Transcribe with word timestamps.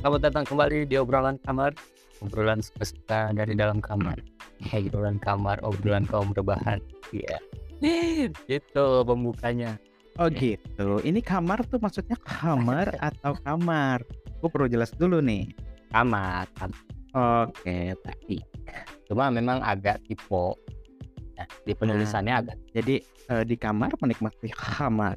Selamat 0.00 0.20
datang 0.24 0.44
kembali 0.48 0.88
di 0.88 0.96
obrolan 0.96 1.36
kamar, 1.44 1.76
obrolan 2.24 2.64
suka-suka 2.64 3.36
dari 3.36 3.52
dalam 3.52 3.84
kamar. 3.84 4.16
Hey, 4.58 4.84
obrolan 4.88 5.20
kamar, 5.20 5.60
obrolan 5.60 6.08
kaum 6.08 6.32
rebahan. 6.32 6.80
Iya. 7.12 7.36
Itu 8.48 9.04
pembukanya. 9.04 9.76
Oh 10.16 10.28
gitu. 10.28 11.00
Ini 11.00 11.20
kamar 11.20 11.64
tuh 11.68 11.80
maksudnya 11.80 12.16
kamar 12.20 12.96
atau 13.12 13.36
kamar? 13.44 14.04
Gue 14.40 14.48
perlu 14.48 14.68
jelas 14.68 14.92
dulu 14.96 15.20
nih. 15.20 15.52
Kamar. 15.92 16.48
kam- 16.56 16.76
Oke, 17.10 17.92
baik. 18.00 18.44
Cuma 19.04 19.28
memang 19.28 19.58
agak 19.60 19.98
tipe. 20.06 20.54
Nah, 21.34 21.48
di 21.64 21.72
penulisannya 21.72 22.34
agak 22.36 22.56
Jadi 22.70 23.00
eh, 23.02 23.44
di 23.44 23.56
kamar 23.56 23.96
menikmati 23.98 24.52
kamar. 24.52 25.16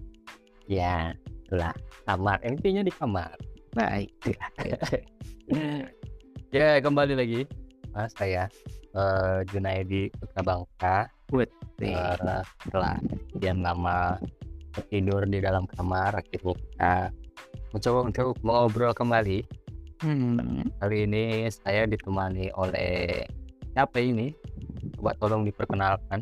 ya, 0.65 1.11
itulah 1.45 1.75
kamar. 2.03 2.39
Intinya 2.41 2.81
di 2.81 2.89
kamar. 2.89 3.35
Baik. 3.73 4.13
ya, 6.55 6.77
kembali 6.79 7.13
lagi. 7.17 7.41
Mas 7.93 8.13
saya 8.17 8.49
eh, 8.93 9.37
Junaidi 9.49 10.09
Putra 10.17 10.41
Bangka. 10.41 10.97
Putih. 11.29 11.93
Eh, 11.93 12.43
setelah 12.65 12.97
sekian 13.33 13.65
lama 13.65 14.17
tidur 14.89 15.25
di 15.29 15.37
dalam 15.37 15.69
kamar 15.69 16.17
akhirnya 16.17 16.53
kita 16.57 16.93
mencoba 17.73 17.99
untuk 18.09 18.33
mengobrol 18.41 18.93
kembali 18.93 19.45
Hmm. 20.03 20.67
kali 20.83 21.07
ini 21.07 21.47
saya 21.47 21.87
ditemani 21.87 22.51
oleh 22.59 23.23
siapa 23.71 24.03
ini 24.03 24.35
coba 24.99 25.15
tolong 25.15 25.47
diperkenalkan 25.47 26.19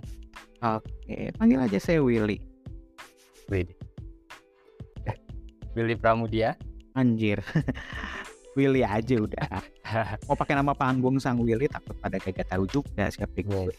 Oke, 0.62 1.34
panggil 1.42 1.58
aja 1.58 1.82
saya 1.82 2.06
Willy. 2.06 2.38
Wih. 3.50 3.66
Billy 5.74 5.98
Pramudia 5.98 6.54
Anjir. 6.94 7.40
Willy 8.60 8.84
aja 8.84 9.16
udah. 9.16 9.48
Mau 10.28 10.36
pakai 10.36 10.60
nama 10.60 10.76
panggung 10.76 11.16
sang 11.18 11.40
Willy 11.40 11.72
takut 11.72 11.96
pada 11.98 12.20
kagak 12.20 12.52
tahu 12.52 12.68
juga 12.68 13.08
siapa 13.08 13.40
gue. 13.40 13.72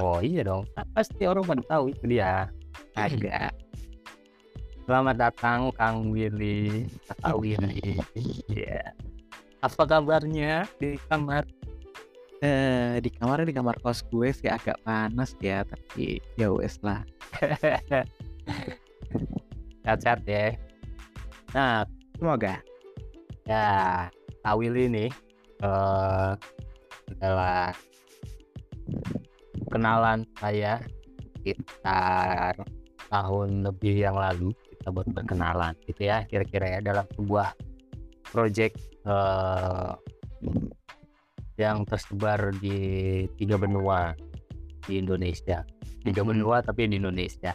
oh 0.00 0.24
iya 0.24 0.40
dong 0.40 0.64
pasti 0.96 1.28
orang 1.28 1.44
pada 1.44 1.62
tahu 1.68 1.92
itu 1.92 2.16
dia 2.16 2.48
Agak. 2.96 3.52
selamat 4.88 5.16
datang 5.20 5.68
Kang 5.76 6.08
Willy 6.08 6.88
Kak 7.04 7.36
Willy 7.36 8.00
Iya. 8.48 8.96
apa 9.60 9.82
kabarnya 9.84 10.64
di 10.80 10.96
kamar 11.12 11.44
Eh, 12.40 13.04
di 13.04 13.12
kamar 13.12 13.44
di 13.44 13.52
kamar 13.52 13.76
kos 13.84 14.00
gue 14.08 14.32
sih 14.32 14.48
agak 14.48 14.80
panas 14.82 15.36
ya, 15.38 15.60
tapi 15.62 16.18
ya 16.34 16.48
wes 16.50 16.80
lah. 16.80 17.04
sehat-sehat 19.84 20.20
ya 20.24 20.56
nah 21.52 21.84
Semoga. 22.22 22.62
Ya, 23.50 24.06
Awil 24.46 24.86
ini 24.86 25.10
eh 25.58 26.32
adalah 27.18 27.74
kenalan 29.66 30.22
saya 30.38 30.78
sekitar 31.42 32.54
tahun 33.10 33.66
lebih 33.66 34.06
yang 34.06 34.14
lalu 34.14 34.54
kita 34.54 34.94
baru 34.94 35.10
berkenalan 35.10 35.74
gitu 35.90 36.06
ya 36.06 36.22
kira-kira 36.30 36.78
ya 36.78 36.80
dalam 36.82 37.02
sebuah 37.18 37.58
project 38.30 38.78
eh, 39.02 39.90
yang 41.58 41.82
tersebar 41.90 42.54
di 42.62 42.78
tiga 43.34 43.58
benua 43.58 44.14
di 44.86 45.02
Indonesia 45.02 45.66
tiga 46.06 46.22
Mhm. 46.22 46.30
benua 46.38 46.62
tapi 46.62 46.86
di 46.86 47.02
Indonesia 47.02 47.50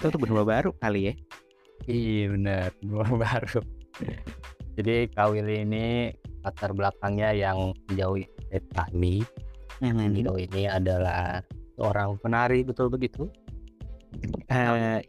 tahu 0.00 0.08
tuh 0.16 0.20
benua 0.20 0.48
baru 0.48 0.72
kali 0.80 1.12
ya. 1.12 1.14
Iya 1.84 2.32
benar, 2.32 2.68
benua 2.80 3.04
baru. 3.24 3.60
Jadi 4.74 5.06
Kawil 5.12 5.46
ini 5.46 6.10
latar 6.42 6.74
belakangnya 6.74 7.30
yang 7.32 7.72
jauh 7.94 8.18
dari 8.50 8.66
kami. 8.74 9.14
Beliau 9.80 10.36
ini 10.38 10.62
adalah 10.66 11.42
seorang 11.76 12.16
penari 12.22 12.62
betul 12.64 12.88
begitu? 12.88 13.28
Eh, 14.50 15.02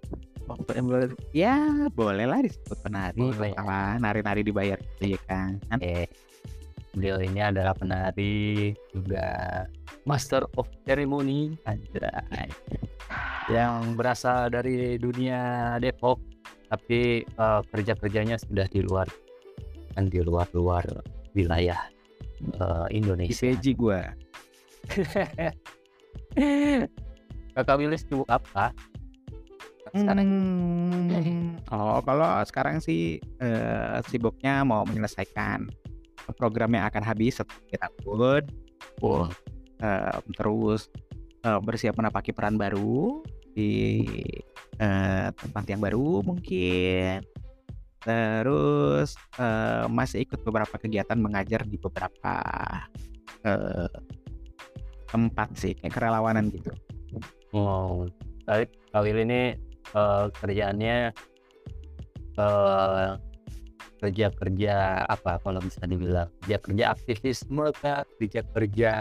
boleh- 0.81 1.13
ya 1.31 1.55
boleh 1.93 2.25
lah 2.25 2.41
disebut 2.43 2.77
penari. 2.81 3.17
Boleh 3.17 3.53
nari-nari 3.97 4.41
dibayar 4.43 4.77
gitu 4.77 5.17
ya 5.17 5.19
kan? 5.25 5.57
Kan 5.69 5.79
Eh, 5.81 6.05
beliau 6.93 7.19
ini 7.19 7.41
adalah 7.41 7.75
penari 7.75 8.71
juga 8.93 9.63
master 10.07 10.45
of 10.55 10.69
ceremony 10.87 11.51
anjay 11.67 12.47
yang 13.51 13.93
berasal 13.99 14.47
dari 14.47 14.95
dunia 14.95 15.75
Depok 15.77 16.17
tapi 16.69 17.23
eh, 17.25 17.61
kerja-kerjanya 17.71 18.41
sudah 18.41 18.67
di 18.69 18.81
luar 18.81 19.07
kan 19.95 20.11
di 20.11 20.19
luar-luar 20.19 20.83
wilayah 21.35 21.79
eh, 22.41 22.85
di 22.91 22.95
Indonesia. 22.99 23.47
PJ 23.51 23.65
gue. 23.75 24.01
Kakak 27.55 27.77
Willis 27.79 28.03
sibuk 28.03 28.27
apa? 28.27 28.75
Sekarang 29.95 30.27
Hmm, 31.05 31.55
oh 31.71 32.03
kalau 32.03 32.27
sekarang 32.43 32.83
sih 32.83 33.21
eh, 33.39 33.97
sibuknya 34.11 34.65
mau 34.67 34.83
menyelesaikan 34.83 35.69
program 36.35 36.73
yang 36.75 36.89
akan 36.89 37.03
habis 37.05 37.39
setelah 37.39 37.87
tahun. 38.03 38.43
Wah, 38.99 39.29
eh, 39.79 40.17
terus 40.35 40.91
eh, 41.45 41.59
bersiap 41.61 41.95
menapaki 41.95 42.35
peran 42.35 42.59
baru 42.59 43.23
di 43.55 44.03
eh, 44.77 45.27
tempat 45.31 45.63
yang 45.71 45.81
baru 45.81 46.19
mungkin. 46.21 47.23
Terus 48.03 49.17
eh, 49.39 49.87
masih 49.89 50.27
ikut 50.27 50.43
beberapa 50.43 50.75
kegiatan 50.77 51.17
mengajar 51.17 51.63
di 51.63 51.79
beberapa 51.79 52.35
eh, 53.47 53.89
tempat 55.09 55.49
sih 55.55 55.73
kayak 55.79 55.95
kerelawanan 55.95 56.51
gitu. 56.51 56.75
Wow. 57.55 58.11
Tapi 58.45 58.67
Will 58.93 59.23
ini 59.23 59.55
eh, 59.95 60.25
kerjaannya 60.35 60.97
eh, 62.35 63.11
kerja-kerja 63.95 65.07
apa 65.07 65.39
kalau 65.41 65.63
bisa 65.63 65.81
dibilang? 65.87 66.29
Kerja-kerja 66.43 66.93
aktivisme 66.93 67.73
kah? 67.79 68.03
Kerja-kerja 68.19 68.91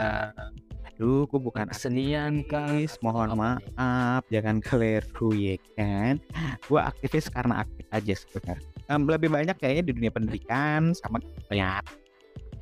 aduh 0.95 1.27
gue 1.27 1.41
bukan 1.43 1.67
kesenian 1.75 2.47
aktivis 2.47 3.03
mohon 3.03 3.35
maaf 3.35 4.23
jangan 4.31 4.63
keliru 4.63 5.35
ya 5.35 5.59
kan? 5.75 6.23
Gue 6.71 6.79
aktivis 6.79 7.27
karena 7.27 7.67
aktif 7.67 7.83
aja 7.91 8.15
sebenarnya. 8.15 8.69
Em, 8.87 9.03
lebih 9.03 9.27
banyak 9.33 9.57
kayaknya 9.59 9.83
di 9.91 9.93
dunia 9.99 10.13
pendidikan 10.15 10.95
sama 10.95 11.19
ya 11.51 11.83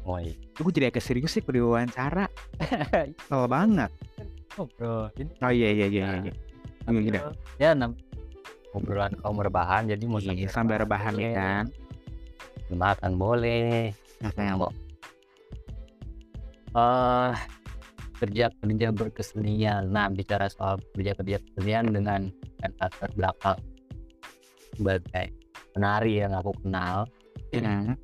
oh 0.07 0.19
iya. 0.19 0.35
gue 0.35 0.73
jadi 0.73 0.91
agak 0.91 1.05
serius 1.05 1.35
sih 1.35 1.43
kalau 1.43 1.79
diwawancara 1.79 2.27
Kesel 3.21 3.45
banget. 3.47 3.91
Oh 4.61 4.67
bro 4.77 5.09
ini 5.17 5.33
oh 5.41 5.53
iya 5.53 5.69
iya 5.73 5.87
iya 5.89 6.07
iya. 6.25 6.33
iya 6.89 7.01
iya 7.01 7.23
ya 7.61 7.71
nam 7.77 7.97
obrolan 8.73 9.13
kaum 9.21 9.41
rebahan 9.41 9.89
jadi 9.89 10.05
mau 10.09 10.21
Iya, 10.21 10.49
sambil 10.49 10.81
rebahan 10.81 11.15
ya 11.21 11.31
kan? 11.37 11.65
Makan 12.73 13.21
boleh. 13.21 13.93
Nah, 14.25 14.33
kok 14.33 14.73
eh 16.73 17.33
kerja 17.37 17.62
kerja 18.23 18.95
berkesenian 18.95 19.91
nah 19.91 20.07
bicara 20.07 20.47
soal 20.47 20.79
kerja 20.95 21.19
kerja 21.19 21.37
kesenian 21.43 21.91
dengan 21.91 22.31
latar 22.63 23.11
belakang 23.19 23.59
sebagai 24.79 25.27
penari 25.75 26.23
yang 26.23 26.33
aku 26.39 26.55
kenal 26.63 27.11
ya. 27.51 27.99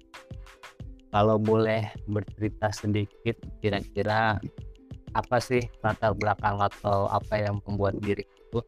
kalau 1.15 1.39
boleh 1.39 1.87
bercerita 2.11 2.75
sedikit 2.75 3.39
kira-kira 3.63 4.43
apa 5.15 5.37
sih 5.39 5.63
latar 5.87 6.13
belakang 6.19 6.59
atau 6.59 7.07
apa 7.09 7.39
yang 7.39 7.63
membuat 7.65 7.97
diri 8.03 8.27
itu 8.27 8.61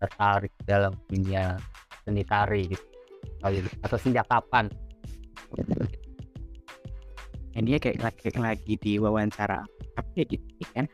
tertarik 0.00 0.54
dalam 0.64 0.94
dunia 1.10 1.58
seni 2.06 2.22
tari 2.24 2.70
gitu 2.70 2.86
ini. 3.50 3.68
atau 3.84 3.98
sejak 4.00 4.24
kapan 4.30 4.70
ini 7.54 7.78
kayak 7.78 8.02
lagi, 8.02 8.20
kayak 8.26 8.40
lagi 8.42 8.74
di 8.78 8.92
wawancara 8.98 9.62
apa 9.94 10.10
ya 10.18 10.24
gitu 10.26 10.44
kan? 10.74 10.86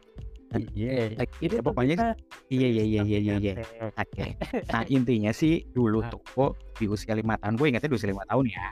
Iya. 0.51 1.15
ya, 1.39 1.62
pokoknya 1.62 1.95
iya 2.51 2.67
iya 2.67 2.83
iya 2.83 3.01
iya 3.07 3.19
iya 3.23 3.35
iya. 3.39 3.55
Oke. 4.03 4.35
Nah 4.75 4.83
intinya 4.91 5.31
sih 5.31 5.62
dulu 5.71 6.03
tuh 6.11 6.19
kok 6.27 6.53
di 6.75 6.91
usia 6.91 7.15
lima 7.15 7.39
tahun 7.39 7.55
gue 7.55 7.67
ingatnya 7.71 7.87
di 7.87 7.97
usia 7.97 8.11
lima 8.11 8.27
tahun 8.27 8.51
ya. 8.51 8.67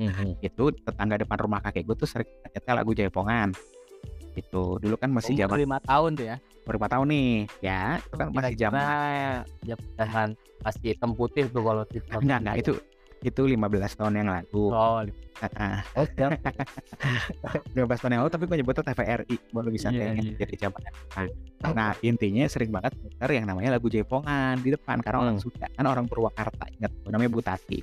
Mhm. 0.00 0.40
itu 0.44 0.64
tetangga 0.80 1.20
depan 1.20 1.38
rumah 1.40 1.60
kakek 1.60 1.84
gue 1.88 1.96
tuh 1.96 2.08
sering 2.08 2.28
nyetel 2.48 2.74
lagu 2.74 2.92
Jaipongan. 2.96 3.52
Itu 4.32 4.80
dulu 4.80 4.96
kan 4.96 5.12
masih 5.12 5.36
Umur 5.36 5.40
zaman 5.44 5.56
lima 5.60 5.78
tahun 5.84 6.10
tuh 6.16 6.24
ya? 6.24 6.36
Berapa 6.64 6.86
tahun 6.88 7.06
nih. 7.12 7.32
Ya 7.60 8.00
itu 8.00 8.16
kan 8.16 8.28
masih 8.32 8.56
zaman 8.56 8.84
zaman 9.68 10.28
masih 10.64 10.82
hitam 10.96 11.10
putih 11.12 11.44
tuh 11.52 11.62
kalau 11.64 11.84
TikTok. 11.84 12.20
enggak 12.24 12.38
enggak. 12.40 12.56
Itu 12.64 12.72
itu 13.20 13.42
15 13.44 13.98
tahun 14.00 14.12
yang 14.16 14.28
lalu. 14.32 14.64
Oh 14.72 15.04
oh 15.96 16.06
siap. 16.16 16.36
15 17.76 18.00
tahun 18.00 18.12
yang 18.12 18.20
lalu 18.26 18.32
tapi 18.32 18.44
gue 18.44 18.56
nyebutnya 18.60 18.84
TVRI 18.92 19.36
baru 19.56 19.68
bisa 19.72 19.88
kayaknya 19.88 20.22
iya. 20.22 20.36
jadi 20.36 20.54
zaman 20.68 20.80
nah, 20.84 21.72
nah 21.72 21.90
intinya 22.04 22.44
sering 22.44 22.68
banget 22.68 22.92
muter 23.00 23.30
yang 23.32 23.48
namanya 23.48 23.80
lagu 23.80 23.88
Jaipongan 23.88 24.60
di 24.60 24.76
depan 24.76 25.00
karena 25.00 25.18
orang 25.24 25.36
Hmm. 25.40 25.44
Sunda 25.48 25.66
kan 25.72 25.84
orang 25.88 26.04
Purwakarta 26.10 26.64
ingat 26.76 26.92
namanya 27.08 27.30
Bu 27.32 27.40
Tati 27.40 27.80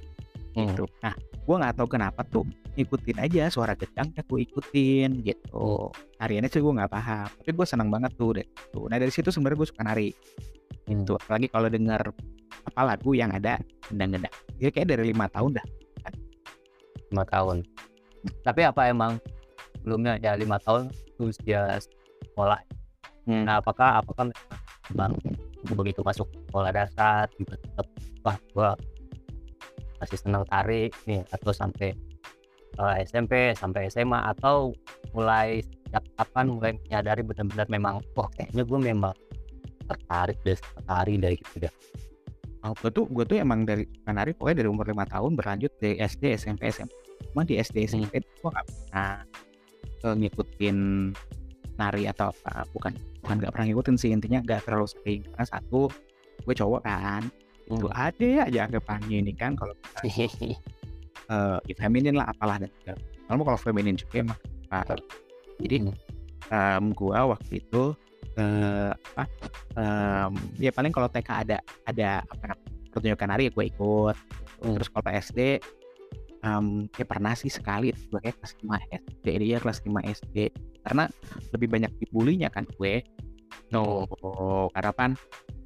gitu. 0.53 0.85
Nah 1.01 1.13
gue 1.17 1.55
nggak 1.57 1.73
tahu 1.81 1.87
kenapa 1.89 2.21
tuh 2.27 2.45
ngikutin 2.77 3.17
aja 3.25 3.49
suara 3.49 3.73
gedangnya 3.73 4.21
gue 4.21 4.39
ikutin 4.45 5.09
gitu. 5.25 5.89
Tariannya 6.21 6.49
sih 6.53 6.61
gue 6.61 6.73
nggak 6.77 6.91
paham 6.93 7.25
tapi 7.41 7.51
gue 7.57 7.65
senang 7.65 7.89
banget 7.89 8.13
tuh 8.13 8.37
deh 8.37 8.47
tuh. 8.69 8.85
Nah 8.85 9.01
dari 9.01 9.09
situ 9.09 9.33
sebenarnya 9.33 9.57
gue 9.57 9.69
suka 9.69 9.81
nari 9.81 10.09
Hmm. 10.87 11.03
itu 11.03 11.19
apalagi 11.19 11.51
kalau 11.51 11.67
denger 11.67 11.99
apa 12.67 12.81
lagu 12.83 13.15
yang 13.15 13.31
ada 13.31 13.57
gendang-gendang 13.87 14.33
ya 14.57 14.69
kayak 14.73 14.93
dari 14.93 15.13
lima 15.13 15.29
tahun 15.31 15.57
dah. 15.57 15.67
Lima 17.13 17.23
tahun. 17.29 17.57
Tapi 18.43 18.61
apa 18.67 18.81
emang 18.91 19.21
sebelumnya? 19.79 20.19
Ya 20.19 20.35
lima 20.35 20.59
tahun 20.61 20.91
terus 21.17 21.37
dia 21.41 21.77
sekolah. 22.33 22.59
Hmm. 23.27 23.43
nah 23.43 23.59
apakah 23.59 23.99
apakah 23.99 24.31
memang 24.87 25.19
begitu 25.75 25.99
masuk 25.99 26.31
sekolah 26.47 26.71
dasar 26.71 27.27
juga 27.35 27.59
tetap 27.59 27.87
wah 28.23 28.37
gua 28.55 28.71
masih 29.99 30.15
senang 30.15 30.47
tari 30.47 30.87
nih 31.03 31.27
atau 31.35 31.51
sampai 31.51 31.91
eh, 32.79 32.95
SMP 33.03 33.51
sampai 33.51 33.91
SMA 33.91 34.31
atau 34.31 34.71
mulai 35.11 35.59
sejak 35.59 36.07
kapan 36.15 36.45
mulai 36.55 36.71
menyadari 36.87 37.19
benar-benar 37.19 37.67
memang 37.67 37.95
wah 38.15 38.31
kayaknya 38.31 38.63
gue 38.63 38.79
memang 38.79 39.15
tertarik 39.91 40.39
deh 40.47 40.59
tari 40.87 41.19
dari 41.19 41.35
gitu 41.35 41.67
dah 41.67 41.73
Oh, 42.65 42.73
gue 42.73 42.89
tuh 42.89 43.05
gue 43.05 43.23
tuh 43.23 43.37
emang 43.37 43.63
dari 43.63 43.85
suka 43.85 44.11
nari 44.17 44.33
pokoknya 44.33 44.65
dari 44.65 44.69
umur 44.69 44.89
lima 44.89 45.05
tahun 45.05 45.37
berlanjut 45.37 45.71
dari 45.77 46.01
SD 46.01 46.33
SMP 46.41 46.73
SMP 46.73 46.89
cuma 47.33 47.45
di 47.45 47.57
SD 47.57 47.85
SMP 47.85 48.21
gue 48.21 48.49
gak 48.49 48.65
pernah 48.65 49.13
eh, 50.05 50.15
ngikutin 50.17 50.77
nari 51.77 52.09
atau 52.09 52.33
apa. 52.33 52.65
Bukan 52.73 52.93
bukan 53.21 53.35
gak 53.41 53.51
pernah 53.53 53.65
ngikutin 53.69 53.95
sih. 53.95 54.09
Intinya 54.09 54.41
gak 54.41 54.65
terlalu 54.65 54.89
sering. 54.89 55.21
Karena 55.29 55.45
satu 55.45 55.89
gue 56.43 56.53
cowok 56.57 56.81
kan. 56.83 57.23
Itu 57.67 57.87
ada 57.93 58.47
aja 58.47 58.59
anggapannya 58.65 59.17
ini 59.21 59.33
kan 59.35 59.53
kalau 59.53 59.75
eh 61.27 61.59
ya 61.67 61.75
feminin 61.75 62.15
lah 62.15 62.31
apalah 62.31 62.55
dan 62.63 62.71
kalau 63.27 63.43
kalau 63.43 63.59
feminin 63.59 63.99
juga 63.99 64.23
emang 64.23 64.39
apa. 64.71 64.95
jadi 65.59 65.91
em, 66.53 66.85
gua 66.95 67.35
waktu 67.35 67.59
itu 67.59 67.91
eh 68.37 68.91
apa 68.93 69.23
em, 69.73 70.31
ya 70.61 70.69
paling 70.69 70.93
kalau 70.93 71.09
TK 71.09 71.29
ada 71.47 71.57
ada 71.89 72.21
apa 72.21 72.53
pertunjukan 72.93 73.29
nari 73.29 73.49
ya 73.49 73.51
gue 73.53 73.65
ikut. 73.69 74.15
Hmm. 74.57 74.73
terus 74.73 74.89
kalau 74.89 75.09
SD 75.09 75.39
em, 76.45 76.65
ya 76.97 77.05
pernah 77.05 77.33
sih 77.33 77.49
sekali 77.49 77.89
gue 77.93 78.19
kayak 78.21 78.37
kelas 78.41 78.53
5 78.61 78.97
SD 79.09 79.25
ya 79.41 79.57
kelas 79.61 79.79
5 79.81 80.13
SD 80.21 80.37
karena 80.85 81.03
lebih 81.53 81.67
banyak 81.67 81.91
dibulinya 82.01 82.49
kan 82.53 82.63
gue. 82.77 83.01
No 83.73 84.05
karena 84.71 84.91
kan 84.93 85.11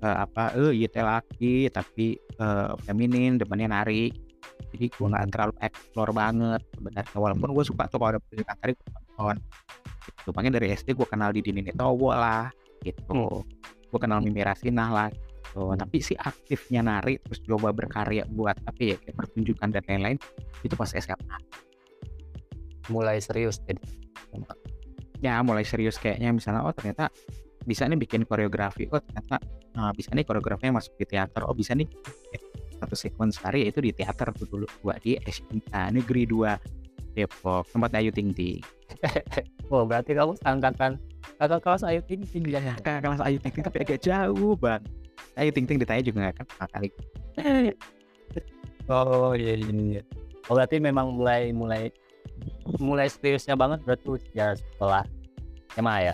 eh, 0.02 0.18
apa 0.26 0.56
eh 0.58 0.74
iya 0.74 0.88
teh 0.90 1.04
laki 1.04 1.70
tapi 1.70 2.18
eh, 2.18 2.72
feminin 2.88 3.36
depannya 3.36 3.68
nari. 3.68 4.10
Jadi 4.72 4.88
gue 4.88 5.08
nggak 5.12 5.28
terlalu 5.36 5.54
explore 5.60 6.12
banget 6.16 6.62
sebenarnya. 6.72 7.18
Walaupun 7.20 7.52
gue 7.52 7.66
suka 7.68 7.92
tuh 7.92 8.00
kalau 8.00 8.16
ada 8.16 8.20
pertunjukan 8.24 8.56
tari 8.64 8.72
gue 8.74 8.88
nonton. 8.88 9.38
Gitu. 10.02 10.30
Makanya 10.34 10.52
dari 10.58 10.68
SD 10.74 10.98
gue 10.98 11.08
kenal 11.08 11.30
di 11.36 11.42
Dini 11.46 11.62
Towo 11.76 12.10
lah 12.16 12.50
gitu. 12.84 13.46
Gue 13.92 14.00
kenal 14.00 14.22
Mimi 14.22 14.42
Rasinah 14.42 14.90
lah 14.90 15.10
gitu. 15.52 15.68
Hmm. 15.68 15.76
tapi 15.76 16.00
si 16.00 16.16
aktifnya 16.16 16.80
nari 16.80 17.20
terus 17.20 17.44
coba 17.44 17.76
berkarya 17.76 18.24
buat 18.32 18.56
apa 18.64 18.80
ya 18.80 18.96
kayak 19.04 19.20
pertunjukan 19.20 19.68
dan 19.76 19.84
lain-lain 19.84 20.18
itu 20.64 20.74
pas 20.80 20.88
SMA 20.96 21.38
mulai 22.88 23.20
serius 23.24 23.60
jadi? 23.64 23.80
Ya 25.22 25.40
mulai 25.46 25.64
serius 25.64 26.02
kayaknya. 26.02 26.34
Misalnya 26.34 26.66
oh 26.66 26.74
ternyata 26.74 27.08
bisa 27.64 27.86
nih 27.86 28.00
bikin 28.00 28.26
koreografi. 28.26 28.90
Oh 28.90 29.00
ternyata 29.00 29.38
nah, 29.78 29.94
bisa 29.94 30.12
nih 30.12 30.26
koreografinya 30.26 30.82
masuk 30.82 30.98
di 30.98 31.06
teater. 31.06 31.46
Oh 31.46 31.54
bisa 31.54 31.78
nih 31.78 31.88
satu 32.82 32.98
sequence 32.98 33.38
tari 33.38 33.70
yaitu 33.70 33.80
di 33.80 33.94
teater 33.94 34.34
tuh 34.34 34.50
dulu 34.50 34.66
gua 34.82 34.98
di 34.98 35.16
SMK 35.22 35.94
Negeri 35.94 36.26
2 36.26 36.81
Depok 37.14 37.68
tempat 37.72 37.92
Ayu 37.98 38.12
Ting 38.14 38.32
Ting 38.32 38.62
oh 39.74 39.84
berarti 39.88 40.16
kamu 40.16 40.36
angkatan 40.44 41.00
kakak 41.42 41.62
kelas 41.64 41.82
ayu 41.86 42.02
tinggi 42.06 42.28
tinggi 42.28 42.54
ya 42.54 42.62
kakak 42.82 43.02
kelas 43.08 43.22
Ayu 43.24 43.38
Ting 43.42 43.54
Ting 43.56 43.64
tapi 43.66 43.78
agak 43.82 44.00
jauh 44.04 44.54
bang 44.60 44.82
Ayu 45.40 45.50
Ting 45.50 45.66
Ting 45.66 45.78
ditanya 45.80 46.04
juga 46.06 46.18
nggak 46.30 46.36
kan 46.44 46.68
kali 46.70 46.90
Oh 48.92 49.32
iya 49.38 49.56
iya 49.56 49.72
iya. 49.72 50.02
Oh 50.50 50.58
berarti 50.58 50.82
memang 50.82 51.16
mulai 51.16 51.56
mulai 51.56 51.94
mulai 52.82 53.08
seriusnya 53.08 53.54
banget 53.54 53.80
berarti 53.88 54.20
ya 54.34 54.58
setelah 54.58 55.08
SMA 55.78 56.12
ya. 56.12 56.14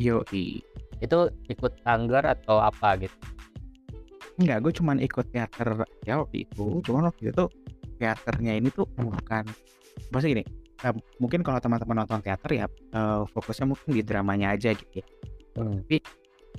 yoi 0.00 0.64
Itu 1.04 1.28
ikut 1.52 1.72
sanggar 1.84 2.24
atau 2.24 2.56
apa 2.56 2.96
gitu? 3.04 3.16
Enggak, 4.36 4.68
gue 4.68 4.72
cuman 4.80 4.96
ikut 5.00 5.26
teater 5.32 5.84
ya 6.04 6.20
waktu 6.20 6.48
itu. 6.48 6.80
Cuman 6.84 7.08
waktu 7.08 7.32
itu 7.32 7.44
teaternya 7.96 8.52
ini 8.56 8.68
tuh 8.70 8.86
bukan 8.96 9.44
maksudnya 10.12 10.40
gini. 10.40 10.44
eh, 10.84 10.92
mungkin 11.16 11.40
kalau 11.40 11.56
teman-teman 11.56 12.04
nonton 12.04 12.20
teater 12.20 12.50
ya 12.52 12.66
eh, 12.68 13.22
fokusnya 13.32 13.64
mungkin 13.72 13.96
di 13.96 14.04
dramanya 14.04 14.52
aja 14.52 14.76
gitu 14.76 15.00
ya. 15.00 15.06
Hmm. 15.56 15.80
Tapi 15.80 15.96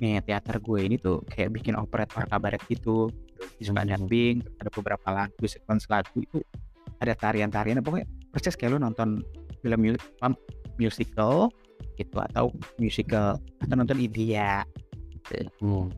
nih 0.02 0.22
teater 0.26 0.58
gue 0.58 0.80
ini 0.82 0.98
tuh 0.98 1.22
kayak 1.26 1.54
bikin 1.54 1.78
operator 1.78 2.26
kabaret 2.26 2.62
gitu. 2.66 3.06
Suka 3.62 3.86
Hmm. 3.86 3.94
dubbing, 3.94 4.42
ada 4.58 4.70
beberapa 4.74 5.08
lagu, 5.14 5.46
sequence 5.46 5.86
lagu 5.86 6.18
itu 6.18 6.42
ada 6.98 7.14
tarian-tarian. 7.14 7.78
Pokoknya 7.78 8.10
persis 8.34 8.58
kayak 8.58 8.74
lu 8.74 8.82
nonton 8.82 9.22
film 9.62 9.94
musical 10.78 11.50
gitu 11.94 12.18
atau 12.18 12.50
musical 12.78 13.38
atau 13.62 13.74
nonton 13.74 13.98
India. 13.98 14.66
Hmm. 15.62 15.90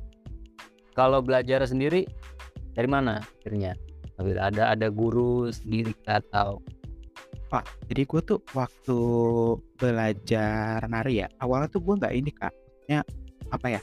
Kalau 0.92 1.25
belajar 1.25 1.64
sendiri 1.64 2.04
dari 2.76 2.88
mana 2.88 3.20
akhirnya? 3.40 3.76
Ada 4.20 4.76
ada 4.76 4.88
guru 4.93 5.49
sendiri 5.49 5.96
atau 6.05 6.61
Wah, 7.50 7.67
jadi 7.90 8.06
gue 8.06 8.20
tuh 8.22 8.38
waktu 8.55 8.99
belajar 9.75 10.87
nari 10.87 11.26
ya, 11.26 11.28
awalnya 11.43 11.67
tuh 11.67 11.82
gue 11.82 11.99
nggak 11.99 12.14
ini 12.14 12.31
kak, 12.31 12.55
maksudnya 12.55 13.00
apa 13.50 13.67
ya? 13.75 13.81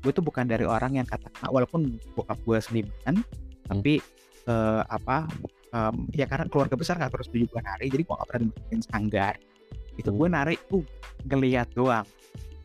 gue 0.00 0.12
tuh 0.16 0.24
bukan 0.24 0.48
dari 0.48 0.64
orang 0.64 0.96
yang 0.96 1.04
kata 1.04 1.28
walaupun 1.52 2.00
bokap 2.16 2.40
gue 2.48 2.56
seniman, 2.60 3.20
tapi 3.68 4.00
eh, 4.48 4.82
apa? 4.88 5.28
em, 5.72 6.08
ya 6.16 6.24
karena 6.24 6.48
keluarga 6.48 6.76
besar 6.76 6.96
nggak 6.96 7.12
terus 7.12 7.28
setuju 7.28 7.44
gue 7.52 7.62
nari, 7.64 7.86
jadi 7.92 8.02
gue 8.04 8.14
nggak 8.16 8.28
pernah 8.28 8.42
dimasukin 8.48 8.80
sanggar. 8.80 9.34
Itu 10.00 10.10
gue 10.14 10.28
nari 10.32 10.56
tuh 10.72 10.84
ngeliat 11.28 11.68
doang. 11.76 12.06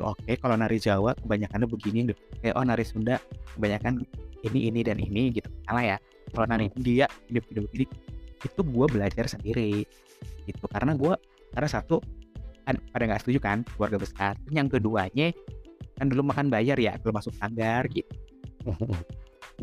Oke, 0.03 0.35
kalau 0.35 0.55
nari 0.59 0.79
Jawa 0.79 1.15
kebanyakannya 1.15 1.67
begini, 1.69 2.11
gitu. 2.11 2.19
kayak 2.43 2.55
oh 2.59 2.65
nari 2.65 2.83
Sunda 2.83 3.19
kebanyakan 3.55 4.03
ini 4.43 4.59
ini 4.71 4.79
dan 4.83 4.99
ini 4.99 5.31
gitu. 5.31 5.47
Salah 5.67 5.95
ya. 5.95 5.97
Kalau 6.31 6.45
nari 6.47 6.71
India 6.79 7.05
ini 7.27 7.39
video 7.43 7.67
ini 7.75 7.85
itu 8.43 8.61
gue 8.63 8.85
belajar 8.87 9.25
sendiri 9.27 9.83
gitu. 10.47 10.65
Karena 10.71 10.95
gue 10.95 11.13
karena 11.51 11.69
satu 11.69 11.99
kan 12.63 12.79
pada 12.95 13.03
nggak 13.11 13.21
setuju 13.27 13.39
kan 13.43 13.57
keluarga 13.75 13.97
besar. 13.99 14.33
Yang 14.49 14.79
keduanya 14.79 15.35
kan 15.99 16.09
dulu 16.09 16.31
makan 16.31 16.47
bayar 16.49 16.79
ya 16.79 16.95
belum 17.01 17.19
masuk 17.19 17.33
sanggar 17.35 17.85
gitu. 17.91 18.11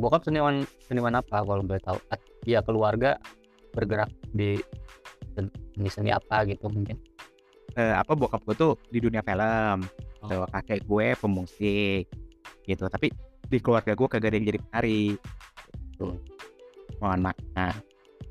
Bokap 0.01 0.23
seniman 0.23 0.63
seniman 0.87 1.19
apa 1.19 1.43
kalau 1.43 1.65
boleh 1.65 1.83
tahu? 1.83 1.99
Ah, 2.13 2.21
Iya 2.47 2.65
keluarga 2.65 3.21
bergerak 3.77 4.09
di 4.33 4.57
seni 5.37 5.89
seni 5.91 6.11
apa 6.15 6.47
gitu 6.49 6.71
mungkin. 6.73 6.97
Eh, 7.79 7.95
apa 7.95 8.19
bokap 8.19 8.43
gue 8.49 8.57
tuh 8.57 8.73
di 8.89 8.99
dunia 8.99 9.21
film. 9.23 9.85
Tuh 10.21 10.47
kakek 10.53 10.85
gue 10.85 11.07
pemusik 11.17 12.05
gitu. 12.65 12.85
Tapi 12.89 13.13
di 13.51 13.59
keluarga 13.59 13.93
gue 13.99 14.07
kagak 14.09 14.31
ada 14.31 14.37
yang 14.39 14.47
jadi 14.47 14.59
penari 14.63 15.03
tuh 15.99 16.17
mohon 17.01 17.21
maaf 17.25 17.39
nah 17.57 17.75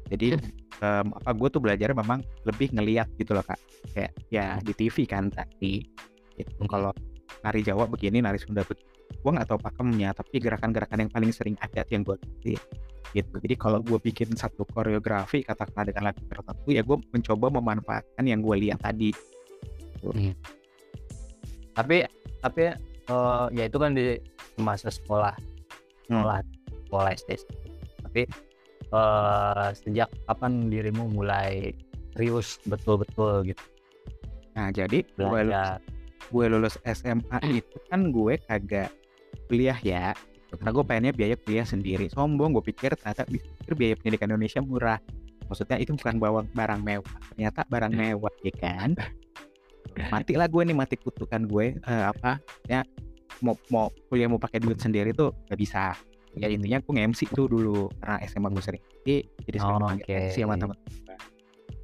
jadi 0.09 0.41
em, 0.81 1.07
apa 1.13 1.31
gue 1.37 1.49
tuh 1.53 1.61
belajar 1.61 1.93
memang 1.93 2.25
lebih 2.43 2.73
ngeliat 2.73 3.07
gitu 3.15 3.37
loh 3.37 3.45
kak. 3.45 3.61
Kayak 3.93 4.11
ya 4.33 4.57
di 4.59 4.73
TV 4.73 5.05
kan 5.05 5.29
tadi 5.29 5.85
gitu. 6.35 6.51
Kalau 6.65 6.91
nari 7.45 7.61
Jawa 7.61 7.85
begini 7.85 8.19
nari 8.19 8.41
Sunda 8.41 8.65
begini 8.65 8.89
gue 9.09 9.31
nggak 9.35 9.49
tahu 9.49 9.59
pakemnya 9.59 10.13
tapi 10.13 10.37
gerakan-gerakan 10.37 11.07
yang 11.07 11.11
paling 11.11 11.31
sering 11.33 11.57
ada 11.59 11.81
tuh 11.83 11.93
yang 11.97 12.03
gue 12.05 12.15
ngerti 12.17 12.55
gitu. 13.17 13.35
Jadi 13.41 13.55
kalau 13.57 13.79
gue 13.81 13.97
bikin 14.01 14.33
satu 14.37 14.65
koreografi 14.69 15.41
katakanlah 15.41 15.89
dengan 15.89 16.03
lagu 16.13 16.21
tertentu 16.29 16.69
ya 16.69 16.81
gue 16.85 16.97
mencoba 17.09 17.47
memanfaatkan 17.53 18.25
yang 18.25 18.41
gue 18.41 18.55
lihat 18.69 18.79
tadi. 18.81 19.13
Tapi 21.73 21.95
tapi 22.39 22.63
eh, 23.09 23.45
ya 23.53 23.63
itu 23.65 23.77
kan 23.77 23.93
di 23.93 24.17
masa 24.61 24.89
sekolah. 24.93 25.33
Hmm. 26.09 26.25
sekolah 26.25 26.37
sekolah 26.89 27.11
SD. 27.17 27.31
Tapi 28.01 28.21
eh, 28.93 29.67
sejak 29.77 30.09
kapan 30.25 30.67
dirimu 30.69 31.09
mulai 31.13 31.73
serius? 32.13 32.57
Betul-betul 32.65 33.53
gitu. 33.53 33.63
Nah 34.57 34.69
jadi 34.73 35.05
gue 35.05 35.39
lulus, 35.45 35.71
gue 36.29 36.45
lulus 36.49 36.75
SMA 36.83 37.39
itu 37.47 37.77
kan 37.87 38.09
gue 38.11 38.35
kagak 38.43 38.91
kuliah 39.49 39.77
ya 39.81 40.13
gitu. 40.13 40.57
karena 40.61 40.71
gue 40.73 40.83
pengennya 40.85 41.13
biaya 41.13 41.35
kuliah 41.39 41.65
sendiri. 41.65 42.05
Sombong 42.11 42.53
gue 42.57 42.63
pikir 42.65 42.93
ternyata 42.97 43.25
pikir 43.29 43.73
biaya 43.77 43.95
pendidikan 43.97 44.29
Indonesia 44.33 44.61
murah. 44.61 44.99
Maksudnya 45.47 45.77
itu 45.81 45.95
bukan 45.95 46.15
bawa 46.23 46.45
barang 46.53 46.81
mewah. 46.81 47.15
Ternyata 47.33 47.65
barang 47.69 47.93
mewah 47.93 48.33
ya 48.41 48.53
kan? 48.57 48.97
Mati 50.13 50.37
lah 50.37 50.47
gue 50.47 50.63
nih 50.63 50.77
mati 50.77 50.95
kutukan 50.95 51.43
gue 51.49 51.75
eh, 51.75 52.03
apa 52.07 52.39
ya 52.69 52.85
mau 53.43 53.55
mau 53.71 53.87
kuliah 54.11 54.27
mau 54.27 54.39
pakai 54.39 54.59
duit 54.59 54.79
sendiri 54.79 55.15
tuh 55.15 55.31
gak 55.47 55.59
bisa 55.59 55.95
ya 56.37 56.47
intinya 56.49 56.77
gue 56.81 56.93
nge-MC 56.93 57.33
tuh 57.33 57.49
dulu 57.49 57.89
karena 58.01 58.21
SMA 58.29 58.49
gue 58.53 58.63
sering 58.63 58.83
jadi 59.01 59.15
jadi 59.49 59.57
sering 59.57 59.75
Oh, 59.81 59.89
oke. 59.89 60.13
MC 60.13 60.35
sama 60.45 60.55
temen 60.59 60.77
gue. 60.77 61.17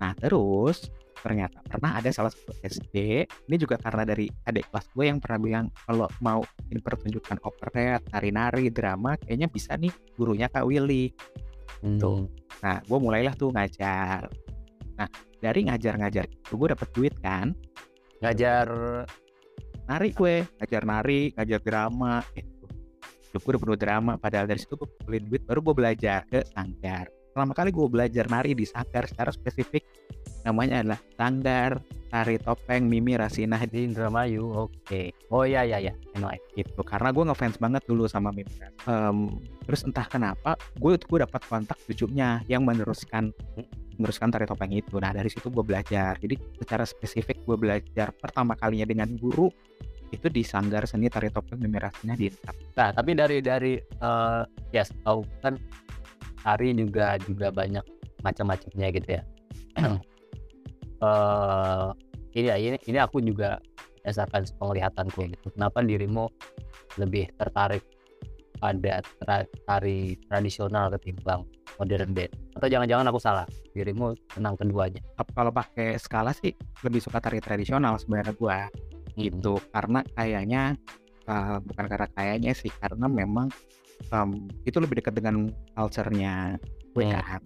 Nah 0.02 0.12
terus 0.18 0.78
ternyata 1.26 1.58
pernah 1.66 1.98
ada 1.98 2.10
salah 2.14 2.30
satu 2.30 2.54
SD 2.62 3.26
ini 3.26 3.56
juga 3.58 3.82
karena 3.82 4.06
dari 4.06 4.30
adik 4.46 4.70
kelas 4.70 4.86
gue 4.94 5.06
yang 5.10 5.18
pernah 5.18 5.40
bilang 5.42 5.66
kalau 5.90 6.06
mau 6.22 6.46
ini 6.70 6.78
pertunjukan 6.78 7.42
operet, 7.42 8.06
tari-nari, 8.14 8.70
drama 8.70 9.18
kayaknya 9.18 9.50
bisa 9.50 9.74
nih 9.74 9.90
gurunya 10.14 10.46
Kak 10.46 10.66
Willy. 10.70 11.10
Hmm. 11.82 12.30
Nah 12.62 12.78
gue 12.86 12.98
mulailah 13.02 13.34
tuh 13.34 13.50
ngajar. 13.50 14.30
Nah 15.02 15.10
dari 15.42 15.66
ngajar-ngajar 15.66 16.26
gue 16.30 16.68
dapet 16.70 16.90
duit 16.94 17.16
kan. 17.22 17.58
Ngajar 18.22 18.70
Nari 19.86 20.10
gue, 20.18 20.42
ngajar 20.58 20.82
nari, 20.82 21.30
ngajar 21.38 21.62
drama 21.62 22.26
gitu. 22.34 22.50
Hidup 23.36 23.44
gue 23.44 23.52
udah 23.52 23.64
penuh 23.68 23.80
drama 23.84 24.14
padahal 24.16 24.48
dari 24.48 24.64
situ 24.64 24.80
gue 24.80 24.88
kumpulin 24.88 25.28
duit 25.28 25.44
baru 25.44 25.60
gue 25.60 25.76
belajar 25.76 26.24
ke 26.32 26.40
Sanggar. 26.56 27.12
Pertama 27.36 27.52
kali 27.52 27.76
gue 27.76 27.88
belajar 27.92 28.32
nari 28.32 28.56
di 28.56 28.64
Sanggar 28.64 29.04
secara 29.12 29.28
spesifik 29.36 29.84
namanya 30.48 30.80
adalah 30.80 31.00
Sanggar 31.20 31.84
Tari 32.08 32.40
Topeng 32.40 32.88
Mimi 32.88 33.20
Rasinah 33.20 33.60
di 33.68 33.92
Indramayu. 33.92 34.72
Oke. 34.72 35.12
Oh 35.36 35.44
iya 35.44 35.68
iya 35.68 35.84
iya. 35.84 35.94
I 36.16 36.40
gitu 36.56 36.80
karena 36.88 37.12
gue 37.12 37.28
ngefans 37.28 37.60
banget 37.60 37.84
dulu 37.84 38.08
sama 38.08 38.32
Mimi 38.32 38.48
Em, 38.88 39.36
terus 39.68 39.84
entah 39.84 40.08
kenapa 40.08 40.56
gue 40.80 40.96
gue 40.96 41.20
dapat 41.20 41.44
kontak 41.44 41.76
cucunya 41.84 42.40
yang 42.48 42.64
meneruskan 42.64 43.36
meneruskan 44.00 44.32
tari 44.32 44.48
topeng 44.48 44.72
itu 44.72 44.96
nah 44.96 45.12
dari 45.12 45.28
situ 45.28 45.52
gue 45.52 45.60
belajar 45.60 46.16
jadi 46.24 46.40
secara 46.56 46.88
spesifik 46.88 47.44
gue 47.44 47.58
belajar 47.60 48.16
pertama 48.16 48.56
kalinya 48.56 48.88
dengan 48.88 49.12
guru 49.20 49.52
itu 50.14 50.28
di 50.30 50.46
sanggar 50.46 50.86
seni 50.86 51.10
tari 51.10 51.32
topeng 51.34 51.58
Mimi 51.58 51.80
di. 52.18 52.30
Nah, 52.78 52.90
tapi 52.94 53.12
dari 53.18 53.42
dari 53.42 53.74
eh 53.80 54.44
ya 54.70 54.84
tahu 55.06 55.26
kan 55.42 55.58
tari 56.46 56.78
juga 56.78 57.18
juga 57.26 57.50
banyak 57.50 57.86
macam-macamnya 58.22 58.88
gitu 58.94 59.10
ya. 59.18 59.24
eh 61.06 61.88
ini 62.36 62.48
ya 62.52 62.56
ini 62.60 62.78
ini 62.86 62.98
aku 63.00 63.24
juga 63.24 63.58
berdasarkan 64.04 64.46
penglihatanku 64.62 65.20
gitu. 65.34 65.48
Kenapa 65.56 65.82
dirimu 65.82 66.30
lebih 67.02 67.32
tertarik 67.42 67.82
pada 68.62 69.02
tra- 69.20 69.50
tari 69.66 70.16
tradisional 70.30 70.94
ketimbang 70.94 71.42
modern 71.82 72.14
band? 72.14 72.32
Atau 72.56 72.68
jangan-jangan 72.70 73.10
aku 73.10 73.20
salah? 73.20 73.48
Dirimu 73.74 74.14
senang 74.32 74.56
keduanya? 74.56 75.02
Kalau 75.18 75.52
pakai 75.52 75.98
skala 75.98 76.32
sih 76.32 76.54
lebih 76.86 77.02
suka 77.02 77.18
tari 77.18 77.42
tradisional 77.42 77.98
sebenarnya 77.98 78.36
gue 78.38 78.58
gitu. 79.16 79.60
Karena 79.72 80.04
kayaknya 80.16 80.76
uh, 81.28 81.58
bukan 81.64 81.86
karena 81.88 82.08
kayaknya 82.14 82.52
sih 82.56 82.72
karena 82.80 83.08
memang 83.10 83.50
um, 84.12 84.48
itu 84.68 84.78
lebih 84.78 85.02
dekat 85.02 85.16
dengan 85.18 85.50
culture-nya 85.76 86.60
gue 86.96 87.04
Hmm. 87.04 87.20
kan 87.20 87.42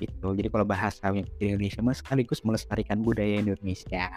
gitu. 0.00 0.34
Jadi 0.34 0.48
kalau 0.52 0.66
bahasa 0.66 1.08
Indonesia 1.40 1.80
mah 1.80 1.96
sekaligus 1.96 2.42
melestarikan 2.44 3.00
budaya 3.00 3.40
Indonesia 3.40 4.12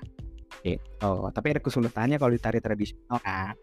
gitu. 0.66 1.14
Tapi 1.32 1.48
ada 1.56 1.62
kesulitannya 1.62 2.18
kalau 2.18 2.32
di 2.34 2.42
tari 2.42 2.60
tradisional 2.60 3.22
kan. 3.22 3.54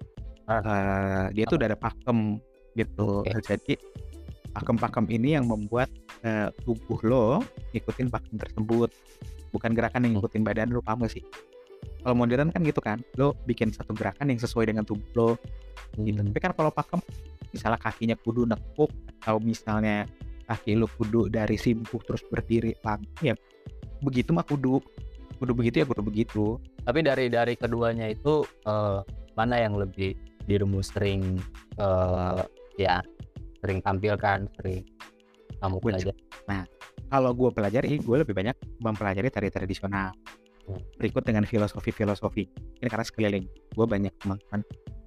Ah. 0.46 0.62
Eh, 0.62 1.26
dia 1.38 1.44
tuh 1.46 1.58
udah 1.60 1.68
ada 1.74 1.78
pakem 1.78 2.38
gitu. 2.78 3.20
Oke. 3.20 3.36
jadi 3.44 3.74
pakem-pakem 4.52 5.08
ini 5.12 5.36
yang 5.36 5.48
membuat 5.48 5.88
eh, 6.24 6.48
tubuh 6.64 7.00
lo 7.04 7.26
ngikutin 7.74 8.08
pakem 8.08 8.34
tersebut. 8.38 8.90
Bukan 9.52 9.76
gerakan 9.76 10.06
yang 10.06 10.16
Hmm. 10.16 10.18
ngikutin 10.22 10.42
badan 10.46 10.68
lo 10.72 10.80
paham 10.80 11.04
gak 11.04 11.18
sih 11.18 11.24
kalau 12.02 12.14
modern 12.18 12.50
kan 12.50 12.60
gitu 12.66 12.82
kan 12.82 12.98
lo 13.16 13.38
bikin 13.46 13.70
satu 13.70 13.94
gerakan 13.94 14.30
yang 14.34 14.40
sesuai 14.42 14.68
dengan 14.68 14.82
tubuh 14.82 15.06
lo 15.14 15.30
gitu. 16.02 16.20
Hmm. 16.20 16.28
Tapi 16.34 16.38
kan 16.42 16.52
kalau 16.54 16.70
pakem 16.74 17.00
misalnya 17.54 17.78
kakinya 17.78 18.16
kudu 18.18 18.48
nekuk 18.48 18.90
atau 19.22 19.38
misalnya 19.38 20.08
kaki 20.50 20.74
lu 20.74 20.90
kudu 20.98 21.30
dari 21.30 21.54
simpuk 21.54 22.02
terus 22.04 22.24
berdiri 22.26 22.74
lagi 22.82 23.32
ya 23.32 23.34
begitu 24.02 24.34
mah 24.34 24.42
kudu 24.42 24.82
kudu 25.38 25.52
begitu 25.54 25.82
ya 25.82 25.86
kudu 25.86 26.02
begitu. 26.02 26.44
Tapi 26.82 27.02
dari 27.06 27.30
dari 27.30 27.54
keduanya 27.54 28.10
itu 28.10 28.42
eh, 28.66 29.00
mana 29.38 29.56
yang 29.58 29.78
lebih 29.78 30.14
dirimu 30.46 30.82
sering 30.82 31.38
eh, 31.78 32.42
ya 32.78 32.98
sering 33.62 33.78
tampilkan, 33.78 34.50
sering 34.58 34.82
kamu 35.62 35.78
Gue 35.78 35.94
belajar? 35.94 36.14
Kalau 37.12 37.30
gue 37.36 37.50
pelajari, 37.54 38.00
gue 38.00 38.16
lebih 38.24 38.34
banyak 38.34 38.56
mempelajari 38.82 39.28
tari 39.30 39.48
tradisional. 39.52 40.10
Berikut 40.98 41.26
dengan 41.26 41.42
filosofi-filosofi. 41.42 42.44
Ini 42.80 42.88
karena 42.88 43.04
sekeliling 43.06 43.44
gue 43.74 43.86
banyak 43.86 44.14
teman-teman 44.22 44.60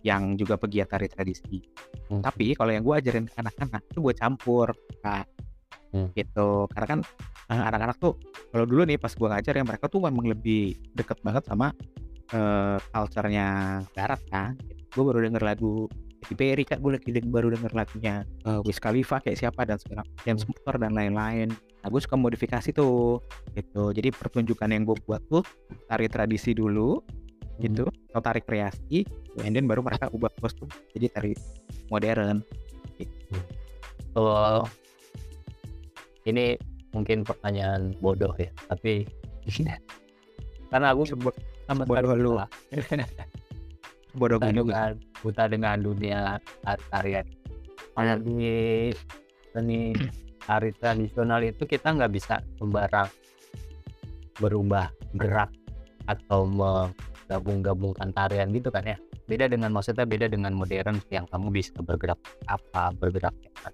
yang 0.06 0.38
juga 0.38 0.60
pegiat 0.60 0.94
tari 0.94 1.10
tradisi. 1.10 1.64
Hmm. 2.12 2.22
Tapi 2.22 2.54
kalau 2.54 2.70
yang 2.70 2.86
gue 2.86 2.94
ajarin 2.94 3.26
ke 3.26 3.36
anak-anak 3.42 3.82
itu 3.90 4.00
gue 4.04 4.14
campur, 4.14 4.70
Kak. 5.02 5.26
Hmm. 5.96 6.12
Gitu. 6.14 6.50
Karena 6.70 6.88
kan 6.88 7.00
eh, 7.50 7.64
anak-anak 7.72 7.98
tuh 7.98 8.14
kalau 8.52 8.66
dulu 8.70 8.86
nih 8.86 9.00
pas 9.02 9.12
gue 9.12 9.28
ngajar 9.28 9.54
ya 9.58 9.64
mereka 9.66 9.86
tuh 9.90 10.04
memang 10.04 10.30
lebih 10.30 10.78
deket 10.94 11.20
banget 11.26 11.44
sama 11.48 11.74
eh 12.34 12.78
culture-nya 12.94 13.82
barat 13.96 14.22
kan. 14.30 14.54
Gue 14.94 15.04
baru 15.04 15.26
denger 15.26 15.44
lagu 15.44 15.90
Kak. 16.66 16.80
Gue 16.82 16.98
lagi 16.98 17.10
baru 17.22 17.54
denger 17.54 17.72
lagunya 17.78 18.26
eh, 18.46 18.60
Wiz 18.66 18.82
Khalifa 18.82 19.22
kayak 19.22 19.38
siapa 19.38 19.62
dan 19.68 19.78
segala 19.78 20.02
James 20.26 20.42
Porter 20.42 20.82
dan 20.82 20.98
lain-lain. 20.98 21.54
Nah 21.54 21.88
gue 21.94 22.02
suka 22.02 22.18
modifikasi 22.18 22.74
tuh 22.74 23.22
gitu. 23.54 23.94
Jadi 23.94 24.10
pertunjukan 24.10 24.70
yang 24.74 24.84
gue 24.90 24.98
buat 25.06 25.22
tuh 25.30 25.46
tari 25.86 26.10
tradisi 26.10 26.58
dulu 26.58 26.98
gitu. 27.62 27.86
Atau 28.12 28.22
tarik 28.26 28.50
kreasi 28.50 29.06
and 29.44 29.54
then 29.54 29.68
baru 29.68 29.84
mereka 29.84 30.08
ubah 30.16 30.32
kostum 30.40 30.72
jadi 30.96 31.12
tari 31.12 31.32
modern 31.92 32.40
Kalau 34.16 34.64
ini 36.24 36.56
mungkin 36.96 37.28
pertanyaan 37.28 37.92
bodoh 38.00 38.32
ya, 38.40 38.48
tapi 38.72 39.04
karena 40.72 40.96
aku 40.96 41.04
Sebut- 41.12 41.38
sama 41.68 41.84
bodoh 41.84 42.16
lu. 42.16 42.32
bodoh 44.16 44.40
gue 44.40 44.50
dengan 44.56 44.96
buta 45.26 45.50
dengan 45.50 45.82
dunia 45.82 46.38
tar- 46.62 46.86
tarian. 46.94 47.26
Karena 47.98 48.14
di 48.22 48.94
seni 49.50 49.98
tari 50.46 50.70
tradisional 50.78 51.42
itu 51.42 51.66
kita 51.66 51.98
nggak 51.98 52.12
bisa 52.14 52.38
sembarang 52.62 53.10
berubah 54.38 54.94
gerak 55.18 55.50
atau 56.06 56.46
menggabung-gabungkan 56.46 58.14
tarian 58.14 58.54
gitu 58.54 58.70
kan 58.70 58.86
ya. 58.86 58.98
Beda 59.26 59.50
dengan 59.50 59.74
maksudnya 59.74 60.06
beda 60.06 60.30
dengan 60.30 60.54
modern 60.54 61.02
yang 61.10 61.26
kamu 61.26 61.50
bisa 61.50 61.74
bergerak 61.82 62.22
apa 62.46 62.94
bergerak 62.94 63.34
apa. 63.58 63.74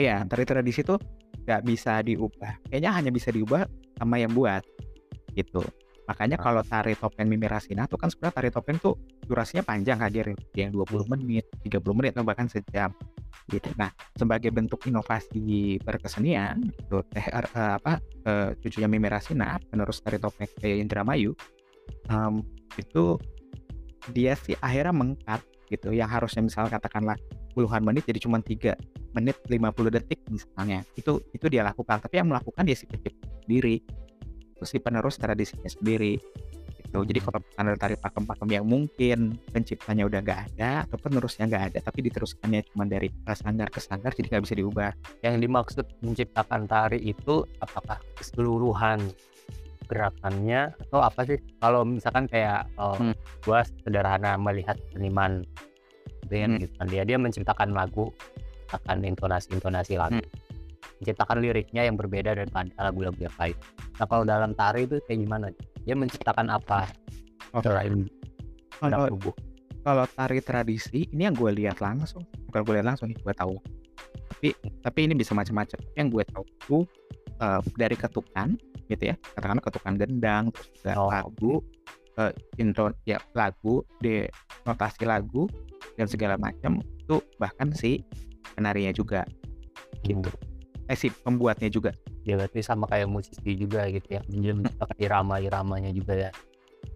Iya, 0.00 0.24
tari 0.24 0.48
tradisi 0.48 0.80
tuh 0.80 0.96
nggak 1.44 1.60
bisa 1.68 2.00
diubah. 2.00 2.72
Kayaknya 2.72 2.90
hanya 2.96 3.10
bisa 3.12 3.28
diubah 3.28 3.68
sama 4.00 4.16
yang 4.16 4.32
buat 4.32 4.64
gitu. 5.36 5.60
Makanya 6.08 6.36
Ah. 6.40 6.42
kalau 6.42 6.62
tari 6.66 6.94
topeng 6.98 7.28
Mimi 7.30 7.46
Rasina 7.46 7.86
tuh 7.86 7.98
kan 7.98 8.10
sebenarnya 8.10 8.34
tari 8.34 8.50
topeng 8.50 8.76
tuh 8.82 8.98
durasinya 9.26 9.62
panjang 9.62 9.98
hadir 10.02 10.34
yang 10.54 10.74
20 10.74 11.06
menit, 11.06 11.46
30 11.62 11.94
menit 11.94 12.12
atau 12.18 12.26
bahkan 12.26 12.50
sejam. 12.50 12.90
Gitu. 13.50 13.68
Nah, 13.74 13.90
sebagai 14.14 14.54
bentuk 14.54 14.86
inovasi 14.86 15.78
berkesenian 15.82 16.62
gitu, 16.62 17.02
teh 17.10 17.26
eh, 17.26 17.74
apa 17.78 17.98
eh, 18.26 18.54
cucunya 18.58 18.88
Mimi 18.90 19.10
Rasina 19.10 19.58
penerus 19.70 20.02
tari 20.02 20.18
topeng 20.18 20.46
kayak 20.58 20.78
Indramayu 20.78 21.34
em, 22.10 22.42
itu 22.78 23.18
dia 24.10 24.34
sih 24.34 24.58
akhirnya 24.58 24.94
mengkat 24.94 25.40
gitu 25.70 25.94
yang 25.94 26.10
harusnya 26.10 26.42
misalnya 26.44 26.76
katakanlah 26.76 27.16
puluhan 27.54 27.84
menit 27.84 28.04
jadi 28.08 28.18
cuma 28.20 28.42
tiga 28.42 28.76
menit 29.12 29.36
50 29.46 29.92
detik 29.92 30.20
misalnya 30.28 30.84
itu 30.96 31.20
itu 31.32 31.46
dia 31.48 31.62
lakukan 31.64 32.00
tapi 32.00 32.20
yang 32.20 32.28
melakukan 32.28 32.64
dia 32.64 32.76
si 32.76 32.88
pencipta 32.88 33.28
sendiri 33.44 33.80
si 34.64 34.78
penerus 34.78 35.18
tradisinya 35.18 35.68
sendiri 35.68 36.18
gitu 36.82 37.08
jadi 37.08 37.20
kalau 37.24 37.40
standar 37.40 37.76
tari 37.80 37.96
pakem-pakem 37.96 38.48
yang 38.52 38.64
mungkin 38.68 39.40
penciptanya 39.48 40.04
udah 40.04 40.20
nggak 40.20 40.40
ada 40.52 40.84
atau 40.84 40.96
penerusnya 41.00 41.48
nggak 41.48 41.64
ada 41.72 41.78
tapi 41.80 42.04
diteruskannya 42.04 42.60
cuma 42.68 42.84
dari 42.84 43.08
sanggar 43.32 43.68
ke 43.72 43.80
sanggar 43.80 44.12
jadi 44.12 44.36
nggak 44.36 44.44
bisa 44.44 44.54
diubah 44.58 44.90
Yang 45.24 45.34
dimaksud 45.40 45.86
menciptakan 46.04 46.68
tari 46.68 47.00
itu 47.00 47.48
apakah 47.64 47.96
keseluruhan 48.18 49.00
gerakannya 49.90 50.72
atau 50.88 51.04
apa 51.04 51.20
sih? 51.28 51.36
Kalau 51.60 51.84
misalkan 51.84 52.24
kayak 52.24 52.64
eh, 52.80 52.96
Hmm. 52.96 53.14
gua 53.44 53.60
sederhana 53.66 54.40
melihat 54.40 54.78
seniman 54.94 55.44
band 56.32 56.56
Hmm. 56.56 56.60
gitu 56.64 56.72
kan 56.80 56.86
dia 56.88 57.02
dia 57.04 57.18
menciptakan 57.20 57.76
lagu 57.76 58.08
akan 58.72 59.04
intonasi-intonasi 59.04 60.00
lagu. 60.00 60.16
Hmm. 60.16 60.51
Menciptakan 61.02 61.38
liriknya 61.42 61.82
yang 61.86 61.96
berbeda 61.98 62.34
daripada 62.38 62.70
lagu-lagu 62.78 63.18
yang 63.18 63.36
lain. 63.38 63.56
Nah, 63.98 64.06
kalau 64.06 64.24
dalam 64.26 64.54
tari 64.54 64.86
itu 64.86 64.98
kayak 65.06 65.18
gimana? 65.26 65.46
Dia 65.82 65.94
menciptakan 65.98 66.46
apa? 66.50 66.86
Selain 67.60 68.06
gerak 68.82 68.90
kalau 68.98 69.08
tubuh? 69.14 69.34
kalau 69.82 70.04
tari 70.14 70.38
tradisi 70.42 71.10
ini 71.10 71.26
yang 71.26 71.34
gue 71.34 71.50
lihat 71.54 71.82
langsung. 71.82 72.22
Bukan 72.50 72.60
gue 72.62 72.74
lihat 72.78 72.86
langsung 72.94 73.10
nih 73.10 73.18
gue 73.18 73.34
tahu. 73.34 73.58
Tapi 74.38 74.48
tapi 74.82 74.98
ini 75.10 75.14
bisa 75.18 75.34
macam-macam. 75.34 75.78
Yang 75.98 76.06
gue 76.14 76.22
tahu 76.30 76.44
itu 76.46 76.78
eh, 77.42 77.60
dari 77.78 77.96
ketukan 77.98 78.48
gitu 78.86 79.02
ya. 79.10 79.14
Katakanlah 79.34 79.64
ketukan 79.66 79.94
gendang 79.98 80.44
terus 80.54 80.68
juga 80.78 80.92
Oh. 80.98 81.10
lagu 81.10 81.52
eh, 82.18 82.32
intro 82.62 82.94
ya 83.06 83.18
lagu 83.34 83.82
de 83.98 84.30
notasi 84.66 85.02
lagu 85.02 85.50
dan 85.98 86.06
segala 86.06 86.38
macam. 86.38 86.78
Itu 87.02 87.18
bahkan 87.42 87.74
si 87.74 88.06
penarinya 88.54 88.94
juga 88.94 89.26
gitu 90.06 90.30
eh 90.90 90.98
si 90.98 91.10
pembuatnya 91.10 91.70
juga 91.70 91.92
Ya 92.22 92.38
berarti 92.38 92.62
sama 92.62 92.86
kayak 92.86 93.10
musisi 93.10 93.58
juga 93.58 93.82
gitu 93.90 94.06
ya, 94.18 94.22
dia 94.30 94.54
menciptakan 94.54 94.98
irama-iramanya 95.02 95.90
juga 95.90 96.14
ya. 96.14 96.30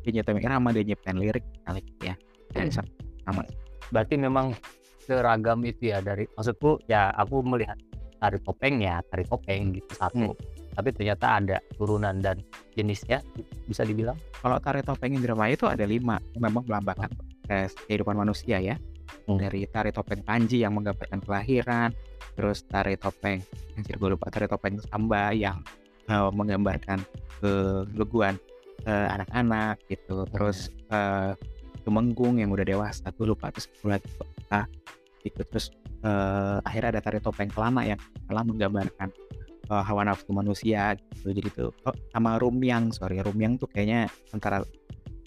Dia 0.06 0.22
nyiptain 0.22 0.38
irama, 0.38 0.70
dia 0.70 0.86
nyiptain 0.86 1.18
lirik 1.18 1.42
kali 1.66 1.82
ya. 2.02 2.14
Dan 2.54 2.70
Hmm. 2.70 2.86
sama 3.26 3.42
Berarti 3.90 4.14
memang 4.18 4.54
seragam 5.02 5.62
itu 5.66 5.90
ya 5.90 5.98
dari 6.02 6.26
maksudku 6.34 6.82
ya 6.86 7.10
aku 7.14 7.42
melihat 7.42 7.78
tari 8.18 8.38
topeng 8.42 8.82
ya 8.82 9.02
tari 9.10 9.26
topeng 9.26 9.74
gitu 9.74 9.90
satu. 9.98 10.30
Tapi 10.78 10.88
ternyata 10.94 11.42
ada 11.42 11.58
turunan 11.74 12.22
dan 12.22 12.38
jenisnya 12.78 13.18
bisa 13.66 13.82
dibilang. 13.82 14.18
kalau 14.44 14.62
tari 14.62 14.84
topeng 14.86 15.10
Indramayu 15.16 15.58
itu 15.58 15.66
ada 15.66 15.82
lima 15.82 16.22
memang 16.38 16.62
melambangkan 16.70 17.10
eh, 17.50 17.66
kehidupan 17.90 18.14
manusia 18.14 18.62
ya 18.62 18.78
Hmm. 19.26 19.38
dari 19.42 19.66
tari 19.66 19.90
topeng 19.90 20.22
Panji 20.22 20.62
yang 20.62 20.78
menggambarkan 20.78 21.18
kelahiran 21.22 21.90
terus 22.36 22.62
tari 22.68 22.94
topeng 23.00 23.40
anjir 23.75 23.96
gue 23.96 24.10
lupa 24.12 24.28
tari 24.28 24.46
topeng 24.46 24.78
Samba 24.86 25.32
yang 25.32 25.64
eh, 26.06 26.30
menggambarkan 26.30 27.02
keluguan 27.40 28.38
eh, 28.86 29.08
anak-anak 29.12 29.82
gitu. 29.90 30.25
Terus 30.30 30.70
eh, 30.90 31.32
Tumenggung 31.86 32.42
yang 32.42 32.50
udah 32.50 32.66
dewasa 32.66 33.14
gue 33.14 33.30
lupa 33.30 33.54
terus 33.54 33.70
lagi 33.86 34.10
apa 34.50 34.66
gitu. 35.22 35.42
Terus 35.46 35.70
eh, 36.02 36.58
akhirnya 36.66 36.98
ada 36.98 37.02
tari 37.02 37.18
topeng 37.22 37.50
Kelana 37.50 37.86
yang 37.86 38.00
telah 38.26 38.42
menggambarkan 38.42 39.08
eh, 39.70 39.82
hawa 39.86 40.02
nafsu 40.02 40.30
manusia 40.34 40.98
gitu. 40.98 41.30
Jadi 41.30 41.48
tuh 41.54 41.70
oh, 41.86 41.94
sama 42.10 42.42
Rumyang 42.42 42.90
sorry 42.90 43.22
Rumyang 43.22 43.62
tuh 43.62 43.70
kayaknya 43.70 44.10
antara 44.34 44.66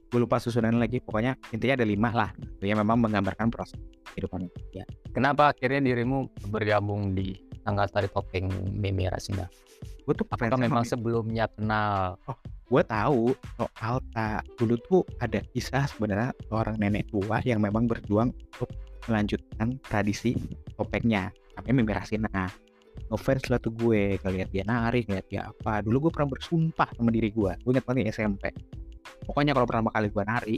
gue 0.09 0.19
lupa 0.19 0.41
susunan 0.41 0.81
lagi 0.81 0.97
pokoknya 0.97 1.37
intinya 1.53 1.77
ada 1.77 1.85
lima 1.85 2.09
lah 2.09 2.29
itu 2.33 2.65
yang 2.65 2.81
memang 2.81 2.97
menggambarkan 3.05 3.53
proses 3.53 3.77
kehidupan. 4.13 4.49
Manusia 4.49 4.83
Kenapa 5.13 5.53
akhirnya 5.53 5.85
dirimu 5.85 6.25
bergabung 6.49 7.13
di 7.13 7.37
tangga 7.61 7.85
tari 7.85 8.09
topeng 8.09 8.49
Mimi 8.73 9.05
Rasina? 9.05 9.45
gue 10.09 10.17
tuh 10.17 10.25
Apakah 10.33 10.57
fans 10.57 10.65
memang 10.65 10.83
sebelumnya 10.89 11.45
kenal? 11.53 12.17
gue 12.69 12.83
tahu 12.85 13.33
soal 13.57 13.97
tak 14.13 14.45
dulu 14.61 14.77
tuh 14.85 15.01
ada 15.17 15.41
kisah 15.53 15.89
sebenarnya 15.89 16.29
orang 16.53 16.77
nenek 16.77 17.09
tua 17.09 17.41
yang 17.41 17.65
memang 17.65 17.89
berjuang 17.89 18.29
untuk 18.29 18.69
melanjutkan 19.09 19.81
tradisi 19.89 20.37
topengnya 20.77 21.33
namanya 21.57 21.73
Mimi 21.73 21.93
Rasina 21.97 22.45
ngefans 23.09 23.49
lah 23.49 23.57
tuh 23.57 23.73
gue 23.73 24.21
ngeliat 24.21 24.49
dia 24.53 24.63
nari 24.65 25.01
ngeliat 25.07 25.27
dia 25.29 25.41
apa. 25.49 25.81
Dulu 25.81 26.09
gue 26.09 26.11
pernah 26.13 26.29
bersumpah 26.29 26.89
sama 26.93 27.09
diri 27.09 27.33
gue 27.33 27.51
gue 27.57 27.71
inget 27.73 27.85
banget 27.85 28.05
di 28.05 28.09
SMP 28.13 28.45
pokoknya 29.25 29.51
kalau 29.55 29.67
pertama 29.67 29.89
kali 29.93 30.07
gue 30.09 30.23
nari 30.23 30.57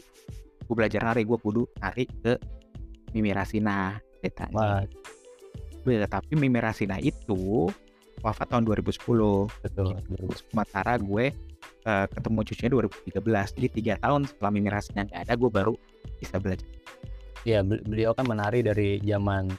gue 0.66 0.76
belajar 0.76 1.02
nari 1.04 1.22
gue 1.28 1.38
kudu 1.38 1.64
nari 1.84 2.04
ke 2.08 2.34
Mimi 3.12 3.36
Rasina 3.36 4.00
ceritanya 4.24 4.88
Bel, 5.82 6.06
tapi 6.06 6.38
Mimi 6.38 6.62
Rasina 6.62 7.02
itu 7.02 7.68
wafat 8.22 8.54
tahun 8.54 8.70
2010 8.70 9.02
betul. 9.66 9.98
sementara 10.38 10.94
gue 11.02 11.34
eh, 11.82 12.06
ketemu 12.14 12.40
cucunya 12.46 12.70
2013 13.10 13.58
jadi 13.58 13.68
tiga 13.74 13.94
tahun 13.98 14.30
setelah 14.30 14.52
Mimi 14.54 14.70
Rasina 14.70 15.04
nggak 15.10 15.22
ada 15.26 15.34
gue 15.34 15.50
baru 15.50 15.74
bisa 16.22 16.38
belajar. 16.38 16.70
Ya, 17.42 17.66
bel- 17.66 17.82
beliau 17.82 18.14
kan 18.14 18.30
menari 18.30 18.62
dari 18.62 19.02
zaman 19.02 19.50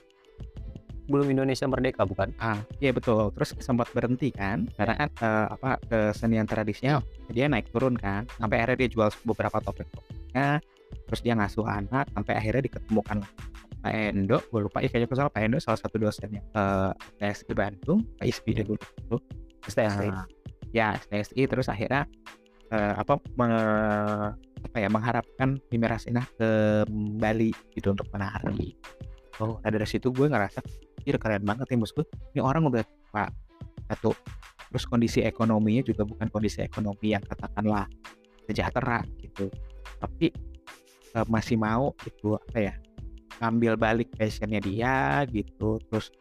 belum 1.10 1.26
Indonesia 1.32 1.66
merdeka 1.66 2.02
bukan? 2.06 2.30
ah 2.38 2.60
iya 2.78 2.94
betul. 2.94 3.30
Terus 3.34 3.54
sempat 3.58 3.90
berhenti 3.90 4.30
kan? 4.30 4.68
Karena 4.78 4.94
kan 4.94 5.08
eh, 5.22 5.46
apa 5.50 5.70
kesenian 5.86 6.46
tradisinya 6.46 7.02
dia 7.30 7.46
naik 7.50 7.70
turun 7.74 7.98
kan? 7.98 8.26
Sampai 8.38 8.62
akhirnya 8.62 8.86
dia 8.86 8.90
jual 8.90 9.08
beberapa 9.26 9.58
topeng-topengnya 9.62 10.62
terus 11.08 11.24
dia 11.24 11.32
ngasuh 11.32 11.64
anak 11.64 12.04
sampai 12.12 12.32
akhirnya 12.36 12.62
diketemukan 12.68 13.24
Pak 13.82 13.92
Endo. 13.92 14.38
Gue 14.52 14.60
lupa 14.68 14.78
ya 14.84 14.88
kayaknya 14.92 15.08
kalau 15.10 15.32
Pak 15.32 15.42
Endo 15.42 15.58
salah 15.58 15.80
satu 15.80 15.96
dosennya 15.98 16.42
eh 16.54 16.90
TSI 17.18 17.52
Bandung 17.56 18.04
Pak 18.20 18.26
Isbi 18.28 18.50
dulu. 18.62 18.76
Itu 18.76 19.16
STSI. 19.66 20.08
Nah, 20.10 20.26
ya 20.70 20.94
STSI 21.00 21.42
terus 21.50 21.66
akhirnya 21.66 22.06
eh, 22.72 22.94
apa 22.96 23.18
me- 23.36 24.32
apa 24.62 24.76
ya 24.78 24.88
mengharapkan 24.88 25.58
Mimi 25.68 25.86
ke 26.38 26.50
Bali 27.18 27.50
gitu 27.74 27.90
untuk 27.92 28.06
menari. 28.14 28.72
Oh, 29.42 29.58
nah 29.58 29.70
dari 29.74 29.88
situ 29.88 30.12
gue 30.14 30.30
ngerasa, 30.30 30.62
ini 31.02 31.18
keren 31.18 31.44
banget 31.44 31.66
ya 31.70 31.76
bosku. 31.78 32.02
Ini 32.34 32.40
orang 32.42 32.68
udah 32.70 32.84
tua 32.84 33.24
satu, 33.90 34.10
terus 34.70 34.84
kondisi 34.88 35.20
ekonominya 35.26 35.82
juga 35.84 36.06
bukan 36.06 36.30
kondisi 36.32 36.62
ekonomi 36.64 37.12
yang 37.12 37.22
katakanlah 37.26 37.90
sejahtera 38.48 39.04
gitu, 39.20 39.50
tapi 40.00 40.32
eh, 41.14 41.26
masih 41.28 41.60
mau 41.60 41.92
gitu 42.02 42.38
apa 42.38 42.58
ya 42.58 42.74
ngambil 43.42 43.74
balik 43.74 44.08
passionnya 44.14 44.62
dia 44.62 45.26
gitu, 45.28 45.82
terus 45.90 46.14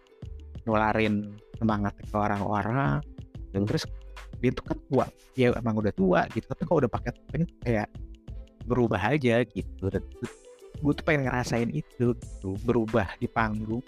nularin 0.66 1.38
semangat 1.58 1.94
ke 2.02 2.10
orang-orang. 2.18 3.02
Dan 3.54 3.68
terus 3.68 3.86
dia 4.42 4.50
tuh 4.50 4.66
kan 4.66 4.78
tua 4.90 5.06
ya 5.38 5.54
emang 5.54 5.78
udah 5.78 5.94
tua 5.94 6.26
gitu. 6.34 6.46
Tapi 6.50 6.62
kok 6.66 6.78
udah 6.82 6.90
pakai 6.90 7.12
topeng 7.14 7.46
kayak 7.62 7.88
berubah 8.66 9.02
aja 9.14 9.46
gitu. 9.46 9.86
Dan 9.92 10.02
gue 10.82 10.94
tuh 10.98 11.06
pengen 11.06 11.30
ngerasain 11.30 11.70
itu 11.70 12.18
gitu. 12.18 12.58
Berubah 12.66 13.06
di 13.22 13.30
panggung 13.30 13.86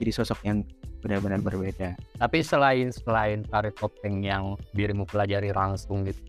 jadi 0.00 0.10
sosok 0.12 0.40
yang 0.44 0.62
benar-benar 1.00 1.40
berbeda. 1.40 1.94
Tapi 2.18 2.38
selain 2.42 2.90
selain 2.90 3.46
tari 3.46 3.70
topeng 3.72 4.24
yang 4.24 4.58
dirimu 4.74 5.06
pelajari 5.06 5.54
langsung 5.54 6.04
gitu, 6.04 6.20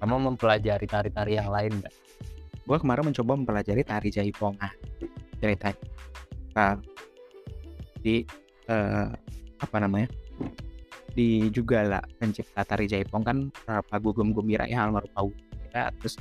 kamu 0.00 0.32
mempelajari 0.32 0.86
tari-tari 0.86 1.40
yang 1.40 1.48
lain 1.48 1.80
nggak? 1.80 1.94
gue 2.64 2.78
kemarin 2.80 3.04
mencoba 3.12 3.32
mempelajari 3.36 3.84
tari 3.84 4.08
jaipongan 4.08 4.72
ceritanya 5.36 5.84
nah, 6.56 6.76
di 8.00 8.24
eh, 8.68 9.08
apa 9.60 9.76
namanya? 9.80 10.08
Di 11.14 11.48
juga 11.54 11.84
lah 11.86 12.04
pencipta 12.18 12.66
tari 12.66 12.84
jaipong. 12.90 13.22
Kan 13.24 13.38
Pak 13.64 13.98
Gugum 14.02 14.36
Gumira 14.36 14.68
ya 14.68 14.84
almarhum 14.84 15.32
Pak 15.72 15.88
terus 16.00 16.16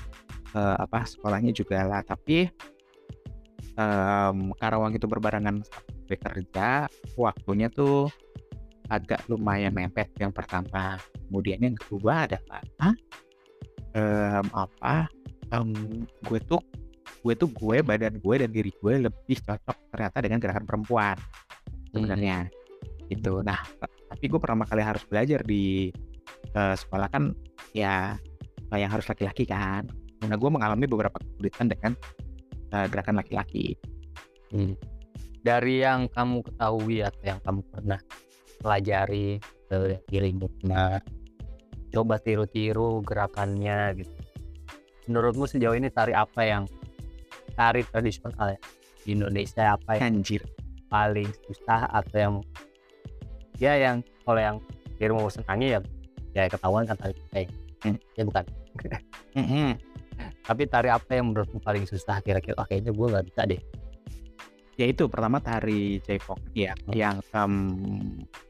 eh, 0.56 0.76
apa 0.80 1.04
sekolahnya 1.04 1.52
juga 1.52 1.84
lah. 1.84 2.02
Tapi 2.04 2.48
em, 3.76 4.38
Karawang 4.56 4.96
itu 4.96 5.06
berbarengan 5.08 5.64
sama 6.14 6.30
gue 6.30 6.30
kerja 6.30 6.70
waktunya 7.18 7.68
tuh 7.74 8.06
agak 8.92 9.26
lumayan 9.26 9.74
mepet 9.74 10.12
yang 10.22 10.30
pertama. 10.30 11.02
Kemudian 11.30 11.58
yang 11.66 11.78
kedua 11.78 12.30
adalah 12.30 12.62
ah, 12.78 12.96
em, 13.98 14.48
apa? 14.54 15.10
Em, 15.50 15.70
gue 16.30 16.40
tuh 16.46 16.62
gue 17.24 17.34
tuh 17.40 17.50
gue 17.50 17.80
badan 17.82 18.20
gue 18.20 18.36
dan 18.36 18.50
diri 18.52 18.72
gue 18.84 18.94
lebih 19.08 19.38
cocok 19.42 19.78
ternyata 19.96 20.18
dengan 20.22 20.38
gerakan 20.38 20.66
perempuan. 20.68 21.18
Sebenarnya. 21.90 22.50
Gitu. 23.10 23.42
Nah 23.42 23.60
tapi 24.14 24.24
gue 24.30 24.38
pertama 24.38 24.70
kali 24.70 24.86
harus 24.86 25.02
belajar 25.10 25.42
di 25.42 25.90
eh, 26.54 26.76
sekolah 26.78 27.10
kan 27.10 27.34
ya 27.74 28.20
eh, 28.70 28.78
yang 28.78 28.92
harus 28.94 29.10
laki-laki 29.10 29.50
kan. 29.50 29.90
Nah 30.24 30.38
gue 30.38 30.50
mengalami 30.52 30.86
beberapa 30.86 31.18
kesulitan 31.18 31.72
dengan 31.72 31.94
eh, 32.78 32.86
gerakan 32.92 33.18
laki-laki. 33.18 33.74
Hmm. 34.54 34.78
Dari 35.44 35.84
yang 35.84 36.08
kamu 36.08 36.40
ketahui 36.48 37.04
atau 37.04 37.24
yang 37.28 37.40
kamu 37.44 37.62
pernah 37.68 38.00
pelajari, 38.64 39.44
yang 39.68 40.04
dirimu 40.08 40.48
pernah 40.60 41.04
coba 41.92 42.16
tiru-tiru 42.18 43.04
gerakannya 43.04 44.00
gitu. 44.00 44.14
Menurutmu 45.12 45.46
sejauh 45.46 45.76
ini 45.76 45.92
tari 45.92 46.16
apa 46.16 46.42
yang 46.48 46.64
tari 47.60 47.84
tradisional 47.84 48.56
ya 48.56 48.60
di 49.04 49.20
Indonesia 49.20 49.76
apa 49.76 50.00
yang 50.00 50.24
anjir 50.24 50.42
paling 50.88 51.28
susah 51.44 51.92
atau 51.92 52.18
yang 52.18 52.36
ya 53.60 53.76
yang 53.76 53.98
kalau 54.24 54.40
yang 54.40 54.58
dirimu 54.96 55.28
senangi 55.28 55.76
ya 55.76 55.80
ya 56.32 56.48
ketahuan 56.48 56.88
kan 56.88 56.98
tari 56.98 57.14
Hmm. 57.84 58.00
ya 58.16 58.24
bukan 58.24 58.48
Mm-mm. 59.36 59.76
tapi 60.48 60.64
tari 60.72 60.88
apa 60.88 61.20
yang 61.20 61.36
menurutmu 61.36 61.60
paling 61.60 61.84
susah 61.84 62.24
kira-kira 62.24 62.56
oh, 62.56 62.64
kayaknya 62.64 62.96
gue 62.96 63.08
nggak 63.12 63.26
bisa 63.28 63.42
deh 63.44 63.60
ya 64.74 64.86
itu 64.90 65.06
pertama 65.06 65.38
tari 65.38 66.02
jaipong 66.02 66.40
ya 66.58 66.74
yang 66.92 67.22
em, 67.34 67.54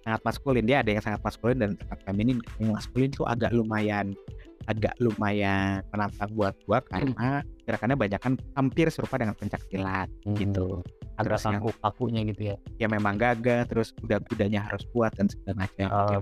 sangat 0.08 0.22
maskulin. 0.24 0.64
Dia 0.64 0.80
ada 0.80 0.92
yang 0.96 1.04
sangat 1.04 1.22
maskulin 1.24 1.58
dan 1.60 1.70
sangat 1.84 2.00
feminin 2.08 2.38
yang 2.60 2.72
maskulin 2.76 3.10
itu 3.12 3.24
agak 3.28 3.52
lumayan 3.52 4.16
agak 4.64 4.96
lumayan 5.04 5.84
menantang 5.92 6.32
buat 6.40 6.56
gua 6.64 6.80
karena 6.88 7.44
gerakannya 7.68 7.98
banyak 8.00 8.20
kan 8.24 8.34
hampir 8.56 8.88
serupa 8.88 9.20
dengan 9.20 9.36
pencak 9.36 9.60
silat 9.68 10.08
gitu. 10.40 10.80
Terus 11.14 11.46
gerakan 11.46 11.62
kakunya 11.84 12.22
gitu 12.32 12.42
ya? 12.54 12.56
Ya 12.80 12.88
memang 12.88 13.20
gagah 13.20 13.68
terus 13.68 13.94
kuda-kudanya 14.00 14.66
harus 14.66 14.88
kuat 14.96 15.14
dan 15.20 15.28
segala 15.30 15.68
macam. 15.68 15.88
Oh, 15.92 16.10
Ya, 16.10 16.20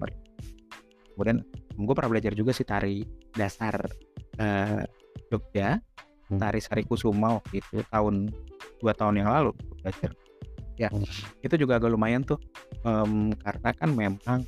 kemudian 1.13 1.37
gue 1.77 1.93
pernah 1.95 2.11
belajar 2.11 2.33
juga 2.33 2.51
sih 2.51 2.65
tari 2.65 3.05
dasar 3.37 3.77
eh, 4.41 4.83
Jogja. 5.31 5.77
Hmm. 5.77 6.10
Tari 6.37 6.59
Sari 6.59 6.83
Kusuma 6.83 7.39
waktu 7.39 7.59
itu 7.59 7.81
tahun 7.89 8.31
dua 8.79 8.93
tahun 8.93 9.19
yang 9.23 9.29
lalu 9.31 9.51
belajar. 9.81 10.11
Ya 10.79 10.87
Hmm. 10.89 11.05
itu 11.41 11.55
juga 11.57 11.77
agak 11.77 11.91
lumayan 11.93 12.23
tuh 12.23 12.39
em, 12.83 13.29
karena 13.37 13.69
kan 13.75 13.89
memang 13.91 14.39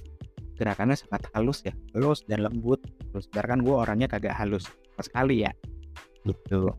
gerakannya 0.55 0.95
sangat 0.95 1.27
halus 1.33 1.61
ya 1.61 1.73
halus 1.93 2.23
dan 2.25 2.41
lembut. 2.41 2.79
Terus 3.11 3.27
sedangkan 3.29 3.61
gue 3.61 3.75
orangnya 3.75 4.07
kagak 4.07 4.33
halus 4.33 4.65
sama 4.65 5.01
sekali 5.03 5.45
ya 5.45 5.51
gitu. 6.23 6.71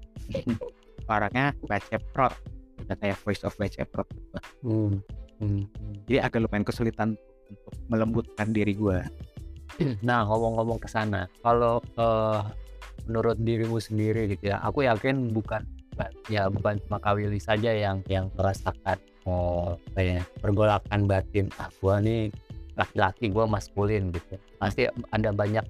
Orangnya 1.04 1.52
baceprot 1.68 2.32
udah 2.84 2.96
kayak 3.00 3.16
voice 3.22 3.40
of 3.44 3.54
baceprot 3.56 4.04
Hmm. 4.60 5.00
Hmm. 5.40 5.64
jadi 6.04 6.28
agak 6.28 6.44
lumayan 6.44 6.64
kesulitan 6.64 7.16
untuk 7.48 7.74
melembutkan 7.88 8.52
diri 8.52 8.72
gue 8.72 9.00
Nah, 10.06 10.22
ngomong-ngomong 10.22 10.78
ke 10.78 10.86
sana, 10.86 11.26
kalau, 11.42 11.82
eee, 11.98 12.40
menurut 13.08 13.36
dirimu 13.40 13.78
sendiri 13.78 14.30
gitu 14.32 14.52
ya, 14.54 14.60
aku 14.64 14.84
yakin 14.88 15.30
bukan 15.32 15.64
ya 16.26 16.50
bukan 16.50 16.82
cuma 16.86 16.98
Kak 16.98 17.14
Willy 17.18 17.38
saja 17.38 17.70
yang 17.70 18.02
yang 18.10 18.26
merasakan, 18.34 18.98
oh, 19.28 19.78
ya, 19.94 20.26
pergolakan 20.42 21.06
batin, 21.06 21.46
"Ah, 21.60 21.70
gua 21.78 22.02
nih 22.02 22.34
laki-laki, 22.74 23.30
gua 23.30 23.46
maskulin," 23.46 24.10
gitu. 24.10 24.34
Pasti 24.58 24.90
ada 25.14 25.30
banyak 25.30 25.62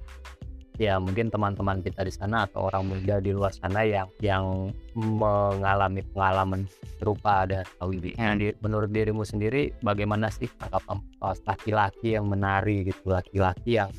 ya 0.74 0.98
mungkin 0.98 1.30
teman-teman 1.30 1.86
kita 1.86 2.02
di 2.02 2.10
sana 2.10 2.50
atau 2.50 2.66
orang 2.66 2.90
muda 2.90 3.22
di 3.22 3.30
luar 3.30 3.54
sana 3.54 3.86
yang 3.86 4.10
yang 4.18 4.74
mengalami 4.98 6.02
pengalaman 6.10 6.66
serupa 6.98 7.46
ada 7.46 7.62
Kak 7.78 7.86
Willy. 7.86 8.18
Nah, 8.18 8.34
di 8.34 8.50
menurut 8.58 8.90
dirimu 8.90 9.22
sendiri 9.22 9.70
bagaimana 9.86 10.32
sih 10.34 10.50
laki-laki 11.22 12.18
yang 12.18 12.26
menari 12.26 12.90
gitu, 12.90 13.14
laki-laki 13.14 13.78
yang 13.78 13.90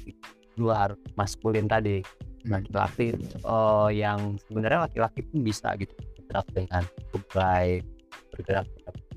luar 0.59 0.99
maskulin 1.15 1.67
tadi? 1.67 2.03
Laki-laki, 2.45 3.17
eee, 3.41 3.89
yang 3.97 4.37
sebenarnya 4.45 4.85
laki-laki 4.85 5.25
pun 5.25 5.41
bisa 5.41 5.73
gitu 5.81 5.93
bergerak 5.97 6.47
dengan 6.53 6.83
supply, 7.09 7.81
bergerak 8.33 8.67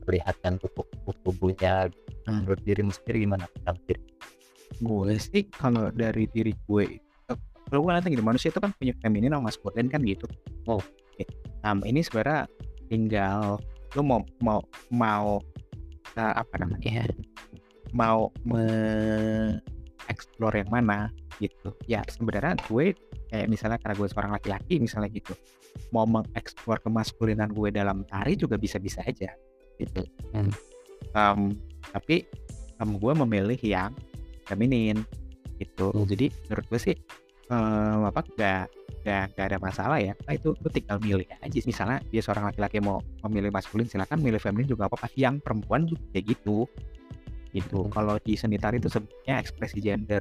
memperlihatkan 0.00 0.56
tubuh 0.60 0.88
tubuhnya. 1.24 1.92
Hmm. 2.24 2.44
Menurut 2.44 2.60
dirimu 2.64 2.92
sendiri 2.92 3.28
gimana 3.28 3.44
tentang 3.60 3.76
diri? 3.84 4.00
Gue 4.80 5.20
sih 5.20 5.44
kalau 5.52 5.92
dari 5.92 6.24
diri 6.32 6.56
gue 6.64 7.00
kalau 7.68 7.84
gue 7.84 7.92
ngeliatnya 7.92 8.16
gini, 8.16 8.24
manusia 8.24 8.48
itu 8.48 8.64
kan 8.64 8.72
punya 8.72 8.96
feminin 9.04 9.28
sama 9.36 9.52
maskulin 9.52 9.92
kan 9.92 10.00
gitu. 10.00 10.24
Oh. 10.64 10.80
Nah, 11.60 11.76
ini 11.84 12.00
sebenarnya 12.00 12.48
tinggal 12.88 13.60
lu 13.92 14.00
mau 14.04 14.24
mau 14.40 14.64
mau 14.88 15.36
eee, 16.16 16.32
apa 16.32 16.54
namanya 16.64 17.04
ya, 17.04 17.06
mau 17.92 18.32
me-explore 18.48 19.60
yang 20.64 20.70
mana 20.72 21.12
gitu. 21.44 21.76
Ya 21.84 22.00
sebenarnya 22.08 22.56
gue 22.72 22.96
kayak 23.28 23.46
misalnya 23.46 23.78
karena 23.80 23.94
gue 23.96 24.08
seorang 24.08 24.32
laki-laki 24.34 24.74
misalnya 24.80 25.12
gitu, 25.12 25.36
mau 25.92 26.08
mengeksplor 26.08 26.80
kemaskulinan 26.80 27.52
gue 27.52 27.68
dalam 27.70 28.02
tari 28.08 28.34
juga 28.34 28.56
bisa-bisa 28.56 29.04
aja 29.04 29.32
gitu. 29.78 30.02
Hmm. 30.34 30.50
Mmm, 31.14 31.48
tapi, 31.94 32.26
mmm, 32.80 32.98
gue 32.98 33.12
memilih 33.24 33.60
yang 33.62 33.92
feminin 34.48 35.04
gitu. 35.60 35.92
Hmm. 35.92 36.08
Jadi 36.08 36.32
menurut 36.48 36.66
gue 36.72 36.80
sih, 36.80 36.96
eee, 37.52 38.00
apa, 38.08 38.20
nggak 38.24 38.64
nggak 38.98 39.24
nggak 39.32 39.46
ada 39.54 39.58
masalah 39.62 39.98
ya, 40.02 40.12
nah 40.26 40.34
itu 40.34 40.52
lu 40.58 40.68
tinggal 40.68 40.98
milih 40.98 41.24
aja. 41.40 41.58
Misalnya 41.64 42.02
dia 42.10 42.20
seorang 42.20 42.50
laki-laki 42.50 42.82
mau 42.82 42.98
memilih 43.28 43.48
maskulin 43.54 43.86
silakan, 43.86 44.20
milih 44.20 44.42
feminin 44.42 44.68
juga 44.68 44.90
apa-apa. 44.90 45.08
Yang 45.14 45.40
perempuan 45.46 45.86
juga 45.86 46.02
kayak 46.12 46.24
gitu, 46.34 46.66
gitu. 47.54 47.86
Hmm. 47.86 47.92
Kalau 47.94 48.14
di 48.20 48.34
seni 48.34 48.58
tari 48.60 48.82
itu 48.82 48.90
sebenarnya 48.90 49.34
ekspresi 49.40 49.78
gender 49.80 50.20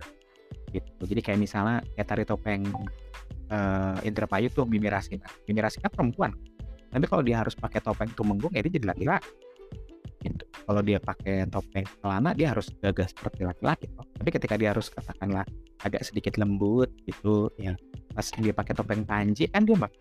gitu. 0.71 1.03
Jadi 1.07 1.21
kayak 1.23 1.39
misalnya 1.39 1.83
kayak 1.95 2.07
tari 2.07 2.23
topeng, 2.27 2.63
eee, 3.49 3.95
Indramayu 4.07 4.51
tuh 4.51 4.67
Mimi 4.67 4.91
Rasina. 4.91 5.25
Mimi 5.47 5.59
Rasina 5.63 5.87
perempuan, 5.87 6.31
tapi 6.91 7.05
kalau 7.07 7.23
dia 7.23 7.43
harus 7.43 7.53
pakai 7.55 7.79
topeng 7.83 8.11
tumenggung 8.15 8.51
ya 8.55 8.63
dia 8.63 8.73
jadi 8.79 8.87
laki-laki. 8.95 9.31
Gitu. 10.17 10.43
Kalau 10.67 10.81
dia 10.83 10.99
pakai 10.99 11.45
topeng 11.47 11.85
celana 12.01 12.33
dia 12.33 12.51
harus 12.51 12.67
gagah 12.81 13.07
seperti 13.07 13.47
laki-laki 13.47 13.85
toh. 13.93 14.03
Tapi 14.17 14.29
ketika 14.33 14.55
dia 14.59 14.73
harus 14.75 14.91
katakanlah 14.91 15.45
agak 15.85 16.01
sedikit 16.03 16.35
lembut 16.41 16.89
gitu 17.05 17.53
ya, 17.61 17.77
pas 18.11 18.25
dia 18.41 18.51
pakai 18.51 18.73
topeng 18.73 19.05
panji 19.05 19.45
kan 19.47 19.63
dia 19.63 19.77
pakai 19.77 19.99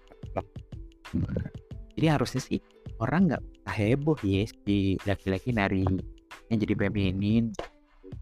Jadi 1.96 2.06
harusnya 2.12 2.42
sih 2.42 2.60
orang 3.00 3.28
nggak 3.30 3.42
heboh 3.72 4.16
ya 4.24 4.44
si 4.48 4.96
laki-laki 5.04 5.52
narinya 5.52 6.02
jadi 6.50 6.74
feminin 6.74 7.52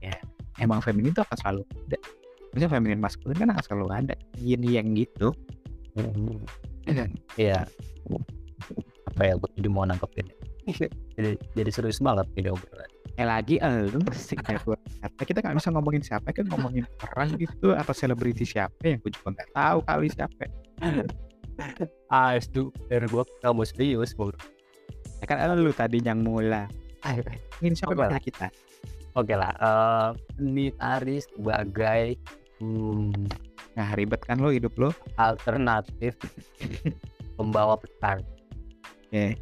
ya. 0.02 0.14
Emang 0.62 0.78
feminin 0.78 1.10
tuh 1.10 1.26
akan 1.26 1.36
selalu 1.42 1.62
ada. 1.90 1.98
Maksudnya 2.54 2.70
feminin 2.70 3.02
maskulin 3.02 3.34
kan 3.34 3.50
selalu 3.66 3.90
ada, 3.90 4.14
yin 4.38 4.62
yang 4.62 4.94
gitu. 4.94 5.34
Mhm. 5.98 6.38
Iya. 7.34 7.66
Apa 9.10 9.22
ya, 9.26 9.34
gue 9.34 9.50
jadi 9.58 9.68
mau 9.74 9.82
nanggepin. 9.82 10.30
Jadi 11.18 11.34
jadi 11.58 11.70
serius 11.74 11.98
banget 11.98 12.30
ini 12.38 12.54
obrolan. 12.54 12.86
Eh 13.18 13.26
lagi 13.26 13.58
elu 13.58 13.98
sih 14.14 14.38
kayak 14.38 14.62
gue 14.62 14.78
kata 15.02 15.22
kita 15.22 15.38
nggak 15.42 15.58
bisa 15.58 15.70
ngomongin 15.74 16.02
siapa 16.02 16.30
kan 16.30 16.46
ngomongin 16.50 16.86
orang 17.10 17.34
gitu 17.38 17.74
atau 17.74 17.94
selebriti 17.94 18.42
siapa 18.46 18.74
yang 18.82 19.02
gue 19.02 19.10
juga 19.10 19.34
nggak 19.34 19.50
tahu 19.54 19.78
kali 19.86 20.06
siapa. 20.14 20.44
Ah, 22.10 22.34
itu 22.38 22.70
dari 22.90 23.06
gua 23.06 23.22
kamu 23.42 23.62
serius, 23.66 24.14
Bro. 24.14 24.34
Ya 25.22 25.26
kan 25.26 25.38
elu 25.42 25.70
tadi 25.74 26.02
yang 26.02 26.22
mulai. 26.22 26.66
Ayo, 27.02 27.22
ini 27.62 27.74
siapa 27.74 28.14
kita? 28.18 28.50
Oke 29.14 29.38
lah, 29.38 29.54
eee, 29.62 30.08
ini 30.42 30.74
tari 30.74 31.22
sebagai, 31.22 32.18
mmm, 32.64 33.12
Nah 33.74 33.88
ribet 33.98 34.22
kan 34.22 34.38
lo 34.38 34.54
hidup 34.54 34.72
lo. 34.78 34.90
alternatif 35.18 36.14
pembawa 37.36 37.74
pesan. 37.76 38.22
Oke. 39.10 39.34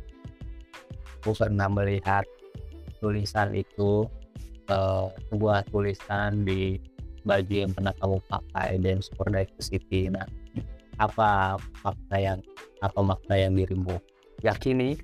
Aku 1.22 1.36
pernah 1.38 1.68
melihat 1.70 2.26
tulisan 2.98 3.54
itu, 3.54 4.08
eee, 4.66 5.06
sebuah 5.30 5.68
tulisan 5.70 6.42
di 6.42 6.80
baju 7.22 7.54
yang 7.54 7.70
pernah 7.70 7.94
kamu 8.02 8.18
pakai 8.26 8.80
Dance 8.82 9.12
for 9.14 9.30
Diversity. 9.30 10.10
Nah, 10.10 10.26
apa 10.98 11.60
makna 11.86 12.16
yang 12.18 12.38
apa 12.82 13.00
makna 13.00 13.34
yang 13.38 13.54
dirimu 13.54 13.96
yakini 14.42 14.98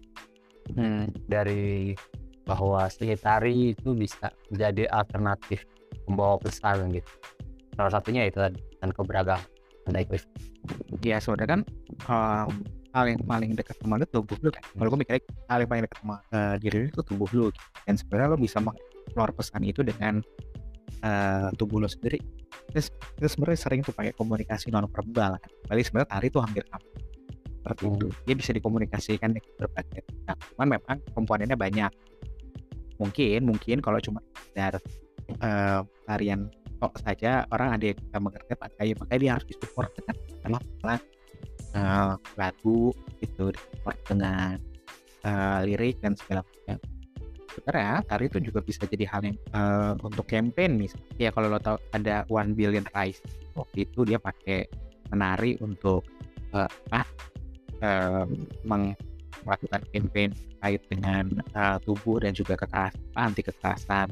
Hmm. 0.76 1.08
dari 1.24 1.96
bahwa 2.44 2.84
seni 2.92 3.16
tari 3.16 3.72
itu 3.72 3.96
bisa 3.96 4.28
menjadi 4.52 4.84
alternatif 4.92 5.64
pembawa 6.04 6.36
pesan 6.36 6.92
gitu. 6.92 7.08
Salah 7.78 7.92
satunya 7.94 8.26
itu 8.26 8.42
tadi, 8.42 8.58
dan 8.82 8.90
keberagaman 8.90 9.46
dan 9.88 9.94
equif 10.04 10.26
Ya 11.00 11.22
sebenarnya 11.22 11.48
kan 11.48 11.60
em, 12.10 12.52
hal 12.92 13.04
yang 13.08 13.22
paling 13.24 13.54
dekat 13.54 13.78
sama 13.78 14.02
lu 14.02 14.06
tubuh 14.10 14.36
lu 14.42 14.50
kan. 14.50 14.60
Kalau 14.66 14.88
gue 14.90 14.98
mikirnya 15.00 15.22
hal 15.46 15.62
yang 15.62 15.70
paling 15.70 15.84
dekat 15.86 15.98
sama 16.02 16.16
eh, 16.34 16.54
diri 16.58 16.76
lu 16.84 16.86
itu 16.90 17.02
tubuh 17.06 17.28
lu. 17.32 17.46
Dan 17.86 17.94
sebenarnya 17.94 18.34
lo 18.34 18.36
bisa 18.36 18.58
mengeksplor 18.58 19.30
pesan 19.32 19.62
itu 19.64 19.80
dengan 19.86 20.20
eh, 21.06 21.48
tubuh 21.56 21.78
lo 21.80 21.88
sendiri. 21.88 22.18
Terus 22.74 22.92
sebenarnya 23.32 23.58
sering 23.62 23.80
tuh 23.86 23.94
pakai 23.94 24.12
komunikasi 24.12 24.74
non 24.74 24.90
verbal 24.90 25.38
kan. 25.38 25.50
Kali 25.70 25.80
sebenarnya 25.86 26.10
tari 26.10 26.26
tuh 26.28 26.42
hampir 26.42 26.66
sama. 26.68 26.84
Seperti 27.62 27.82
Hmm. 27.86 27.96
itu. 27.96 28.08
Dia 28.26 28.34
bisa 28.36 28.50
dikomunikasikan 28.52 29.30
dengan 29.32 29.52
berbagai. 29.56 30.02
Nah, 30.26 30.36
cuman 30.52 30.66
memang 30.76 30.98
komponennya 31.14 31.56
banyak. 31.56 31.92
Mungkin 32.98 33.40
mungkin 33.46 33.76
kalau 33.78 34.02
cuma 34.02 34.20
dari 34.52 34.82
eh, 35.38 35.80
tarian 36.04 36.50
kok 36.78 36.94
saja 37.02 37.44
orang 37.50 37.74
ada 37.74 37.84
yang 37.90 37.98
bisa 37.98 38.16
mengerti 38.22 38.52
pakai 38.54 38.86
makanya 38.94 39.20
dia 39.20 39.32
harus 39.34 39.46
disupport 39.50 39.90
dengan 39.98 40.14
katakanlah 40.42 41.00
eh, 41.74 42.12
lagu 42.38 42.82
gitu 43.18 43.44
disupport 43.50 43.98
dengan 44.06 44.50
eh, 45.26 45.58
lirik 45.66 45.96
dan 46.00 46.14
segala 46.14 46.40
macam 46.46 46.78
sebenarnya 47.58 47.94
tari 48.06 48.24
itu 48.30 48.38
juga 48.38 48.60
bisa 48.62 48.82
jadi 48.86 49.04
hal 49.10 49.20
yang 49.26 49.36
eh, 49.38 49.92
untuk 50.06 50.24
campaign 50.30 50.78
misalnya 50.78 51.14
ya 51.18 51.30
kalau 51.34 51.50
lo 51.50 51.58
tahu 51.58 51.76
ada 51.90 52.22
One 52.30 52.54
Billion 52.54 52.86
Rise 52.94 53.20
waktu 53.58 53.84
itu 53.90 54.06
dia 54.06 54.22
pakai 54.22 54.70
menari 55.10 55.58
untuk 55.58 56.06
eh, 56.54 56.70
apa 56.94 57.02
eh, 57.82 58.24
meng- 58.62 58.94
melakukan 59.46 59.82
campaign 59.94 60.30
terkait 60.34 60.82
dengan 60.90 61.24
eh, 61.42 61.78
tubuh 61.82 62.22
dan 62.22 62.32
juga 62.34 62.54
kekerasan 62.54 63.02
anti 63.18 63.42
kekerasan 63.42 64.08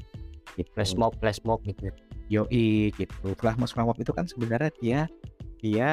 gitu. 0.59 0.71
flash 0.75 0.95
mob 0.99 1.13
flash 1.23 1.41
mob 1.47 1.63
gitu. 1.63 1.91
Yoi 2.29 2.91
gitu. 2.95 3.27
Flash 3.39 3.59
mob 3.59 3.99
itu 3.99 4.13
kan 4.13 4.27
sebenarnya 4.27 4.71
dia 4.83 5.01
dia 5.61 5.89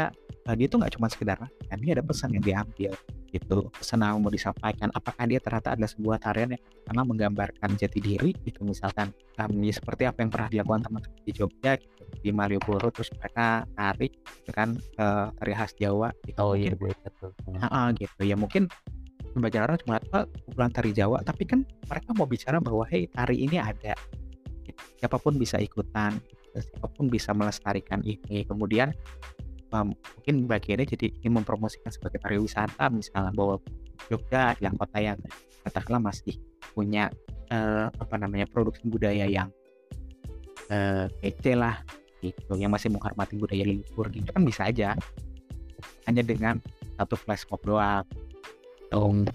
eh, 0.48 0.56
dia 0.56 0.68
tuh 0.68 0.78
nggak 0.84 0.94
cuma 1.00 1.08
sekedar 1.08 1.38
kan 1.40 1.78
dia 1.80 1.96
ada 1.96 2.04
pesan 2.04 2.36
yang 2.36 2.44
diambil 2.44 2.92
gitu 3.34 3.66
pesan 3.74 4.06
yang 4.06 4.22
mau 4.22 4.30
disampaikan 4.30 4.94
apakah 4.94 5.26
dia 5.26 5.42
ternyata 5.42 5.74
ada 5.74 5.90
sebuah 5.90 6.22
tarian 6.22 6.54
yang 6.54 6.62
karena 6.86 7.02
menggambarkan 7.02 7.70
jati 7.82 7.98
diri 7.98 8.30
gitu 8.46 8.62
misalkan 8.62 9.10
kami 9.34 9.74
seperti 9.74 10.06
apa 10.06 10.22
yang 10.22 10.30
pernah 10.30 10.50
dilakukan 10.54 10.86
teman-teman 10.86 11.18
di 11.26 11.32
Jogja 11.34 11.74
gitu, 11.82 12.04
di 12.22 12.30
Malioboro 12.30 12.94
terus 12.94 13.10
mereka 13.18 13.66
tarik 13.74 14.14
gitu 14.22 14.52
kan 14.54 14.78
eh, 14.78 15.28
tari 15.34 15.52
khas 15.58 15.74
Jawa 15.82 16.14
gitu. 16.30 16.38
Oh 16.38 16.54
iya, 16.54 16.78
gue 16.78 16.94
betul. 16.94 17.34
Heeh, 17.50 17.86
gitu 17.98 18.22
ya 18.22 18.38
mungkin 18.38 18.70
sebagian 19.34 19.66
orang 19.66 19.82
cuma 19.82 19.98
apa 19.98 20.30
kumpulan 20.46 20.70
tari 20.70 20.92
Jawa 20.94 21.18
tapi 21.26 21.50
kan 21.50 21.66
mereka 21.90 22.14
mau 22.14 22.30
bicara 22.30 22.62
bahwa 22.62 22.86
hey 22.86 23.10
tari 23.10 23.50
ini 23.50 23.58
ada 23.58 23.98
Gitu. 23.98 24.23
Siapa 25.04 25.20
pun 25.20 25.36
bisa 25.36 25.60
ikutan 25.60 26.16
gitu. 26.32 26.64
siapa 26.64 26.88
pun 26.88 27.12
bisa 27.12 27.36
melestarikan 27.36 28.00
ini. 28.08 28.48
Kemudian 28.48 28.96
mungkin 29.74 30.48
bagiannya 30.48 30.88
jadi 30.88 31.12
ingin 31.20 31.44
mempromosikan 31.44 31.92
sebagai 31.92 32.24
pariwisata 32.24 32.88
misalnya 32.88 33.36
bahwa 33.36 33.60
Jogja 34.08 34.56
adalah 34.56 34.72
kota 34.80 35.00
yang 35.04 35.20
katakanlah 35.68 36.08
masih 36.08 36.40
punya 36.72 37.12
eh, 37.52 37.92
apa 37.92 38.16
namanya 38.16 38.48
produksi 38.48 38.88
budaya 38.88 39.28
yang 39.28 39.52
eh, 40.72 41.12
kece 41.20 41.60
lah 41.60 41.84
gitu. 42.24 42.56
Yang 42.56 42.72
masih 42.80 42.90
menghormati 42.96 43.36
budaya 43.36 43.68
leluhur 43.68 44.08
gitu. 44.08 44.32
Kan 44.32 44.48
bisa 44.48 44.72
aja. 44.72 44.96
Hanya 46.08 46.24
dengan 46.24 46.64
satu 46.96 47.20
flash 47.20 47.44
mob 47.52 47.60
doang. 47.68 48.08
Dong. 48.88 49.28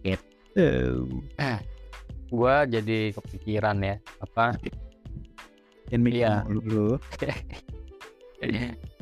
Gitu. 0.00 0.24
Gua 2.28 2.64
jadi 2.64 3.10
kepikiran 3.12 3.80
ya, 3.80 3.96
apa 4.20 4.52
mikir 5.88 6.20
Iya. 6.20 6.44
mulu. 6.44 7.00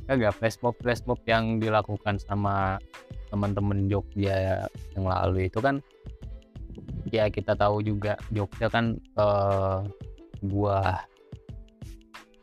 Kagak 0.07 0.35
flash 0.39 0.59
mob 0.63 0.79
flash 0.79 1.03
mob 1.05 1.19
yang 1.27 1.59
dilakukan 1.59 2.23
sama 2.23 2.79
teman-teman 3.27 3.91
Jogja 3.91 4.63
yang 4.95 5.05
lalu 5.05 5.51
itu 5.51 5.59
kan 5.59 5.83
ya 7.11 7.27
kita 7.27 7.59
tahu 7.59 7.83
juga 7.83 8.15
Jogja 8.31 8.71
kan 8.71 8.95
eh, 9.19 9.79
buah 10.47 11.03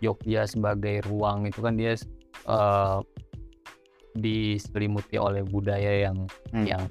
Jogja 0.04 0.44
sebagai 0.44 1.08
ruang 1.08 1.48
itu 1.48 1.64
kan 1.64 1.80
dia 1.80 1.96
eh, 2.46 3.00
diselimuti 4.14 5.16
oleh 5.16 5.42
budaya 5.42 6.12
yang 6.12 6.28
Hmm. 6.52 6.68
yang 6.68 6.84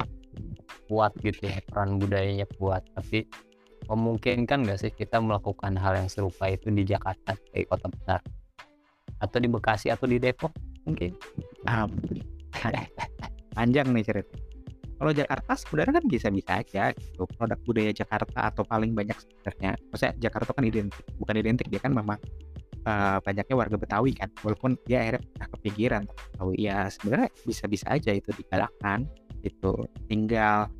kuat 0.89 1.13
gitu 1.21 1.47
ya 1.47 1.61
peran 1.69 2.01
budayanya 2.01 2.49
kuat 2.59 2.83
tapi 2.97 3.29
memungkinkan 3.89 4.63
nggak 4.67 4.79
sih 4.79 4.93
kita 4.95 5.19
melakukan 5.19 5.75
hal 5.79 5.99
yang 5.99 6.09
serupa 6.11 6.51
itu 6.51 6.71
di 6.71 6.87
Jakarta 6.87 7.35
sebagai 7.35 7.67
kota 7.67 7.87
besar 7.91 8.21
atau 9.23 9.39
di 9.39 9.49
Bekasi 9.51 9.91
atau 9.91 10.07
di 10.11 10.19
Depok 10.19 10.51
mungkin 10.83 11.15
Ah, 11.67 11.87
panjang 13.57 13.87
nih 13.95 14.03
cerita. 14.03 14.35
Kalau 15.03 15.11
Jakarta 15.11 15.53
sebenarnya 15.59 15.95
kan 15.99 16.05
bisa-bisa 16.07 16.53
aja 16.63 16.95
gitu. 16.95 17.27
Produk 17.27 17.59
budaya 17.67 17.91
Jakarta 17.91 18.55
atau 18.55 18.63
paling 18.63 18.95
banyak 18.95 19.19
sebenarnya. 19.19 19.75
Maksudnya 19.91 20.15
Jakarta 20.19 20.55
kan 20.55 20.63
identik, 20.63 21.03
bukan 21.19 21.35
identik 21.39 21.67
dia 21.71 21.83
kan 21.83 21.91
memang 21.91 22.19
eh, 22.87 23.19
banyaknya 23.19 23.55
warga 23.59 23.77
Betawi 23.79 24.15
kan. 24.15 24.31
Walaupun 24.47 24.79
dia 24.87 25.03
akhirnya 25.03 25.23
kepikiran 25.59 26.03
Betawi 26.07 26.55
ya 26.71 26.87
sebenarnya 26.87 27.29
bisa-bisa 27.43 27.87
aja 27.91 28.11
itu 28.15 28.31
digalakkan 28.31 29.07
itu. 29.43 29.75
Tinggal 30.07 30.71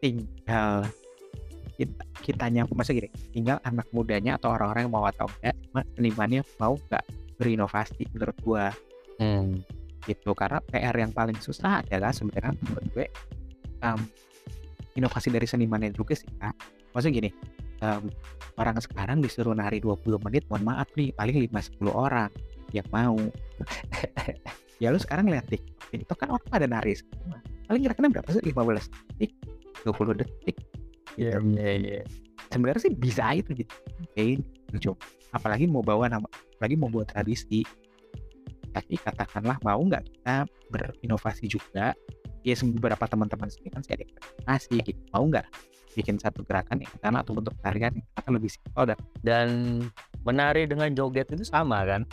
tinggal 0.00 0.88
kita, 1.80 2.02
kitanya 2.20 2.68
maksudnya 2.68 3.08
gini, 3.08 3.10
tinggal 3.32 3.56
anak 3.64 3.88
mudanya 3.96 4.36
atau 4.36 4.52
orang-orang 4.52 4.84
yang 4.84 4.92
mau 4.92 5.08
atau 5.08 5.24
enggak, 5.40 5.56
cuma 5.64 5.80
senimannya 5.96 6.40
mau 6.60 6.76
nggak 6.76 7.04
berinovasi 7.40 8.04
menurut 8.12 8.36
gua. 8.44 8.68
Hmm. 9.20 9.60
gitu 10.08 10.32
karena 10.32 10.64
PR 10.64 10.96
yang 10.96 11.12
paling 11.12 11.36
susah 11.36 11.84
adalah 11.84 12.08
sebenarnya 12.08 12.56
menurut 12.64 12.88
gue 12.96 13.04
em, 13.84 14.00
inovasi 14.96 15.28
dari 15.28 15.44
senimannya 15.44 15.92
juga 15.92 16.16
sih 16.16 16.24
kak. 16.40 16.56
Maksudnya 16.96 17.20
gini 17.20 17.30
em, 17.84 18.08
orang 18.56 18.80
sekarang 18.80 19.20
disuruh 19.20 19.52
nari 19.52 19.76
20 19.76 20.24
menit 20.24 20.48
mohon 20.48 20.64
maaf 20.64 20.88
nih 20.96 21.12
paling 21.12 21.36
5-10 21.52 21.92
orang 21.92 22.32
yang 22.72 22.88
mau. 22.88 23.20
Ya 24.80 24.88
lu 24.88 24.96
sekarang 24.96 25.28
lihat 25.28 25.44
TikTok 25.44 25.92
TikTok 25.92 26.16
kan 26.24 26.32
orang 26.32 26.48
pada 26.48 26.64
nari 26.64 26.96
semua. 26.96 27.36
Paling 27.68 27.84
kira-kira 27.84 28.08
berapa 28.08 28.28
sih 28.32 28.40
15 28.40 28.88
detik 28.88 29.36
20 29.84 30.24
detik 30.24 30.56
Iya, 31.20 31.36
iya, 31.36 31.72
iya. 31.76 32.02
sebenarnya 32.48 32.80
sih 32.80 32.92
bisa 32.96 33.36
itu 33.36 33.52
gitu. 33.52 33.72
Oke 34.08 34.40
lucu 34.72 34.96
apalagi 35.36 35.68
mau 35.68 35.84
bawa 35.84 36.08
nama 36.08 36.26
apalagi 36.56 36.80
mau 36.80 36.88
buat 36.88 37.12
tradisi. 37.12 37.60
Tapi 38.70 38.94
katakanlah 39.02 39.58
mau 39.60 39.82
nggak 39.82 40.06
kita 40.08 40.46
berinovasi 40.70 41.50
juga 41.50 41.92
ya 42.40 42.56
beberapa 42.56 43.04
teman-teman 43.04 43.52
sini 43.52 43.68
kan 43.68 43.84
saya 43.84 44.00
ada 44.00 44.06
inovasi 44.08 44.80
gitu. 44.80 45.00
Mau 45.12 45.28
nggak 45.28 45.46
bikin 45.98 46.16
satu 46.16 46.46
gerakan 46.46 46.80
yang 46.80 46.94
karena 47.02 47.18
atau 47.20 47.34
bentuk 47.34 47.54
tarian 47.60 47.92
yang 47.92 48.08
akan 48.16 48.32
lebih 48.38 48.50
simpel 48.54 48.84
dan 48.94 48.98
dan 49.26 49.48
menari 50.24 50.64
dengan 50.64 50.88
joget 50.96 51.28
itu 51.34 51.44
sama 51.44 51.84
kan? 51.84 52.06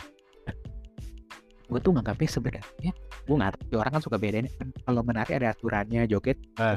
Gue 1.70 1.80
tuh 1.80 1.92
nganggapnya 1.96 2.28
sebenarnya 2.28 2.92
gue 3.28 3.36
ngerti 3.36 3.76
orang 3.76 3.92
kan 3.92 4.02
suka 4.02 4.16
bedain 4.16 4.48
kan. 4.56 4.72
Kalau 4.88 5.04
menari 5.04 5.36
ada 5.36 5.52
aturannya 5.52 6.08
joget 6.08 6.40
Ah. 6.56 6.72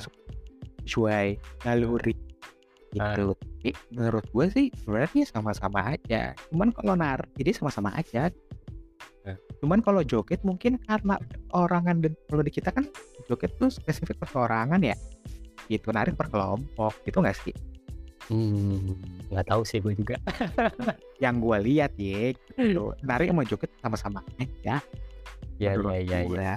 Sesuai 0.85 1.39
naluri. 1.65 2.15
Gitu. 2.91 3.25
Tapi 3.33 3.69
menurut 3.95 4.25
gue 4.27 4.45
sih 4.51 4.67
sebenarnya 4.83 5.23
sama-sama 5.23 5.95
aja. 5.95 6.35
Cuman 6.51 6.75
kalau 6.75 6.93
nari 6.99 7.27
jadi 7.39 7.51
sama-sama 7.55 7.93
aja. 7.95 8.31
Ah. 9.21 9.37
cuman 9.61 9.85
kalau 9.85 10.01
joget 10.01 10.41
mungkin 10.41 10.81
karena 10.81 11.13
orangan 11.53 12.01
dan 12.01 12.17
kalau 12.25 12.41
di 12.41 12.49
kita 12.49 12.73
kan 12.73 12.89
joget 13.29 13.53
tuh 13.61 13.69
spesifik 13.69 14.17
perseorangan 14.17 14.81
ya. 14.81 14.97
Gitu 15.69 15.93
nari 15.93 16.09
per 16.17 16.25
kelompok 16.33 17.05
gitu 17.05 17.21
nggak 17.21 17.37
sih? 17.37 17.53
Hmm 18.33 18.97
nggak 19.29 19.45
tahu 19.45 19.61
sih 19.61 19.77
gue 19.77 19.93
juga. 19.93 20.17
Yang 21.23 21.35
gue 21.37 21.57
lihat 21.69 21.91
ya 22.01 22.33
gitu. 22.33 22.97
nari 23.05 23.29
sama 23.29 23.45
joget 23.45 23.71
sama-sama 23.77 24.19
aja. 24.41 24.81
Ya 25.61 25.77
menurut 25.77 25.93
ya 25.93 26.01
ya, 26.01 26.17
ya. 26.17 26.19
gua. 26.25 26.53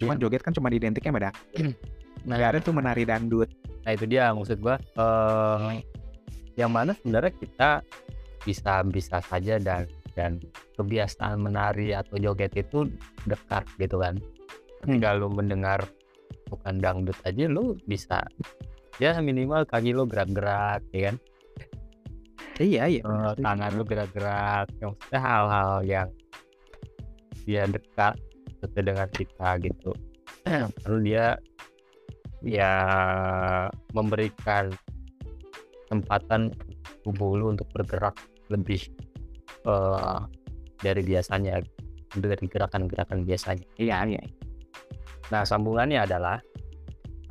Cuman 0.00 0.16
joget 0.18 0.40
kan 0.40 0.56
cuma 0.56 0.72
identiknya 0.72 1.12
sama 1.12 1.20
ada 2.28 2.58
tuh 2.60 2.74
menari 2.74 3.04
dangdut. 3.04 3.50
nah 3.84 3.92
itu 3.92 4.08
dia 4.08 4.32
maksud 4.32 4.64
gua 4.64 4.80
eh 4.80 5.84
yang 6.56 6.72
mana 6.72 6.96
sebenarnya 6.96 7.36
kita 7.36 7.70
bisa 8.48 8.80
bisa 8.88 9.20
saja 9.20 9.60
dan 9.60 9.84
dan 10.14 10.38
kebiasaan 10.78 11.42
menari 11.42 11.92
atau 11.92 12.16
joget 12.16 12.54
itu 12.54 12.86
dekat 13.26 13.66
gitu 13.76 13.98
kan. 14.00 14.16
Ketika 14.80 15.16
lu 15.18 15.28
mendengar 15.28 15.84
bukan 16.48 16.78
dangdut 16.78 17.16
aja 17.26 17.44
lu 17.50 17.74
bisa 17.84 18.22
ya 19.02 19.18
minimal 19.18 19.66
kaki 19.66 19.90
lu 19.90 20.06
gerak-gerak 20.06 20.80
ya 20.94 21.12
kan? 21.12 21.16
Iya 22.62 22.82
iya. 22.86 23.02
Eh, 23.02 23.32
tangan 23.42 23.70
lu 23.74 23.82
gerak-gerak 23.82 24.70
yang 24.78 24.94
maksudnya 24.94 25.20
hal-hal 25.20 25.72
yang 25.82 26.08
dia 27.44 27.66
dekat 27.66 28.14
dengan 28.72 29.08
kita 29.10 29.48
gitu. 29.60 29.90
Lalu 30.86 30.98
dia 31.10 31.36
ya 32.44 32.72
memberikan 33.96 34.68
kesempatan 35.88 36.52
tubuh 37.02 37.36
lu 37.36 37.56
untuk 37.56 37.68
bergerak 37.72 38.16
lebih 38.52 38.80
eh, 39.64 40.18
dari 40.80 41.00
biasanya 41.00 41.60
dari 42.14 42.44
gerakan-gerakan 42.46 43.24
biasanya 43.26 43.64
Iya 43.80 43.96
iya. 44.06 44.22
nah 45.32 45.42
sambungannya 45.42 46.04
adalah 46.04 46.38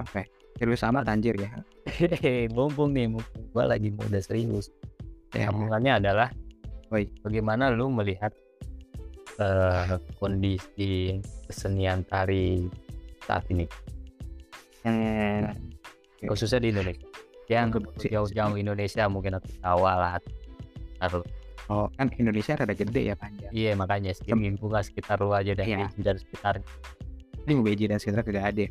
Oke. 0.02 0.26
Serius 0.58 0.82
amat 0.86 1.06
anjir 1.10 1.38
ya. 1.38 1.50
hehehe 1.86 2.50
mumpung 2.50 2.94
nih 2.94 3.06
mumpung 3.10 3.44
gua 3.54 3.70
lagi 3.70 3.94
muda 3.94 4.18
serius 4.20 4.74
Ya. 5.34 5.50
sambungannya 5.50 5.98
adalah 5.98 6.30
Woi. 6.94 7.10
bagaimana 7.26 7.74
lu 7.74 7.90
melihat 7.90 8.30
eh, 9.42 9.98
kondisi 10.22 11.18
kesenian 11.50 12.06
tari 12.06 12.70
saat 13.26 13.50
ini 13.50 13.66
Eh, 14.84 15.48
khususnya 16.28 16.60
di 16.60 16.76
Indonesia 16.76 17.08
yang 17.52 17.76
jauh-jauh 18.00 18.56
Indonesia 18.56 19.04
mungkin 19.12 19.36
atau 19.40 19.52
Jawa 19.60 19.92
lah 20.00 20.12
atau 21.04 21.20
oh 21.68 21.92
kan 22.00 22.08
Indonesia 22.16 22.56
rada 22.56 22.72
gede 22.72 23.12
ya 23.12 23.16
panjang. 23.20 23.52
iya 23.52 23.72
makanya 23.76 24.16
sekitar 24.16 24.40
buka 24.60 24.80
sekitar 24.84 25.18
lu 25.20 25.36
aja 25.36 25.52
deh 25.52 25.68
Iya. 25.68 25.92
dan 26.00 26.16
sekitar 26.20 26.64
Ini 27.44 27.60
UBJ 27.60 27.92
dan 27.92 28.00
sekitar 28.00 28.24
kagak 28.24 28.56
ada. 28.56 28.66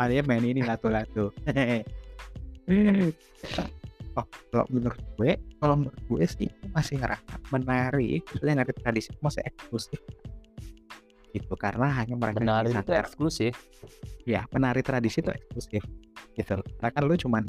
Ada 0.00 0.24
main 0.24 0.40
ini 0.40 0.64
lato-lato. 0.64 1.36
oh, 4.16 4.26
kalau 4.48 4.64
menurut 4.72 4.96
gue, 5.20 5.36
kalau 5.60 5.84
menurut 5.84 6.00
gue 6.08 6.24
sih 6.32 6.48
masih 6.72 6.96
ngerasa 6.96 7.36
menari, 7.52 8.24
maksudnya 8.24 8.64
nari 8.64 8.72
tradisi 8.72 9.12
masih 9.20 9.44
eksklusif. 9.44 10.00
Gitu 11.32 11.54
karena 11.56 11.88
hanya 11.96 12.14
mereka 12.14 12.44
yang 12.44 12.60
menari 12.62 12.70
itu 12.76 12.92
eksklusif. 12.92 13.54
Ya 14.28 14.44
penari 14.52 14.84
tradisi 14.84 15.24
itu 15.24 15.32
eksklusif 15.32 15.82
gitu. 16.36 16.56
Karena 16.78 16.90
kan 16.92 17.02
lu 17.08 17.14
cuman 17.16 17.44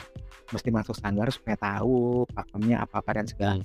mesti 0.51 0.69
masuk 0.71 0.95
sanggar 0.95 1.27
supaya 1.31 1.59
tahu 1.59 2.23
pakemnya 2.31 2.83
apa 2.83 3.03
apa 3.03 3.11
dan 3.19 3.27
segala. 3.27 3.63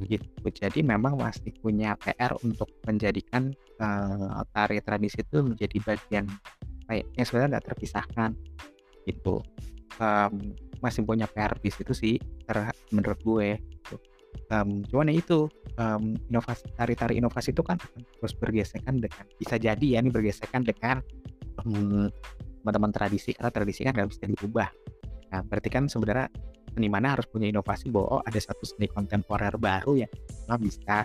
Gitu. 0.00 0.24
Jadi 0.52 0.80
memang 0.84 1.16
masih 1.16 1.52
punya 1.60 1.96
PR 2.00 2.36
untuk 2.44 2.68
menjadikan 2.84 3.52
eh, 3.80 4.42
tari 4.52 4.80
tradisi 4.80 5.20
itu 5.20 5.44
menjadi 5.44 5.76
bagian 5.84 6.24
kayak 6.88 7.04
yang 7.16 7.26
sebenarnya 7.28 7.50
nggak 7.56 7.66
terpisahkan 7.72 8.30
gitu. 9.04 9.44
Em, 9.98 10.54
masih 10.78 11.02
punya 11.02 11.26
PR 11.26 11.58
di 11.58 11.70
situ 11.74 11.90
sih 11.90 12.16
menurut 12.94 13.18
gue 13.20 13.58
gitu. 13.58 13.96
Em, 14.48 14.80
cuman 14.88 15.12
ya 15.12 15.20
itu 15.20 15.50
em, 15.76 16.16
inovasi 16.32 16.64
tari-tari 16.72 17.20
inovasi 17.20 17.52
itu 17.52 17.60
kan 17.60 17.76
terus 18.18 18.32
bergesekan 18.38 19.02
dengan 19.02 19.24
bisa 19.36 19.60
jadi 19.60 19.86
ya 19.86 19.98
ini 20.00 20.08
bergesekan 20.08 20.64
dengan 20.64 21.04
em, 21.66 22.08
teman-teman 22.62 22.92
tradisi 22.92 23.36
karena 23.36 23.50
tradisi 23.52 23.80
kan 23.84 23.92
nggak 23.96 24.08
bisa 24.08 24.24
diubah. 24.24 24.70
Nah 25.34 25.40
berarti 25.44 25.68
kan 25.68 25.84
sebenarnya 25.86 26.28
senimannya 26.72 27.10
harus 27.18 27.26
punya 27.28 27.50
inovasi 27.50 27.90
bahwa 27.92 28.20
oh, 28.20 28.22
ada 28.24 28.38
satu 28.38 28.64
seni 28.64 28.86
kontemporer 28.88 29.52
baru 29.58 30.04
yang 30.06 30.12
memang 30.46 30.60
bisa 30.62 31.04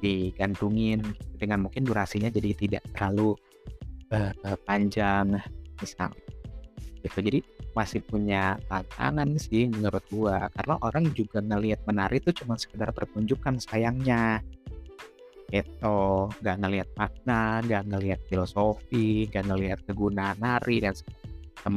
digantungin 0.00 1.00
dengan 1.40 1.64
mungkin 1.64 1.88
durasinya 1.88 2.28
jadi 2.28 2.52
tidak 2.52 2.84
terlalu 2.92 3.32
eh, 4.12 4.32
panjang 4.68 5.40
misal 5.80 6.12
gitu. 7.06 7.18
Jadi 7.22 7.40
masih 7.72 8.02
punya 8.02 8.58
tantangan 8.66 9.30
sih 9.38 9.70
menurut 9.70 10.02
gua. 10.10 10.50
Karena 10.50 10.74
orang 10.82 11.04
juga 11.14 11.38
ngelihat 11.38 11.86
menari 11.86 12.18
itu 12.18 12.34
cuma 12.42 12.58
sekedar 12.58 12.90
pertunjukan 12.90 13.62
sayangnya. 13.62 14.42
Gitu. 15.46 15.98
Nggak 16.42 16.56
ngelihat 16.58 16.88
makna 16.98 17.62
nggak 17.62 17.82
ngelihat 17.86 18.20
filosofi 18.26 19.30
nggak 19.30 19.44
ngelihat 19.46 19.78
kegunaan 19.86 20.36
nari 20.42 20.82
dan 20.82 20.94
macam 20.94 21.74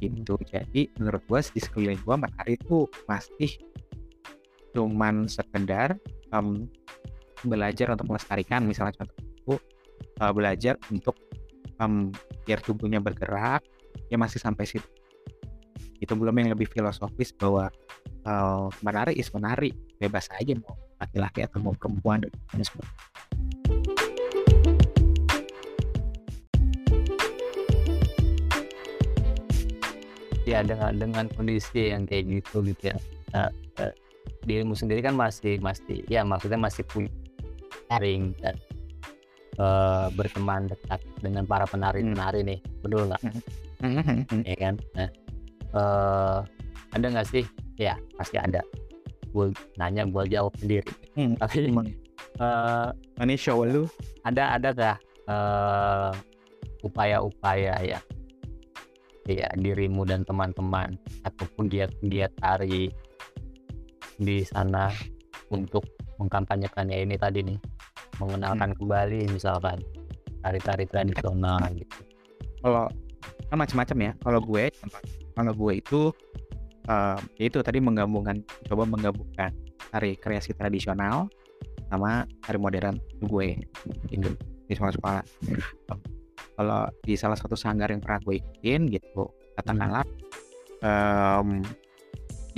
gitu. 0.00 0.34
Jadi 0.48 0.88
menurut 0.96 1.22
gua 1.28 1.40
di 1.44 1.60
sekeliling 1.60 2.00
gua 2.06 2.16
menari 2.16 2.56
itu 2.56 2.88
masih 3.04 3.60
cuman 4.72 5.26
sekedar 5.26 5.98
em, 6.32 6.70
belajar 7.44 7.92
untuk 7.92 8.06
melestarikan. 8.14 8.64
Misalnya 8.64 9.04
contoh 9.04 9.58
eh, 10.18 10.32
belajar 10.32 10.74
untuk 10.88 11.18
em, 11.82 12.14
biar 12.46 12.60
tubuhnya 12.64 13.02
bergerak 13.02 13.60
ya 14.08 14.16
masih 14.20 14.40
sampai 14.40 14.64
situ 14.64 14.88
itu 15.98 16.12
belum 16.14 16.34
yang 16.38 16.54
lebih 16.54 16.70
filosofis 16.70 17.34
bahwa 17.34 17.70
eh, 18.26 18.66
menari 18.82 19.14
is 19.18 19.30
menari 19.34 19.74
bebas 19.98 20.30
aja 20.36 20.54
mau 20.58 20.74
laki-laki 20.98 21.46
atau 21.46 21.62
mau 21.62 21.74
perempuan 21.78 22.26
dan 22.26 22.62
sebagainya. 22.62 22.96
ya 30.48 30.64
dengan 30.64 30.96
dengan 30.96 31.28
kondisi 31.36 31.92
yang 31.92 32.08
kayak 32.08 32.40
gitu 32.40 32.64
gitu 32.64 32.88
ya 32.88 32.96
nah, 33.36 33.52
eh, 33.84 33.92
dirimu 34.48 34.72
sendiri 34.72 35.04
kan 35.04 35.12
masih 35.12 35.60
masih 35.60 36.00
ya 36.08 36.24
maksudnya 36.24 36.56
masih 36.56 36.88
punya 36.88 37.12
sharing 37.92 38.32
dan 38.40 38.56
eh, 39.58 40.06
berteman 40.14 40.70
dekat 40.70 41.00
dengan 41.20 41.44
para 41.44 41.66
penari-penari 41.66 42.40
nih. 42.46 42.58
Betul 42.80 43.10
nggak? 43.10 43.22
Ya 44.46 44.56
kan? 44.58 44.74
Nah 44.96 45.10
eh, 45.74 46.38
ada 46.94 47.06
nggak 47.10 47.28
sih? 47.28 47.44
Ya 47.76 47.94
pasti 48.16 48.38
ada. 48.38 48.62
Gue 49.30 49.52
nanya 49.76 50.08
gue 50.08 50.24
jawab 50.30 50.54
sendiri. 50.58 50.88
Hmm, 51.14 51.36
tapi 51.36 51.68
gimana? 51.68 51.90
eh, 52.40 52.88
Ini 53.22 53.34
show 53.36 53.62
lu? 53.66 53.84
ada 54.24 54.56
ada 54.56 54.68
nggak 54.74 54.96
eh, 55.28 56.10
upaya-upaya 56.86 57.74
ya? 57.82 58.00
Ya 59.28 59.48
dirimu 59.60 60.08
dan 60.08 60.24
teman-teman 60.24 60.96
ataupun 61.20 61.68
giat-giat 61.68 62.32
tari 62.40 62.88
di 64.16 64.40
sana 64.42 64.88
untuk 65.52 65.84
mengkampanyekannya 66.16 67.04
ini 67.04 67.14
tadi 67.20 67.44
nih 67.44 67.58
mengenalkan 68.18 68.74
kembali 68.74 69.30
misalkan 69.30 69.78
tari-tari 70.42 70.84
tradisional 70.86 71.62
gitu. 71.74 71.98
Kalau 72.62 72.86
kan 73.48 73.56
macam-macam 73.58 73.98
ya. 73.98 74.12
Kalau 74.22 74.40
gue 74.42 74.64
kalau 75.34 75.52
gue 75.54 75.72
itu 75.78 76.00
eh, 76.90 77.18
ya 77.38 77.44
itu 77.46 77.58
tadi 77.62 77.78
menggabungkan 77.78 78.42
coba 78.66 78.82
menggabungkan 78.86 79.50
tari 79.88 80.18
kreasi 80.18 80.52
tradisional 80.52 81.30
sama 81.88 82.28
tari 82.44 82.58
modern 82.60 82.98
gue 83.24 83.56
gitu. 84.12 84.30
Di 84.68 84.74
sekolah 84.76 84.94
sekolah. 84.94 85.24
Kalau 86.58 86.90
di 87.06 87.14
salah 87.14 87.38
satu 87.38 87.54
sanggar 87.54 87.88
yang 87.88 88.02
pernah 88.02 88.18
gue 88.22 88.42
ikutin 88.42 88.90
gitu 88.90 89.30
katakanlah 89.54 90.06
em, 90.82 91.62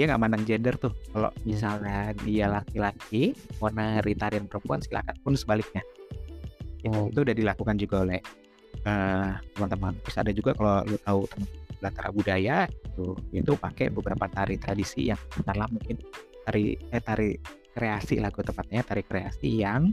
dia 0.01 0.09
nggak 0.09 0.23
mandang 0.25 0.49
gender 0.49 0.81
tuh. 0.81 0.97
Kalau 1.13 1.29
misalnya 1.45 2.17
dia 2.25 2.49
laki-laki 2.49 3.37
mau 3.61 3.69
nari 3.69 4.17
tarian 4.17 4.49
perempuan 4.49 4.81
silakan. 4.81 5.13
Pun 5.21 5.37
sebaliknya. 5.37 5.85
Yang 6.81 7.13
itu 7.13 7.19
udah 7.21 7.37
dilakukan 7.37 7.77
juga 7.77 7.97
oleh 8.09 8.21
eh, 8.89 9.31
teman-teman. 9.53 9.93
Terus 10.01 10.17
ada 10.17 10.33
juga 10.33 10.57
kalau 10.57 10.89
lu 10.89 10.97
tahu 11.05 11.21
latar 11.85 12.09
budaya 12.17 12.65
itu 12.65 13.13
itu 13.37 13.53
pakai 13.61 13.93
beberapa 13.93 14.25
tari 14.33 14.57
tradisi 14.57 15.13
yang 15.13 15.21
katakanlah 15.37 15.69
mungkin 15.69 16.01
tari 16.49 16.77
eh 16.77 17.01
tari 17.05 17.37
kreasi 17.73 18.21
lah 18.21 18.29
gue 18.29 18.45
tepatnya 18.45 18.85
tari 18.85 19.01
kreasi 19.05 19.65
yang 19.65 19.93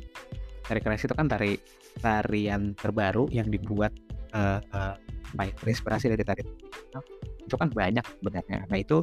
tari 0.67 0.83
kreasi 0.83 1.07
itu 1.07 1.15
kan 1.15 1.31
tari 1.31 1.55
tarian 1.99 2.75
terbaru 2.75 3.27
yang 3.31 3.51
dibuat 3.51 3.91
eh, 4.31 4.59
eh, 4.63 4.95
apa 5.35 5.43
ya, 5.43 5.53
terinspirasi 5.59 6.11
dari 6.15 6.23
tari 6.23 6.43
itu 7.47 7.55
kan 7.55 7.71
banyak 7.71 8.03
sebenarnya. 8.19 8.67
Nah 8.67 8.79
itu 8.79 8.99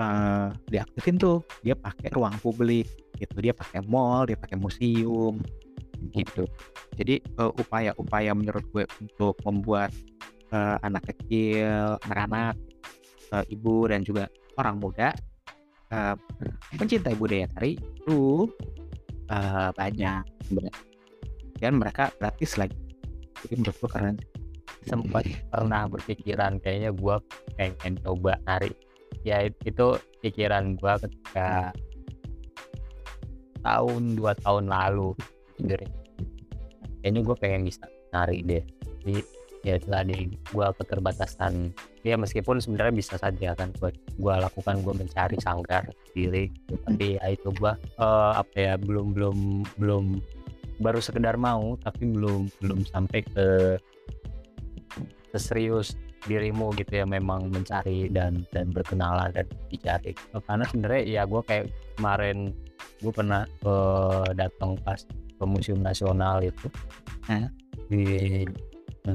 eh, 0.00 0.48
diaktifin 0.72 1.20
tuh 1.20 1.44
dia 1.60 1.76
pakai 1.76 2.08
ruang 2.16 2.34
publik 2.40 2.88
gitu 3.20 3.36
dia 3.44 3.52
pakai 3.52 3.84
mall 3.84 4.24
dia 4.24 4.40
pakai 4.40 4.56
museum 4.56 5.36
gitu. 6.16 6.48
Jadi 6.96 7.20
eh, 7.20 7.52
upaya-upaya 7.60 8.32
menurut 8.32 8.64
gue 8.72 8.84
untuk 9.04 9.36
membuat 9.44 9.92
eh, 10.50 10.76
anak 10.80 11.12
kecil 11.12 12.00
anak-anak 12.08 12.56
eh, 13.36 13.44
ibu 13.52 13.86
dan 13.86 14.00
juga 14.00 14.26
orang 14.56 14.80
muda 14.80 15.12
eh, 15.92 16.16
mencintai 16.80 17.16
budaya 17.20 17.46
tari 17.52 17.76
itu 17.76 18.48
eh, 19.28 19.70
banyak 19.76 20.24
dan 21.60 21.76
mereka 21.76 22.08
gratis 22.16 22.56
lagi. 22.56 22.76
Jadi 23.44 23.54
menurut 23.60 23.76
gue 23.76 23.90
keren. 23.92 24.16
Sempat 24.80 25.28
pernah 25.52 25.84
berpikiran 25.92 26.56
kayaknya 26.64 26.96
gua 26.96 27.20
pengen 27.60 28.00
coba 28.00 28.40
nari 28.48 28.72
ya 29.26 29.46
it- 29.46 29.60
itu 29.66 29.96
pikiran 30.24 30.76
gua 30.80 30.96
ketika 31.00 31.74
tahun 33.60 34.16
dua 34.16 34.32
tahun 34.40 34.72
lalu 34.72 35.12
sebenarnya 35.60 35.92
kayaknya 37.00 37.20
gue 37.24 37.36
pengen 37.40 37.62
bisa 37.64 37.84
nari 38.12 38.38
deh. 38.44 38.64
Jadi 39.00 39.20
ya 39.64 39.76
tadi 39.80 40.32
gua 40.52 40.72
keterbatasan. 40.76 41.72
Ya 42.00 42.16
meskipun 42.16 42.60
sebenarnya 42.60 42.96
bisa 42.96 43.20
saja 43.20 43.52
kan 43.56 43.72
buat 43.76 43.92
gua 44.16 44.40
lakukan 44.40 44.80
gua 44.84 44.96
mencari 44.96 45.36
sanggar 45.40 45.84
sendiri. 46.12 46.52
Tapi 46.68 47.20
ya 47.20 47.24
itu 47.32 47.48
gua 47.56 47.76
eh, 47.76 48.32
apa 48.40 48.56
ya 48.56 48.74
belum 48.80 49.12
belum 49.16 49.36
belum 49.80 50.04
baru 50.80 51.00
sekedar 51.00 51.36
mau 51.36 51.76
tapi 51.76 52.08
belum 52.08 52.48
belum 52.64 52.88
sampai 52.88 53.20
ke 53.20 53.76
seserius 55.36 55.92
dirimu 56.28 56.72
gitu 56.76 57.00
ya 57.00 57.06
memang 57.08 57.48
mencari 57.48 58.12
dan 58.12 58.44
dan 58.52 58.68
berkenalan 58.72 59.32
dan 59.32 59.46
dicari. 59.72 60.12
Karena 60.44 60.64
sebenarnya 60.68 61.02
ya 61.06 61.22
gue 61.24 61.42
kayak 61.44 61.66
kemarin 61.96 62.52
gue 63.00 63.12
pernah 63.12 63.48
eh, 63.48 64.28
datang 64.36 64.76
pas 64.84 65.00
ke 65.10 65.44
museum 65.48 65.80
nasional 65.80 66.44
itu. 66.44 66.68
Hah? 67.28 67.48
di 67.90 68.46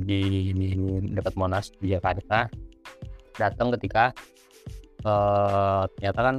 di, 0.04 0.20
di 0.52 0.68
dekat 1.13 1.34
Monas 1.38 1.72
di 1.78 1.94
Jakarta. 1.94 2.50
Datang 3.38 3.70
ketika 3.78 4.10
eh, 5.06 5.84
ternyata 5.98 6.22
kan 6.22 6.36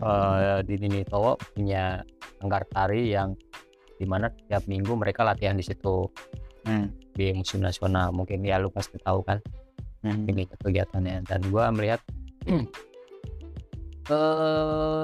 eh, 0.00 0.58
di 0.64 0.74
Nini 0.80 1.04
Towo 1.04 1.36
punya 1.52 2.00
sanggar 2.40 2.64
tari 2.72 3.12
yang 3.12 3.36
di 3.94 4.08
mana 4.08 4.26
tiap 4.50 4.66
minggu 4.66 4.96
mereka 4.96 5.22
latihan 5.22 5.56
di 5.56 5.64
situ. 5.64 6.08
Hmm. 6.64 6.88
di 7.12 7.28
museum 7.36 7.60
nasional 7.60 8.08
mungkin 8.08 8.40
ya 8.40 8.56
lu 8.56 8.72
pasti 8.72 8.96
tahu 8.96 9.20
kan 9.20 9.36
Hmm. 10.04 10.28
ini 10.28 10.44
kegiatannya. 10.60 11.24
Dan 11.24 11.40
gua 11.48 11.72
melihat 11.72 12.04
eh 12.44 12.60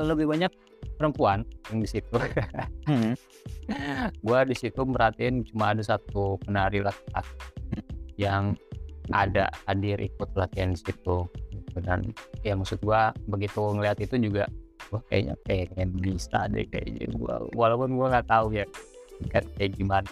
lebih 0.05 0.29
banyak 0.29 0.53
perempuan 1.01 1.49
yang 1.73 1.81
di 1.81 1.89
situ. 1.89 2.17
Hmm. 2.91 3.15
gua 4.27 4.43
di 4.43 4.51
situ 4.51 4.83
merhatiin 4.83 5.47
cuma 5.47 5.71
ada 5.71 5.79
satu 5.79 6.43
penari 6.43 6.83
laki-laki 6.83 7.39
yang 8.19 8.59
ada 9.15 9.47
hadir 9.71 9.95
ikut 10.03 10.27
latihan 10.35 10.75
di 10.75 10.81
situ. 10.83 11.31
Dan 11.79 12.11
ya 12.43 12.59
maksud 12.59 12.83
gua 12.83 13.15
begitu 13.31 13.63
ngeliat 13.63 14.03
itu 14.03 14.19
juga 14.19 14.51
wah 14.91 14.99
kayaknya 15.07 15.39
pengen 15.47 15.95
bisa 16.03 16.51
deh 16.51 16.67
kayaknya. 16.67 17.15
Gua 17.15 17.47
walaupun 17.55 17.95
gua 17.95 18.19
nggak 18.19 18.27
tahu 18.27 18.59
ya 18.59 18.67
kan 19.31 19.47
kayak 19.55 19.79
gimana. 19.79 20.11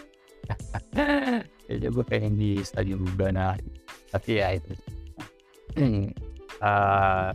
Kayaknya 1.69 1.89
gua 1.93 2.05
pengen 2.07 2.35
bisa 2.41 2.81
juga 2.81 3.27
nah 3.35 3.53
tapi 4.13 4.41
ya 4.41 4.57
itu. 4.57 4.73
Eh 6.59 7.31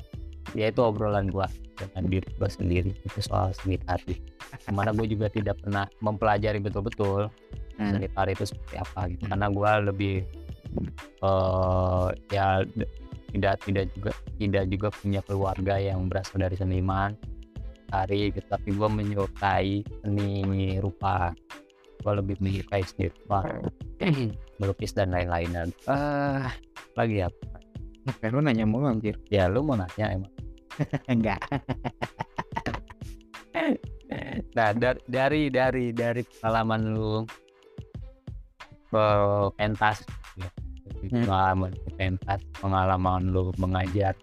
ya 0.52 0.68
itu 0.68 0.82
obrolan 0.84 1.32
gua 1.32 1.48
dengan 1.80 2.12
diri 2.12 2.28
gua 2.36 2.52
sendiri 2.52 2.92
itu 2.92 3.20
soal 3.24 3.56
seni 3.56 3.80
tari. 3.80 4.20
Di 4.60 4.72
mana 4.76 4.92
gue 4.92 5.08
juga 5.08 5.32
tidak 5.32 5.64
pernah 5.64 5.88
mempelajari 6.04 6.60
betul-betul 6.60 7.32
Hmm. 7.74 7.98
seni 7.98 8.06
tari 8.14 8.38
itu 8.38 8.46
seperti 8.46 8.76
apa 8.78 9.10
gitu. 9.10 9.24
Karena 9.26 9.48
gue 9.50 9.72
lebih 9.90 10.16
eh 11.26 12.08
ya 12.30 12.62
tidak 13.34 13.56
tidak 13.66 13.86
juga 13.98 14.12
tidak 14.38 14.64
juga 14.70 14.88
punya 14.94 15.22
keluarga 15.26 15.76
yang 15.82 16.06
berasal 16.06 16.38
dari 16.38 16.54
seniman 16.54 17.18
tari 17.90 18.30
gitu. 18.30 18.46
Tapi 18.46 18.70
gue 18.78 18.90
menyukai 18.94 19.82
seni 20.06 20.78
rupa. 20.78 21.34
Gue 22.04 22.14
lebih 22.20 22.38
menyukai 22.44 22.84
seni 22.86 23.10
rupa 23.10 23.42
melukis 24.64 24.96
dan 24.96 25.12
lain-lain 25.12 25.52
eh 25.68 26.48
lagi 26.96 27.16
ya 27.20 27.28
lu 28.32 28.40
nanya 28.40 28.64
mulu 28.64 28.88
anjir. 28.88 29.16
ya 29.28 29.52
lu 29.52 29.60
mau 29.60 29.76
nanya 29.76 30.16
emang 30.16 30.32
Enggak. 31.12 31.40
nah 34.54 34.70
dar- 34.74 35.04
dari 35.06 35.50
dari 35.50 35.92
dari 35.92 36.22
pengalaman 36.40 36.82
lu 36.94 37.14
eh, 38.94 39.46
pentas 39.58 40.02
ya. 40.38 40.50
Dari 40.84 41.08
Hmm. 41.10 41.26
pengalaman 41.28 41.70
lu 41.74 41.90
pentas 41.96 42.40
pengalaman 42.58 43.22
lu 43.30 43.52
mengajar 43.60 44.16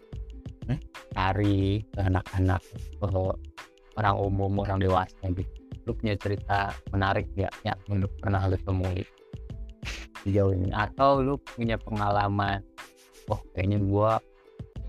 Hmm? 0.68 0.78
tari 1.10 1.82
ke 1.90 1.98
anak-anak 1.98 2.62
ke 3.02 3.06
orang 3.98 4.16
umum 4.16 4.62
orang 4.62 4.78
dewasa 4.78 5.18
gitu 5.34 5.50
lu 5.82 5.96
punya 5.96 6.14
cerita 6.14 6.70
menarik 6.94 7.26
nggak 7.34 7.50
yang 7.66 7.78
lu 7.90 8.06
pernah 8.22 8.46
lu 8.46 8.54
temui 8.62 9.02
sejauh 10.22 10.52
ini. 10.52 10.70
Atau 10.72 11.20
lu 11.24 11.34
punya 11.40 11.76
pengalaman 11.80 12.60
wah 13.28 13.40
kayaknya 13.54 13.78
gua 13.84 14.18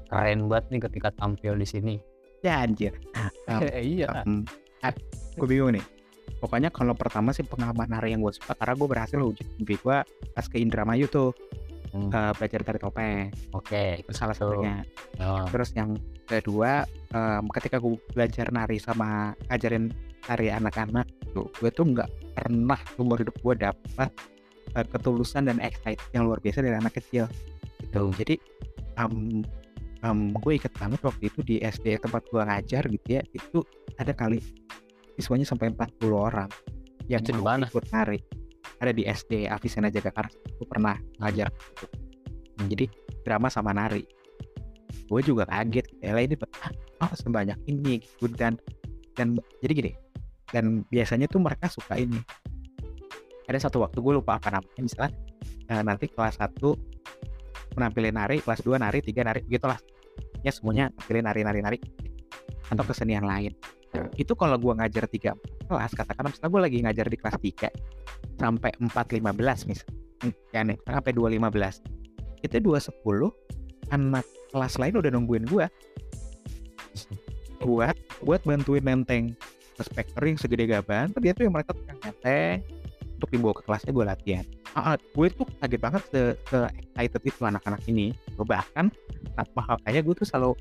keren 0.09 0.49
banget 0.51 0.65
nih 0.73 0.81
ketika 0.89 1.09
tampil 1.15 1.55
di 1.55 1.67
sini. 1.67 1.95
Ya 2.41 2.65
anjir. 2.65 2.97
iya. 3.77 4.25
gue 5.37 5.47
bingung 5.47 5.77
nih. 5.77 5.85
pokoknya 6.41 6.73
kalau 6.73 6.97
pertama 6.97 7.29
sih 7.29 7.45
pengalaman 7.45 7.85
nari 7.85 8.17
yang 8.17 8.25
gue 8.25 8.33
suka 8.33 8.57
karena 8.57 8.73
gue 8.73 8.87
berhasil 8.89 9.19
wujud 9.21 9.45
mimpi 9.61 9.77
gue 9.77 9.97
pas 10.33 10.45
ke 10.49 10.57
Indramayu 10.57 11.05
tuh 11.05 11.37
Hmm. 11.91 12.07
eh, 12.07 12.31
belajar 12.39 12.63
tari 12.63 12.79
topeng. 12.79 13.27
Oke, 13.51 13.99
itu 13.99 14.11
salah 14.15 14.31
satunya. 14.31 14.79
Oh, 15.19 15.43
terus 15.51 15.75
yang 15.75 15.99
kedua 16.23 16.87
em, 17.11 17.43
ketika 17.51 17.83
gue 17.83 17.99
belajar 18.15 18.47
nari 18.47 18.79
sama 18.79 19.35
ngajarin 19.51 19.91
tari 20.23 20.47
anak-anak 20.47 21.03
tuh 21.35 21.51
gue 21.59 21.67
tuh 21.67 21.91
nggak 21.91 22.07
pernah 22.31 22.79
umur 22.95 23.19
hidup 23.19 23.35
gue 23.43 23.67
dapat 23.67 24.07
eh, 24.77 24.85
ketulusan 24.87 25.47
dan 25.47 25.57
excited 25.59 26.03
yang 26.15 26.27
luar 26.27 26.39
biasa 26.39 26.63
dari 26.63 26.75
anak 26.77 26.97
kecil 26.97 27.25
gitu. 27.81 28.11
Jadi 28.15 28.35
em, 28.99 29.43
em, 30.05 30.19
gue 30.35 30.51
inget 30.55 30.73
banget 30.77 31.01
waktu 31.03 31.23
itu 31.27 31.39
di 31.41 31.55
SD 31.61 31.99
tempat 32.01 32.23
gue 32.29 32.41
ngajar 32.41 32.83
gitu 32.87 33.07
ya 33.07 33.21
itu 33.33 33.59
ada 33.97 34.13
kali 34.15 34.39
siswanya 35.19 35.45
sampai 35.45 35.73
40 35.73 36.11
orang 36.15 36.49
yang 37.09 37.21
Itu 37.21 37.35
mau 37.37 37.59
ikut 37.59 37.85
nari 37.91 38.19
ada 38.81 38.91
di 38.95 39.03
SD 39.05 39.45
Avicenna 39.51 39.91
Jagakarsa 39.93 40.37
gue 40.37 40.67
pernah 40.67 40.97
ngajar 41.21 41.51
gitu. 41.53 41.85
Hmm, 42.57 42.67
jadi 42.69 42.85
drama 43.21 43.47
sama 43.49 43.73
nari. 43.73 44.05
Gue 45.05 45.21
juga 45.21 45.43
kaget 45.45 45.85
lah 46.01 46.23
ini 46.23 46.35
oh 47.03 47.11
sebanyak 47.13 47.57
ini? 47.67 47.99
Gitu 47.99 48.31
dan 48.33 48.57
dan 49.13 49.37
jadi 49.59 49.73
gini 49.75 49.91
dan 50.51 50.83
biasanya 50.91 51.27
tuh 51.31 51.39
mereka 51.39 51.71
suka 51.71 51.99
ini 51.99 52.19
ada 53.51 53.59
satu 53.59 53.83
waktu 53.83 53.99
gue 53.99 54.13
lupa 54.17 54.39
apa 54.39 54.49
namanya 54.49 54.81
misalnya 54.81 55.11
eh, 55.67 55.83
nanti 55.83 56.07
kelas 56.07 56.39
1 56.39 56.57
menampilin 57.75 58.15
nari 58.15 58.39
kelas 58.43 58.63
2 58.63 58.79
nari 58.79 58.99
tiga 59.03 59.21
nari 59.27 59.43
begitulah. 59.47 59.79
Ya 60.41 60.51
semuanya 60.51 60.91
tampilin 60.97 61.23
nari 61.27 61.41
nari 61.43 61.59
nari 61.63 61.77
atau 62.71 62.83
kesenian 62.87 63.27
lain. 63.27 63.51
Itu 64.15 64.39
kalau 64.39 64.55
gue 64.55 64.73
ngajar 64.75 65.07
tiga 65.11 65.35
kelas 65.67 65.91
katakan 65.95 66.31
misalnya 66.31 66.51
gue 66.51 66.61
lagi 66.63 66.77
ngajar 66.83 67.05
di 67.07 67.17
kelas 67.19 67.37
3 67.39 68.39
sampai 68.41 68.71
4.15 68.79 69.69
misal 69.69 69.89
ya 70.53 70.61
nih 70.61 70.77
sampai 70.85 71.13
2.15 71.13 72.45
itu 72.45 72.57
2.10 72.57 73.93
anak 73.93 74.25
kelas 74.49 74.73
lain 74.81 74.93
udah 74.97 75.11
nungguin 75.13 75.45
gua. 75.47 75.69
Buat 77.61 77.93
buat 78.25 78.41
bantuin 78.41 78.81
nenteng 78.81 79.37
yang 80.21 80.37
segede 80.37 80.69
gaban 80.69 81.09
tapi 81.13 81.29
dia 81.29 81.33
tuh 81.33 81.45
yang 81.49 81.53
mereka 81.57 81.73
tukang 81.73 81.97
nenteng 82.01 82.61
untuk 83.21 83.29
dibawa 83.29 83.53
ke 83.53 83.63
kelasnya 83.69 83.91
gue 83.93 84.05
latihan. 84.09 84.45
Ah, 84.73 84.97
gue 84.97 85.27
tuh 85.29 85.45
kaget 85.61 85.77
banget 85.77 86.01
se, 86.09 86.21
se 86.49 86.57
excited 86.73 87.21
itu 87.21 87.41
anak-anak 87.45 87.81
ini. 87.85 88.17
Gua 88.33 88.57
bahkan 88.57 88.89
tanpa 89.37 89.61
hal 89.69 89.77
kayak 89.85 90.09
gue 90.09 90.15
tuh 90.17 90.25
selalu 90.25 90.57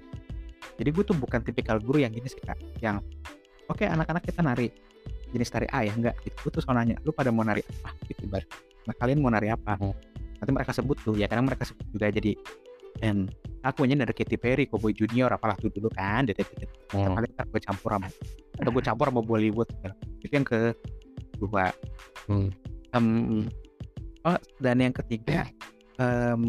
jadi 0.77 0.93
gue 0.93 1.05
tuh 1.09 1.17
bukan 1.17 1.41
tipikal 1.41 1.81
guru 1.81 2.05
yang 2.05 2.13
sih 2.13 2.37
kak 2.45 2.61
yang 2.85 3.01
oke 3.73 3.81
anak-anak 3.81 4.21
kita 4.21 4.45
nari 4.45 4.69
jenis 5.33 5.49
tari 5.49 5.65
A 5.73 5.89
ya? 5.89 5.93
Enggak 5.97 6.21
gitu. 6.21 6.37
Gue 6.45 6.53
tuh 6.53 6.61
selalu 6.61 6.77
nanya 6.85 6.97
lu 7.09 7.17
pada 7.17 7.33
mau 7.33 7.41
nari 7.41 7.65
apa? 7.65 7.97
Gitu 8.05 8.29
bar 8.29 8.45
nah, 8.85 8.95
kalian 9.01 9.25
mau 9.25 9.33
nari 9.33 9.49
apa? 9.49 9.81
Hmm. 9.81 9.97
nanti 10.41 10.57
mereka 10.57 10.73
sebut 10.73 10.97
tuh 11.05 11.21
ya 11.21 11.29
kadang 11.29 11.45
mereka 11.45 11.69
sebut 11.69 11.85
juga 11.93 12.09
jadi 12.09 12.33
dan 12.97 13.29
aku 13.61 13.85
aja 13.85 13.93
dari 13.93 14.15
Katy 14.17 14.37
Perry, 14.41 14.65
Cowboy 14.67 14.97
Junior, 14.97 15.29
apalah 15.29 15.53
tuh 15.61 15.69
dulu 15.69 15.93
kan, 15.93 16.25
dedet 16.25 16.49
hmm. 16.97 17.13
kali 17.13 17.29
ntar 17.37 17.47
gue 17.49 17.61
campur 17.61 17.93
sama 17.93 18.09
atau 18.61 18.71
gue 18.73 18.83
campur 18.85 19.07
sama 19.09 19.23
Bollywood 19.25 19.69
gitu. 19.69 19.89
itu 20.21 20.33
yang 20.37 20.47
kedua. 21.41 21.73
Hmm. 22.29 22.53
Em, 22.93 23.07
oh 24.29 24.39
dan 24.61 24.77
yang 24.85 24.93
ketiga 24.93 25.49
em, 25.97 26.43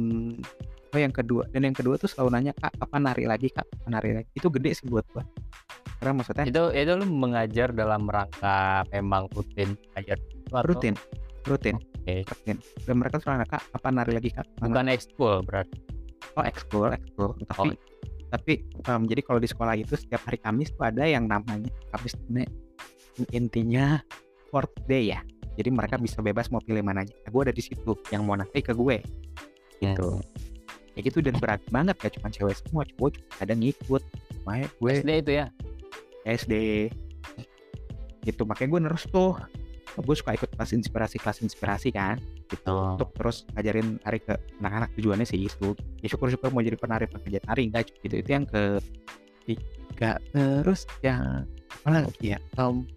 oh 0.91 0.99
yang 0.99 1.13
kedua 1.15 1.47
dan 1.55 1.63
yang 1.63 1.75
kedua 1.77 1.95
tuh 1.95 2.11
selalu 2.11 2.35
nanya 2.35 2.53
kak 2.59 2.75
kapan 2.75 3.01
nari 3.07 3.23
lagi 3.23 3.47
kak? 3.47 3.63
Kapan 3.63 3.91
nari 3.95 4.09
lagi? 4.19 4.29
Itu 4.35 4.51
gede 4.51 4.75
sih 4.75 4.91
buat 4.91 5.07
gua. 5.15 5.23
Karena 6.01 6.17
maksudnya 6.17 6.45
Itu 6.49 6.73
itu 6.75 6.91
lu 6.97 7.05
mengajar 7.07 7.71
dalam 7.71 8.09
rangka 8.09 8.83
memang 8.91 9.31
rutin 9.31 9.79
ajar 9.95 10.19
itu 10.19 10.51
atau? 10.51 10.67
Rutin 10.67 10.95
rutin 11.47 11.77
Oke. 11.79 12.21
rutin. 12.27 12.57
Dan 12.85 12.99
mereka 12.99 13.23
selalu 13.23 13.41
nanya 13.41 13.47
kak 13.55 13.63
kapan 13.71 13.93
nari 13.95 14.11
lagi 14.19 14.29
kak? 14.35 14.45
Kapan 14.59 14.67
bukan 14.67 14.85
ekskul 14.91 15.35
berarti. 15.47 15.77
oh 16.37 16.45
explore 16.47 16.95
explore 16.95 17.35
tapi 17.43 17.75
tapi 18.31 18.53
em, 18.87 19.03
jadi 19.03 19.21
kalau 19.27 19.39
di 19.43 19.49
sekolah 19.51 19.75
itu 19.75 19.99
setiap 19.99 20.23
hari 20.23 20.39
Kamis 20.39 20.71
tuh 20.71 20.87
ada 20.87 21.03
yang 21.03 21.27
namanya 21.27 21.67
Kamis 21.91 22.15
ini 22.31 22.47
intinya 23.35 23.99
fourth 24.51 24.75
day 24.85 25.15
ya. 25.15 25.23
Jadi 25.55 25.69
mereka 25.71 25.95
bisa 25.99 26.19
bebas 26.19 26.51
mau 26.51 26.59
pilih 26.63 26.83
mana 26.83 27.03
aja. 27.07 27.15
Gue 27.27 27.41
ada 27.47 27.55
di 27.55 27.63
situ 27.63 27.95
yang 28.11 28.27
mau 28.27 28.35
nanti 28.35 28.59
ke 28.59 28.75
gue. 28.75 28.99
Gitu. 29.79 30.09
Ya 30.91 30.99
gitu 30.99 31.23
dan 31.23 31.39
berat 31.39 31.63
banget 31.71 31.95
gak 31.99 32.19
cuma 32.19 32.27
cewek 32.27 32.55
semua 32.59 32.83
cowok 32.83 33.15
juga 33.15 33.31
kadang 33.39 33.59
ngikut. 33.63 34.03
Makanya 34.43 34.67
gue 34.67 34.91
SD 34.99 35.11
itu 35.23 35.31
ya. 35.31 35.45
SD 36.27 36.53
gitu 38.21 38.45
makanya 38.45 38.69
gue 38.77 38.81
nerus 38.87 39.05
tuh. 39.09 39.33
Gue 39.91 40.15
suka 40.15 40.39
ikut 40.39 40.55
kelas 40.55 40.71
inspirasi 40.71 41.17
kelas 41.19 41.43
inspirasi 41.43 41.89
kan. 41.91 42.19
Gitu. 42.51 42.67
Oh. 42.67 42.99
untuk 42.99 43.15
terus 43.15 43.47
ngajarin 43.55 43.95
tari 44.03 44.19
ke 44.19 44.35
anak-anak 44.59 44.91
tujuannya 44.99 45.27
sih 45.27 45.47
itu. 45.47 45.71
Ya 46.03 46.07
syukur-syukur 46.11 46.51
mau 46.51 46.63
jadi 46.63 46.75
penari 46.75 47.07
pengajar 47.07 47.43
tari 47.43 47.71
enggak 47.71 47.91
gitu. 48.03 48.15
Itu 48.19 48.29
yang 48.31 48.45
ke 48.47 48.79
tiga 49.47 50.19
terus 50.31 50.87
yang 51.03 51.47
apa 51.83 52.07
lagi 52.07 52.35
ya? 52.35 52.39
Em, 52.59 52.87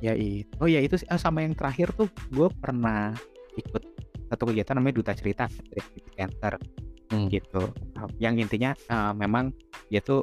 ya 0.00 0.16
itu 0.16 0.52
oh 0.60 0.68
ya 0.68 0.80
itu 0.80 0.96
sih. 0.96 1.06
Ah, 1.08 1.20
sama 1.20 1.44
yang 1.44 1.52
terakhir 1.54 1.92
tuh 1.96 2.08
gue 2.32 2.48
pernah 2.56 3.12
ikut 3.56 3.82
satu 4.30 4.50
kegiatan 4.50 4.78
namanya 4.78 4.96
duta 5.02 5.12
cerita 5.12 5.44
Center 6.16 6.56
Hmm. 7.10 7.26
gitu 7.26 7.74
Um, 7.98 8.06
yang 8.22 8.38
intinya 8.38 8.72
uh, 8.88 9.12
memang 9.12 9.50
tuh 10.00 10.22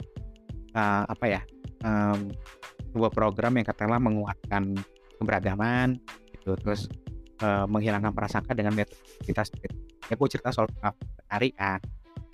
uh, 0.73 1.03
apa 1.05 1.25
ya 1.27 1.41
um, 1.83 2.31
sebuah 2.95 3.11
program 3.11 3.59
yang 3.59 3.67
katakanlah 3.67 3.99
menguatkan 3.99 4.71
keberagaman 5.19 5.99
gitu 6.31 6.55
terus 6.57 6.87
uh, 7.43 7.67
menghilangkan 7.67 8.15
prasangka 8.15 8.55
dengan 8.55 8.71
sendiri 9.45 9.75
ya 10.07 10.15
gue 10.15 10.27
cerita 10.31 10.49
soal 10.55 10.71
kan 11.53 11.77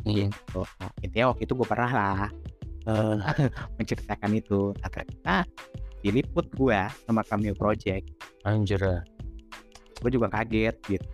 Hmm. 0.06 0.16
gitu 0.16 0.62
nah, 0.80 0.91
intinya 1.00 1.32
waktu 1.34 1.48
itu 1.48 1.54
gue 1.58 1.68
pernah 1.68 1.91
lah 1.91 2.20
uh, 2.88 3.18
menceritakan 3.82 4.32
itu 4.38 4.76
nah 4.80 4.89
ternyata 4.91 5.36
diliput 6.04 6.45
gue 6.54 6.80
sama 7.08 7.24
Cameo 7.24 7.56
Project 7.56 8.06
Anjir. 8.43 8.84
gue 10.04 10.10
juga 10.12 10.28
kaget 10.30 10.76
gitu 10.88 11.08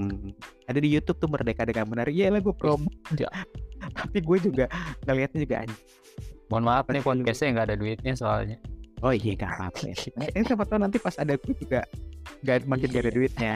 Hmm, 0.00 0.32
ada 0.64 0.80
di 0.80 0.88
YouTube 0.88 1.20
tuh 1.20 1.28
Merdeka 1.28 1.66
dengan 1.68 1.84
Menari 1.84 2.16
ya 2.16 2.32
lah 2.32 2.40
gue 2.40 2.54
promo 2.56 2.88
Ya. 3.12 3.28
tapi 4.00 4.24
gue 4.24 4.38
juga 4.40 4.64
ngeliatnya 5.04 5.44
juga 5.44 5.56
anjing 5.66 5.82
Mohon 6.48 6.64
maaf 6.66 6.84
nih 6.88 6.98
Pasti 6.98 7.06
podcastnya 7.06 7.48
nggak 7.52 7.66
ada 7.70 7.76
duitnya 7.76 8.14
soalnya. 8.18 8.56
Oh 9.00 9.14
iya 9.14 9.32
gak 9.38 9.54
apa-apa 9.54 9.80
ya. 9.86 9.96
Eh 10.34 10.42
siapa 10.44 10.66
tahu 10.66 10.82
nanti 10.82 10.98
pas 11.00 11.14
ada 11.16 11.38
gue 11.38 11.54
juga 11.56 11.86
gak, 12.42 12.66
makin 12.68 12.90
gak 12.90 13.04
ada 13.06 13.12
duitnya. 13.14 13.52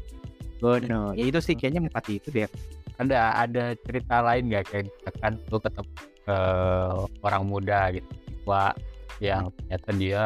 Bono. 0.60 1.14
Ya 1.14 1.24
itu 1.30 1.38
sih 1.40 1.54
kayaknya 1.56 1.86
empat 1.88 2.04
itu 2.10 2.28
deh. 2.34 2.50
Ada 2.98 3.48
ada 3.48 3.64
cerita 3.86 4.18
lain 4.22 4.50
nggak 4.50 4.64
kayak 4.70 4.84
misalkan 4.90 5.32
lu 5.50 5.58
ketemu 5.62 5.90
eh, 6.30 6.94
orang 7.22 7.42
muda 7.46 7.80
gitu, 7.90 8.10
siswa 8.30 8.70
yang 9.22 9.50
ternyata 9.54 9.90
dia 9.94 10.24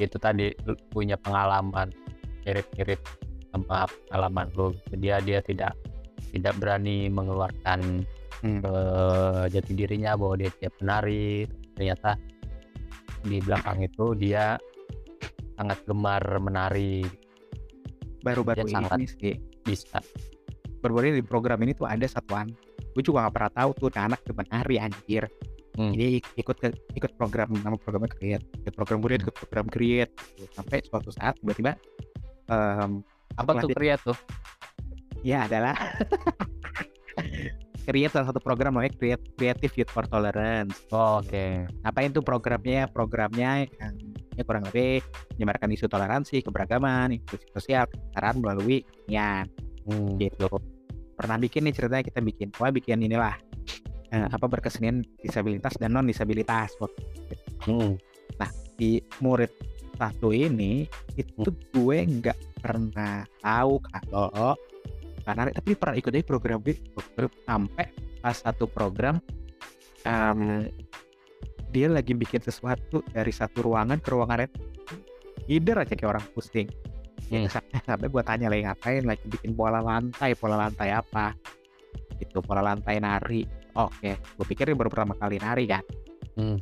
itu 0.00 0.16
tadi 0.18 0.50
punya 0.90 1.14
pengalaman 1.20 1.92
mirip-mirip 2.44 3.00
sama 3.52 3.86
pengalaman 4.08 4.46
gitu. 4.50 4.66
Dia 4.98 5.22
dia 5.22 5.38
tidak 5.40 5.72
tidak 6.34 6.54
berani 6.60 7.08
mengeluarkan 7.08 8.04
Hmm. 8.44 8.60
eh, 8.60 9.48
jati 9.56 9.72
dirinya 9.72 10.20
bahwa 10.20 10.36
dia 10.36 10.52
dia 10.60 10.68
penari. 10.76 11.48
Ternyata 11.72 12.12
di 13.24 13.40
belakang 13.40 13.80
itu 13.80 14.12
dia 14.20 14.60
sangat 15.56 15.80
gemar 15.88 16.20
menari 16.44 17.08
Baru-baru 18.20 18.64
Ya, 18.68 18.80
sangat. 18.80 19.00
ini 19.00 19.08
sih. 19.08 19.36
bisa 19.64 20.00
Baru-baru 20.84 21.12
ini 21.12 21.16
di 21.20 21.26
program 21.28 21.56
ini 21.64 21.72
tuh 21.72 21.88
ada 21.88 22.04
satuan. 22.04 22.52
Gue 22.92 23.00
juga 23.00 23.24
gak 23.28 23.32
pernah 23.32 23.52
tahu 23.52 23.70
tuh 23.80 23.88
anak 23.96 24.20
demen 24.28 24.46
nari 24.52 24.76
anjir. 24.76 25.24
Hmm. 25.74 25.90
Jadi 25.90 26.20
ikut 26.36 26.54
ke 26.54 26.68
ikut 26.94 27.10
program 27.14 27.50
nama 27.52 27.74
programnya 27.74 28.10
create. 28.10 28.42
Ikut 28.62 28.72
program 28.72 28.98
create, 29.00 29.20
ikut 29.22 29.34
program 29.36 29.66
create. 29.66 30.10
gitu. 30.34 30.46
Sampai 30.52 30.80
suatu 30.82 31.08
saat 31.10 31.34
tiba-tiba 31.38 31.74
em, 32.46 33.00
apa 33.34 33.50
tuh 33.52 33.66
Pelatih- 33.66 33.74
kriat 33.74 33.98
tuh 34.00 34.16
ya 35.20 35.44
adalah 35.44 35.74
create 37.84 38.10
salah 38.10 38.26
satu 38.28 38.38
program 38.38 38.72
namanya 38.72 38.92
create 38.94 39.20
creative 39.34 39.72
youth 39.74 39.88
for 39.88 40.04
tolerance 40.04 40.78
Oh, 40.88 41.18
oke 41.18 41.66
ngapain 41.82 42.10
tuh 42.10 42.20
programnya 42.20 42.86
programnya 42.86 43.66
yang 43.68 43.92
ya 44.32 44.42
kurang 44.42 44.62
lebih 44.66 45.00
menyebarkan 45.34 45.68
isu 45.70 45.84
toleransi 45.86 46.40
keberagaman 46.40 47.12
inklusi 47.12 47.44
sosial 47.50 47.84
kesetaraan 47.86 48.38
melalui 48.38 48.82
kesenian 48.84 49.46
Hmm. 49.84 50.16
gitu 50.16 50.48
pernah 51.12 51.36
bikin 51.36 51.62
nih 51.62 51.72
ceritanya 51.72 52.02
kita 52.02 52.18
bikin 52.18 52.48
wah 52.56 52.68
bikin 52.68 52.98
inilah 53.00 53.36
eh, 54.14 54.26
apa 54.30 54.46
berkesenian 54.46 55.02
disabilitas 55.18 55.74
dan 55.82 55.90
non 55.98 56.06
disabilitas 56.06 56.78
Hmm. 57.64 57.98
di 58.74 58.98
murid 59.22 59.48
satu 59.94 60.34
ini 60.34 60.84
itu 61.14 61.48
gue 61.70 61.98
nggak 62.02 62.60
pernah 62.60 63.22
tahu 63.38 63.78
kalau 63.80 64.58
karena 65.22 65.48
tapi 65.54 65.72
pernah 65.78 65.96
ikut 65.96 66.12
aja 66.12 66.26
program 66.26 66.60
program 66.60 67.32
sampai 67.46 67.86
pas 68.18 68.36
satu 68.36 68.66
program 68.66 69.22
em, 70.02 70.66
dia 71.70 71.86
lagi 71.86 72.12
bikin 72.12 72.42
sesuatu 72.42 73.00
dari 73.14 73.30
satu 73.30 73.62
ruangan 73.64 74.02
ke 74.02 74.08
ruangan 74.10 74.44
lain 74.44 74.52
Either 75.44 75.76
aja 75.76 75.92
kayak 75.92 76.10
orang 76.16 76.26
pusing. 76.32 76.68
Hmm. 77.28 77.48
Sampai, 77.48 77.80
sampai 77.84 78.08
gue 78.08 78.22
tanya 78.24 78.46
lagi 78.48 78.62
ngapain 78.64 79.02
lagi 79.04 79.24
bikin 79.28 79.52
pola 79.52 79.80
lantai, 79.80 80.32
pola 80.36 80.56
lantai 80.56 80.88
apa? 80.92 81.36
Itu 82.16 82.40
pola 82.40 82.64
lantai 82.64 82.96
nari. 83.00 83.44
Oke, 83.74 84.14
gue 84.18 84.46
pikir 84.46 84.70
dia 84.70 84.76
baru 84.78 84.90
pertama 84.90 85.14
kali 85.18 85.36
nari 85.42 85.64
kan. 85.66 85.84
Hmm. 86.38 86.58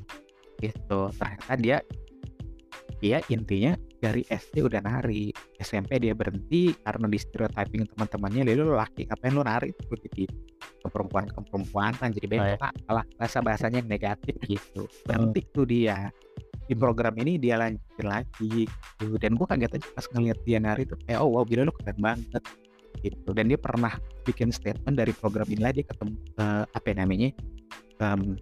Gitu. 0.60 1.00
Ternyata 1.16 1.54
dia 1.60 1.76
dia 3.02 3.18
intinya 3.28 3.74
dari 3.98 4.22
SD 4.26 4.62
udah 4.62 4.80
nari. 4.80 5.34
SMP 5.58 5.98
dia 5.98 6.14
berhenti 6.14 6.72
karena 6.82 7.06
di 7.06 7.18
stereotyping 7.18 7.86
teman-temannya 7.94 8.42
dia 8.46 8.54
lu 8.58 8.74
laki 8.74 9.06
ngapain 9.10 9.32
lu 9.34 9.42
nari 9.42 9.70
itu 9.70 9.94
gitu 10.10 10.34
ke 10.82 10.88
perempuan 10.90 11.30
ke 11.30 11.38
perempuan 11.46 11.94
kan 11.94 12.10
jadi 12.10 12.26
Oh, 12.42 12.46
ya. 12.58 12.58
lah 12.90 13.04
bahasa 13.14 13.38
bahasanya 13.38 13.78
yang 13.86 13.90
negatif 13.90 14.34
gitu 14.42 14.90
berhenti 15.06 15.46
tuh 15.54 15.62
dia 15.62 16.10
di 16.66 16.74
program 16.74 17.14
ini 17.18 17.38
dia 17.38 17.58
lanjutin 17.58 18.06
lagi 18.06 18.66
gitu 18.98 19.14
dan 19.22 19.38
gue 19.38 19.46
kaget 19.46 19.78
aja 19.78 19.88
pas 19.94 20.06
ngeliat 20.10 20.38
dia 20.42 20.58
nari 20.58 20.82
tuh 20.82 20.98
kayak 21.06 21.18
oh 21.22 21.30
wow 21.30 21.42
gila 21.46 21.66
lu 21.70 21.74
keren 21.78 21.98
banget 22.02 22.42
gitu. 23.00 23.32
Dan 23.32 23.48
dia 23.48 23.58
pernah 23.58 23.96
bikin 24.28 24.52
statement 24.52 24.94
dari 24.98 25.10
program 25.16 25.48
ini 25.48 25.60
lah 25.64 25.72
dia 25.72 25.84
ketemu 25.86 26.14
eh, 26.38 26.64
apa 26.68 26.86
ya 26.90 26.94
namanya 27.02 27.28
em, 28.02 28.36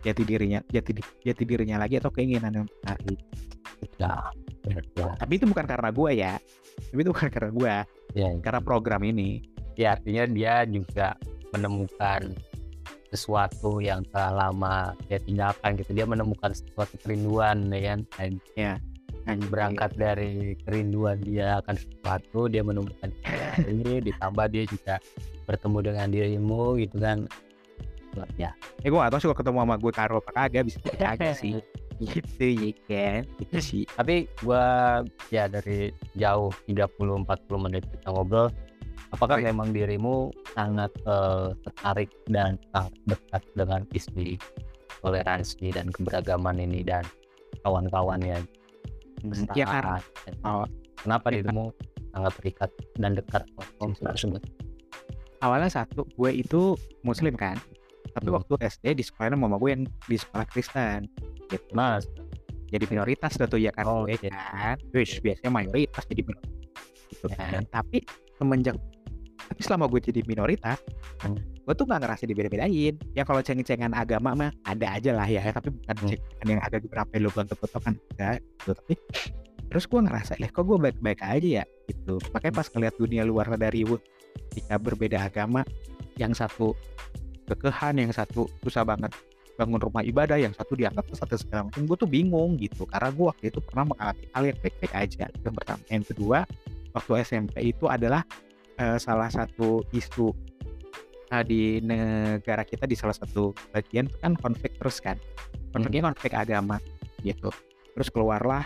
jati 0.00 0.22
dirinya 0.24 0.60
jati 0.72 0.96
jati 1.20 1.42
dirinya 1.44 1.76
lagi 1.84 2.00
atau 2.00 2.08
keinginan 2.08 2.64
yang 2.64 2.68
nari 2.86 3.16
Ya. 3.96 4.12
Ya. 4.96 5.16
tapi 5.16 5.40
itu 5.40 5.48
bukan 5.48 5.64
karena 5.64 5.88
gue 5.88 6.10
ya. 6.12 6.34
Tapi 6.92 7.00
itu 7.00 7.10
bukan 7.12 7.28
karena 7.32 7.50
gue 7.52 7.74
Ya. 8.16 8.28
karena 8.44 8.60
program 8.60 9.00
ini. 9.04 9.40
Ya 9.76 9.96
artinya 9.96 10.28
dia 10.28 10.54
juga 10.68 11.16
menemukan 11.56 12.36
sesuatu 13.10 13.80
yang 13.82 14.04
telah 14.12 14.48
lama 14.48 14.92
dia 15.08 15.16
tinggalkan 15.20 15.80
gitu. 15.80 15.96
Dia 15.96 16.04
menemukan 16.04 16.52
sesuatu 16.52 16.96
kerinduan 17.00 17.72
ya 17.72 17.96
kan? 17.96 18.00
Dan 18.16 18.30
Dan 19.28 19.38
berangkat 19.52 19.94
dari 19.94 20.56
kerinduan 20.64 21.20
dia 21.22 21.60
akan 21.60 21.76
sesuatu 21.76 22.48
dia 22.48 22.64
menemukan 22.64 23.12
ini 23.68 24.00
ditambah 24.00 24.46
dia 24.50 24.64
juga 24.66 24.94
bertemu 25.44 25.78
dengan 25.92 26.06
dirimu 26.08 26.80
gitu 26.80 26.96
kan. 26.98 27.28
Ya. 28.34 28.50
Gue 28.82 28.98
gak 28.98 29.14
tau 29.14 29.20
sih 29.22 29.28
kalau 29.30 29.38
ketemu 29.38 29.58
sama 29.62 29.76
gue 29.78 29.92
karo 29.94 30.16
apa 30.18 30.30
kagak 30.34 30.62
bisa 30.66 30.78
kagak 30.98 31.36
sih. 31.38 31.60
Gitu 32.00 32.56
ya 32.56 32.72
kan? 32.88 33.28
Gitu 33.36 33.58
sih. 33.60 33.82
Tapi 33.92 34.24
gua 34.40 35.04
ya 35.28 35.44
dari 35.52 35.92
jauh 36.16 36.48
30-40 36.64 37.28
menit 37.60 37.84
kita 37.92 38.08
ngobrol 38.08 38.48
apakah 39.12 39.36
Oh, 39.36 39.42
iya. 39.42 39.52
memang 39.52 39.74
dirimu 39.74 40.30
sangat 40.56 40.90
eh, 41.04 41.52
tertarik 41.66 42.10
dan 42.30 42.56
sangat 42.72 42.94
dekat 43.04 43.42
dengan 43.52 43.80
isu 43.92 44.38
toleransi 45.00 45.66
dan 45.74 45.92
keberagaman 45.92 46.60
ini 46.60 46.80
dan 46.84 47.04
kawan-kawannya 47.64 48.40
ya 49.52 49.66
kan 49.66 49.84
kesetaraan. 49.84 50.02
Oh. 50.42 50.66
kenapa 50.96 51.26
Ya, 51.28 51.34
dirimu 51.38 51.64
sangat 52.10 52.32
terikat 52.36 52.70
dan 52.96 53.10
dekat 53.14 53.42
dengan 53.46 53.90
isu 53.90 54.02
tersebut 54.04 54.42
awalnya 55.40 55.70
satu 55.70 56.04
gue 56.10 56.30
itu 56.34 56.74
muslim 57.00 57.32
kan 57.32 57.56
tapi 58.10 58.26
Hmm. 58.26 58.36
waktu 58.36 58.52
SD 58.60 58.86
di 58.92 59.04
sekolah 59.06 59.32
mama 59.32 59.54
gue 59.56 59.70
yang 59.70 59.82
di 60.04 60.16
sekolah 60.16 60.44
Kristen 60.44 61.06
gitu 61.46 61.62
mas 61.72 62.04
jadi 62.68 62.86
minoritas 62.86 63.34
dah 63.34 63.46
tuh 63.46 63.58
ya 63.58 63.70
kan 63.70 63.82
Oh, 63.84 64.02
gue 64.02 64.14
iya. 64.16 64.30
kan 64.30 64.76
Wish, 64.90 65.18
biasanya 65.20 65.50
mayoritas 65.52 66.02
jadi 66.06 66.22
minoritas 66.22 66.58
gitu 67.08 67.26
Ya. 67.28 67.36
kan 67.38 67.62
tapi 67.72 68.02
semenjak 68.36 68.76
tapi 69.42 69.60
selama 69.60 69.86
gue 69.86 70.00
jadi 70.02 70.20
minoritas 70.24 70.78
Hmm. 71.20 71.38
Gue 71.70 71.78
tuh 71.78 71.86
nggak 71.86 72.02
ngerasa 72.02 72.26
dibeda-bedain. 72.26 72.98
Ya 73.14 73.22
kalau 73.22 73.38
ceng-cengan 73.46 73.94
agama 73.94 74.34
mah 74.34 74.50
ada 74.66 74.98
aja 74.98 75.14
lah 75.14 75.30
ya 75.30 75.38
tapi 75.54 75.70
bukan 75.70 75.94
Hmm. 76.02 76.08
cengengan 76.10 76.46
yang 76.50 76.60
agak 76.66 76.82
berapa 76.90 77.12
lu 77.22 77.30
kan 77.30 77.46
enggak 77.46 78.42
gitu. 78.42 78.74
Tapi 78.74 78.94
terus 79.70 79.86
gue 79.86 80.00
ngerasa 80.02 80.34
lah 80.42 80.50
kok 80.50 80.66
gue 80.66 80.78
baik-baik 80.82 81.22
aja 81.22 81.62
ya? 81.62 81.64
Gitu. 81.86 82.18
Makanya 82.34 82.54
pas 82.58 82.66
ngeliat 82.74 82.94
dunia 82.98 83.22
luar 83.22 83.54
dari 83.54 83.86
Wood 83.86 84.02
ketika 84.50 84.82
berbeda 84.82 85.30
agama 85.30 85.62
yang 86.18 86.34
satu 86.34 86.74
kekehan 87.46 88.02
yang 88.02 88.10
satu 88.10 88.50
susah 88.66 88.82
banget 88.82 89.14
bangun 89.54 89.78
rumah 89.78 90.02
ibadah 90.02 90.42
yang 90.42 90.50
satu 90.50 90.74
dianggap 90.74 91.06
satu 91.14 91.38
segala 91.38 91.70
macam 91.70 91.86
gue 91.86 91.96
tuh 92.02 92.10
bingung 92.10 92.58
gitu. 92.58 92.82
Karena 92.90 93.14
gue 93.14 93.26
waktu 93.30 93.44
itu 93.46 93.62
pernah 93.62 93.94
mengalami 93.94 94.26
hal 94.34 94.42
yang 94.42 94.58
baik-baik 94.58 94.94
aja. 94.98 95.30
Yang 95.30 95.54
pertama. 95.54 95.82
Yang 95.86 96.04
kedua 96.10 96.38
waktu 96.98 97.10
SMP 97.22 97.54
itu 97.70 97.86
adalah 97.86 98.26
eh, 98.74 98.98
salah 98.98 99.30
satu 99.30 99.86
isu 99.94 100.49
eh, 101.30 101.44
di 101.46 101.62
negara 101.82 102.62
kita 102.66 102.84
di 102.84 102.98
salah 102.98 103.14
satu 103.14 103.54
bagian 103.72 104.10
kan 104.20 104.34
konflik 104.38 104.76
terus 104.78 104.98
kan. 104.98 105.16
Konfliknya 105.70 106.10
konflik 106.10 106.34
agama 106.34 106.82
gitu. 107.22 107.50
Terus 107.94 108.08
keluarlah 108.10 108.64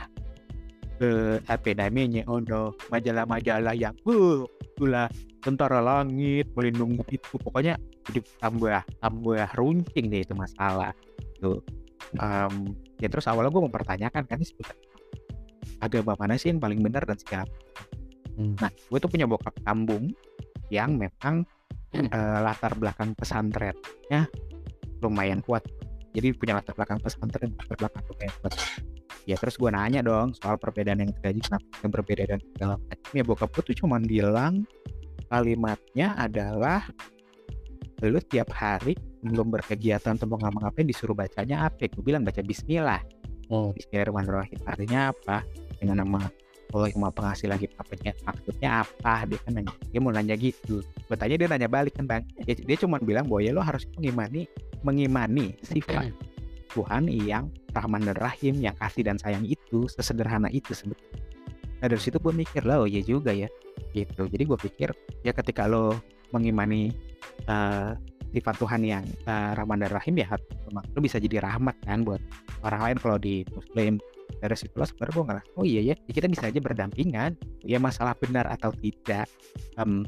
ke 0.94 1.42
apa 1.50 1.74
namanya 1.74 2.22
oh 2.30 2.38
no 2.38 2.70
majalah-majalah 2.86 3.74
yang 3.74 3.98
uh 4.06 4.46
itulah 4.62 5.10
tentara 5.42 5.80
langit 5.84 6.48
melindungi 6.56 7.20
itu. 7.20 7.34
Pokoknya 7.40 7.76
jadi 8.08 8.20
tambah 8.40 8.80
tambah 9.00 9.48
runcing 9.58 10.12
deh 10.12 10.22
itu 10.22 10.34
masalah 10.36 10.92
tuh 11.40 11.60
Em, 12.14 12.76
ya 13.02 13.08
terus 13.10 13.26
awalnya 13.26 13.50
gue 13.50 13.64
mempertanyakan 13.66 14.22
kan 14.28 14.38
sebenarnya 14.38 14.88
agama 15.82 16.14
mana 16.14 16.38
sih 16.38 16.54
yang 16.54 16.62
paling 16.62 16.80
benar 16.80 17.02
dan 17.04 17.18
segala 17.18 17.48
Hmm. 18.34 18.58
Nah, 18.58 18.66
gue 18.66 18.98
tuh 18.98 19.06
punya 19.06 19.30
bokap 19.30 19.54
kambung 19.62 20.10
yang 20.66 20.98
memang 20.98 21.46
eh, 21.94 22.38
latar 22.42 22.72
belakang 22.74 23.14
pesantrennya 23.14 24.26
lumayan 25.00 25.40
kuat. 25.44 25.62
Jadi 26.14 26.30
punya 26.34 26.58
latar 26.58 26.74
belakang 26.78 27.02
pesantren, 27.02 27.54
latar 27.58 27.76
belakang 27.78 28.02
lumayan 28.10 28.34
kuat. 28.42 28.54
Ya 29.24 29.40
terus 29.40 29.56
gue 29.56 29.70
nanya 29.72 30.04
dong 30.04 30.36
soal 30.36 30.60
perbedaan 30.60 31.00
yang 31.00 31.10
terjadi 31.16 31.40
kenapa 31.48 31.66
yang 31.80 31.92
berbeda 31.92 32.22
dan 32.28 32.40
segala 32.54 32.74
macam. 32.76 33.10
Ya 33.16 33.24
bokap 33.24 33.48
gue 33.56 33.62
tuh 33.72 33.76
cuma 33.84 33.96
bilang 34.02 34.68
kalimatnya 35.32 36.12
adalah 36.20 36.84
lu 38.04 38.20
tiap 38.20 38.52
hari 38.52 38.92
belum 39.24 39.48
berkegiatan 39.48 40.20
atau 40.20 40.28
mau 40.28 40.36
ngapain 40.36 40.84
disuruh 40.84 41.16
bacanya 41.16 41.72
apa? 41.72 41.88
Gue 41.88 42.04
bilang 42.04 42.20
baca 42.20 42.44
Bismillah. 42.44 43.00
Hmm. 43.48 43.72
Bismillahirrahmanirrahim 43.76 44.60
artinya 44.64 45.12
apa 45.12 45.44
dengan 45.80 46.04
nama 46.04 46.20
Allah 46.72 46.88
yang 46.90 47.00
maha 47.04 47.12
pengasih 47.12 47.46
lagi 47.50 47.66
apanya 47.76 48.12
maksudnya 48.24 48.68
apa? 48.86 49.28
Dia 49.28 49.38
kan 49.44 49.52
nanya 49.58 49.74
dia 49.92 50.00
mau 50.00 50.12
nanya 50.14 50.34
gitu. 50.38 50.80
Gue 50.80 51.16
tanya 51.18 51.36
dia 51.36 51.48
nanya 51.50 51.68
balik 51.68 51.98
kan 51.98 52.08
bang. 52.08 52.22
Dia, 52.46 52.54
dia 52.56 52.76
cuma 52.80 52.96
bilang 53.02 53.28
bahwa 53.28 53.40
ya 53.44 53.52
lo 53.52 53.60
harus 53.60 53.84
mengimani 53.98 54.48
mengimani 54.80 55.56
sifat 55.60 56.12
Tuhan 56.74 57.06
yang 57.06 57.48
Rahman 57.70 58.02
dan 58.06 58.16
Rahim 58.18 58.58
yang 58.58 58.74
kasih 58.78 59.06
dan 59.06 59.16
sayang 59.18 59.46
itu 59.46 59.86
sesederhana 59.90 60.50
itu 60.50 60.74
sebetulnya 60.74 61.22
nah 61.82 61.92
dari 61.92 62.00
situ 62.00 62.16
gue 62.16 62.32
mikir 62.32 62.64
lah 62.64 62.80
oh 62.80 62.88
iya 62.88 63.04
juga 63.04 63.28
ya 63.28 63.44
gitu. 63.92 64.24
Jadi 64.24 64.42
gue 64.48 64.58
pikir 64.58 64.88
ya 65.20 65.36
ketika 65.36 65.68
lo 65.68 66.00
mengimani 66.32 66.88
eh, 67.44 67.90
sifat 68.32 68.56
Tuhan 68.56 68.82
yang 68.88 69.04
eh, 69.04 69.50
Rahman 69.52 69.84
dan 69.84 69.92
Rahim 69.92 70.16
ya 70.16 70.32
lo 70.72 70.98
bisa 71.04 71.20
jadi 71.20 71.44
rahmat 71.44 71.76
kan 71.84 72.02
buat 72.02 72.24
orang 72.64 72.80
lain. 72.88 72.96
Kalau 73.04 73.18
di 73.20 73.44
Muslim 73.52 74.00
dari 74.44 74.56
situlah 74.60 74.84
sebenarnya 74.84 75.14
gue 75.16 75.24
ngerasa 75.24 75.48
oh 75.56 75.64
iya 75.64 75.80
ya 75.80 75.94
kita 76.04 76.28
bisa 76.28 76.52
aja 76.52 76.60
berdampingan. 76.60 77.32
Ya 77.64 77.80
masalah 77.80 78.12
benar 78.20 78.44
atau 78.52 78.76
tidak 78.76 79.24
em, 79.80 80.04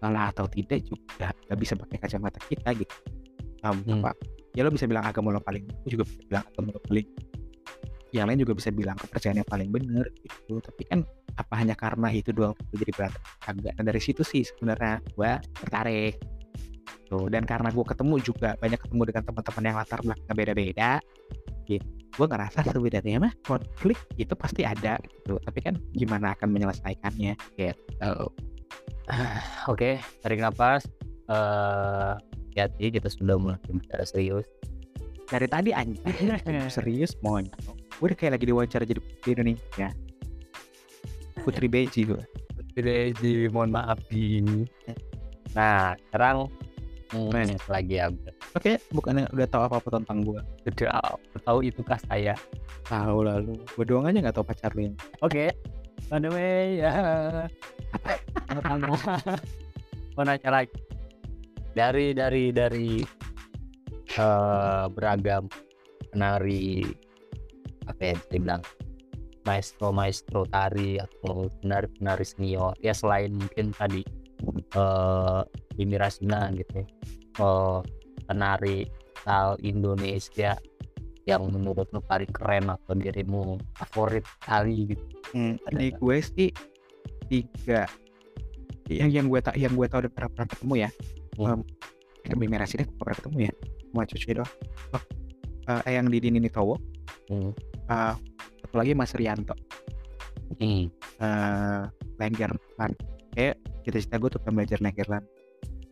salah 0.00 0.32
atau 0.32 0.48
tidak 0.48 0.80
juga 0.88 1.36
nggak 1.36 1.58
bisa 1.60 1.76
pakai 1.76 1.98
kacamata 2.00 2.40
kita 2.48 2.72
gitu. 2.72 2.96
Em, 3.60 3.76
Hmm. 3.84 4.00
apa 4.00 4.16
ya 4.56 4.64
lo 4.64 4.72
bisa 4.72 4.88
bilang 4.88 5.04
agama 5.04 5.36
lo 5.36 5.40
paling 5.44 5.68
aku 5.84 5.88
juga 6.00 6.04
bisa 6.08 6.20
bilang 6.24 6.44
agama 6.48 6.68
lo 6.72 6.80
paling 6.88 7.06
yang 8.14 8.30
lain 8.30 8.38
juga 8.46 8.54
bisa 8.54 8.70
bilang 8.70 8.94
kepercayaan 8.96 9.42
yang 9.44 9.50
paling 9.50 9.68
benar 9.68 10.06
gitu. 10.22 10.62
Tapi 10.64 10.82
kan 10.88 11.04
apa 11.34 11.54
hanya 11.58 11.74
karena 11.76 12.08
itu 12.14 12.30
doang 12.30 12.54
itu 12.70 12.86
jadi 12.86 12.92
berantem 12.94 13.22
agak. 13.44 13.72
Nah, 13.74 13.84
dari 13.90 14.00
situ 14.00 14.22
sih 14.24 14.46
sebenarnya 14.46 15.02
gue 15.12 15.30
tertarik. 15.60 16.14
Tuh 17.10 17.28
dan 17.28 17.44
karena 17.44 17.68
gue 17.68 17.84
ketemu 17.84 18.14
juga 18.22 18.56
banyak 18.56 18.80
ketemu 18.80 19.02
dengan 19.12 19.22
teman-teman 19.28 19.62
yang 19.66 19.76
latar 19.76 20.00
belakang 20.00 20.36
beda-beda 20.40 20.90
gitu 21.68 22.03
gue 22.14 22.26
ngerasa 22.30 22.62
sebenarnya 22.70 23.18
mah 23.18 23.32
konflik 23.42 23.98
itu 24.16 24.34
pasti 24.38 24.62
ada 24.62 24.96
gitu 25.02 25.38
tapi 25.42 25.58
kan 25.60 25.74
gimana 25.94 26.32
akan 26.38 26.48
menyelesaikannya 26.54 27.34
gitu 27.58 28.30
Oke, 29.72 30.00
tarik 30.24 30.40
nafas. 30.40 30.88
Eh, 31.28 32.12
hati 32.56 32.86
kita 32.92 33.08
sudah 33.10 33.36
mulai 33.36 33.58
bicara 33.68 34.04
serius. 34.06 34.46
dari 35.24 35.48
tadi 35.48 35.72
anjing 35.72 36.04
serius 36.76 37.16
mon 37.24 37.48
gue 37.96 38.04
udah 38.12 38.12
kayak 38.12 38.36
lagi 38.36 38.44
diwawancara 38.44 38.84
jadi 38.84 39.00
putri 39.00 39.30
Indonesia 39.32 39.88
Putri 41.40 41.66
Beji 41.66 42.12
gue 42.12 42.22
Jadi 42.74 43.46
mohon 43.54 43.70
maaf 43.70 44.02
ini. 44.10 44.66
Nah, 45.54 45.94
sekarang 46.10 46.50
hmm, 47.14 47.30
Mana? 47.30 47.54
lagi 47.70 47.94
ya. 48.02 48.10
oke 48.58 48.72
bukannya 48.90 49.30
udah 49.30 49.46
tahu 49.46 49.62
apa 49.70 49.76
apa 49.78 49.88
tentang 50.02 50.18
gue 50.26 50.40
Sudah 50.66 51.14
tahu 51.46 51.58
itukah 51.62 51.98
saya? 52.10 52.34
tahu 52.84 53.24
lalu 53.24 53.54
gue 53.78 53.84
doang 53.86 54.10
aja 54.10 54.18
nggak 54.20 54.36
tahu 54.36 54.44
pacar 54.44 54.74
lu 54.76 54.90
yang 54.92 54.96
Oke. 55.24 55.54
By 56.12 56.20
the 56.20 56.28
way, 56.28 56.84
ya. 56.84 56.92
Mau 60.14 60.22
nanya 60.22 60.50
lagi. 60.52 60.76
Dari 61.72 62.12
dari 62.12 62.52
dari 62.52 63.00
eh, 64.14 64.84
beragam 64.92 65.48
penari 66.12 66.84
apa 67.88 68.00
ya 68.00 68.12
bisa 68.14 68.30
dibilang 68.30 68.62
maestro-maestro 69.44 70.46
tari 70.48 70.96
atau 70.96 71.50
penari-penari 71.60 72.24
senior 72.24 72.72
ya 72.80 72.96
selain 72.96 73.34
mungkin 73.34 73.74
tadi 73.76 74.00
eh 74.52 75.40
Jimmy 75.74 75.96
Rasina 75.98 76.52
gitu 76.54 76.84
eh 76.84 77.78
penari 78.24 78.88
asal 79.24 79.56
Indonesia 79.64 80.52
yang 81.24 81.48
menurut 81.48 81.88
lu 81.88 82.04
paling 82.04 82.28
keren 82.36 82.68
atau 82.68 82.92
dirimu 82.92 83.56
favorit 83.80 84.24
kali 84.44 84.92
gitu. 84.92 85.04
Hmm, 85.32 85.56
di 85.72 85.88
gue 85.96 86.16
sih 86.20 86.52
tiga. 87.32 87.88
Yang 88.92 89.10
yang 89.16 89.26
gue 89.32 89.40
tak 89.40 89.56
yang 89.56 89.72
gue 89.72 89.88
tau 89.88 90.04
udah 90.04 90.12
pernah, 90.12 90.30
pernah 90.36 90.48
ketemu 90.52 90.74
ya. 90.84 90.90
Hmm. 91.40 91.64
um, 92.28 92.36
Bimi 92.36 92.56
Rasida 92.60 92.84
gue 92.84 92.96
pernah 93.00 93.16
ketemu 93.16 93.38
ya. 93.48 93.52
Cuma 93.88 94.02
cuci 94.04 94.28
doang. 94.36 94.52
Oh, 94.92 95.02
eh, 95.88 95.92
yang 95.96 96.12
di 96.12 96.20
Dini 96.20 96.44
Towo 96.52 96.76
hmm. 97.32 97.50
uh, 97.88 98.14
satu 98.60 98.74
lagi 98.76 98.92
Mas 98.92 99.16
Rianto. 99.16 99.56
Hmm. 100.60 100.92
eh 101.24 101.82
Lenggerland 102.20 102.94
kayak 103.34 103.58
cita-cita 103.84 104.16
gue 104.16 104.30
tuh 104.32 104.40
pengen 104.40 104.62
belajar 104.62 104.78
Lenggerland 104.80 105.26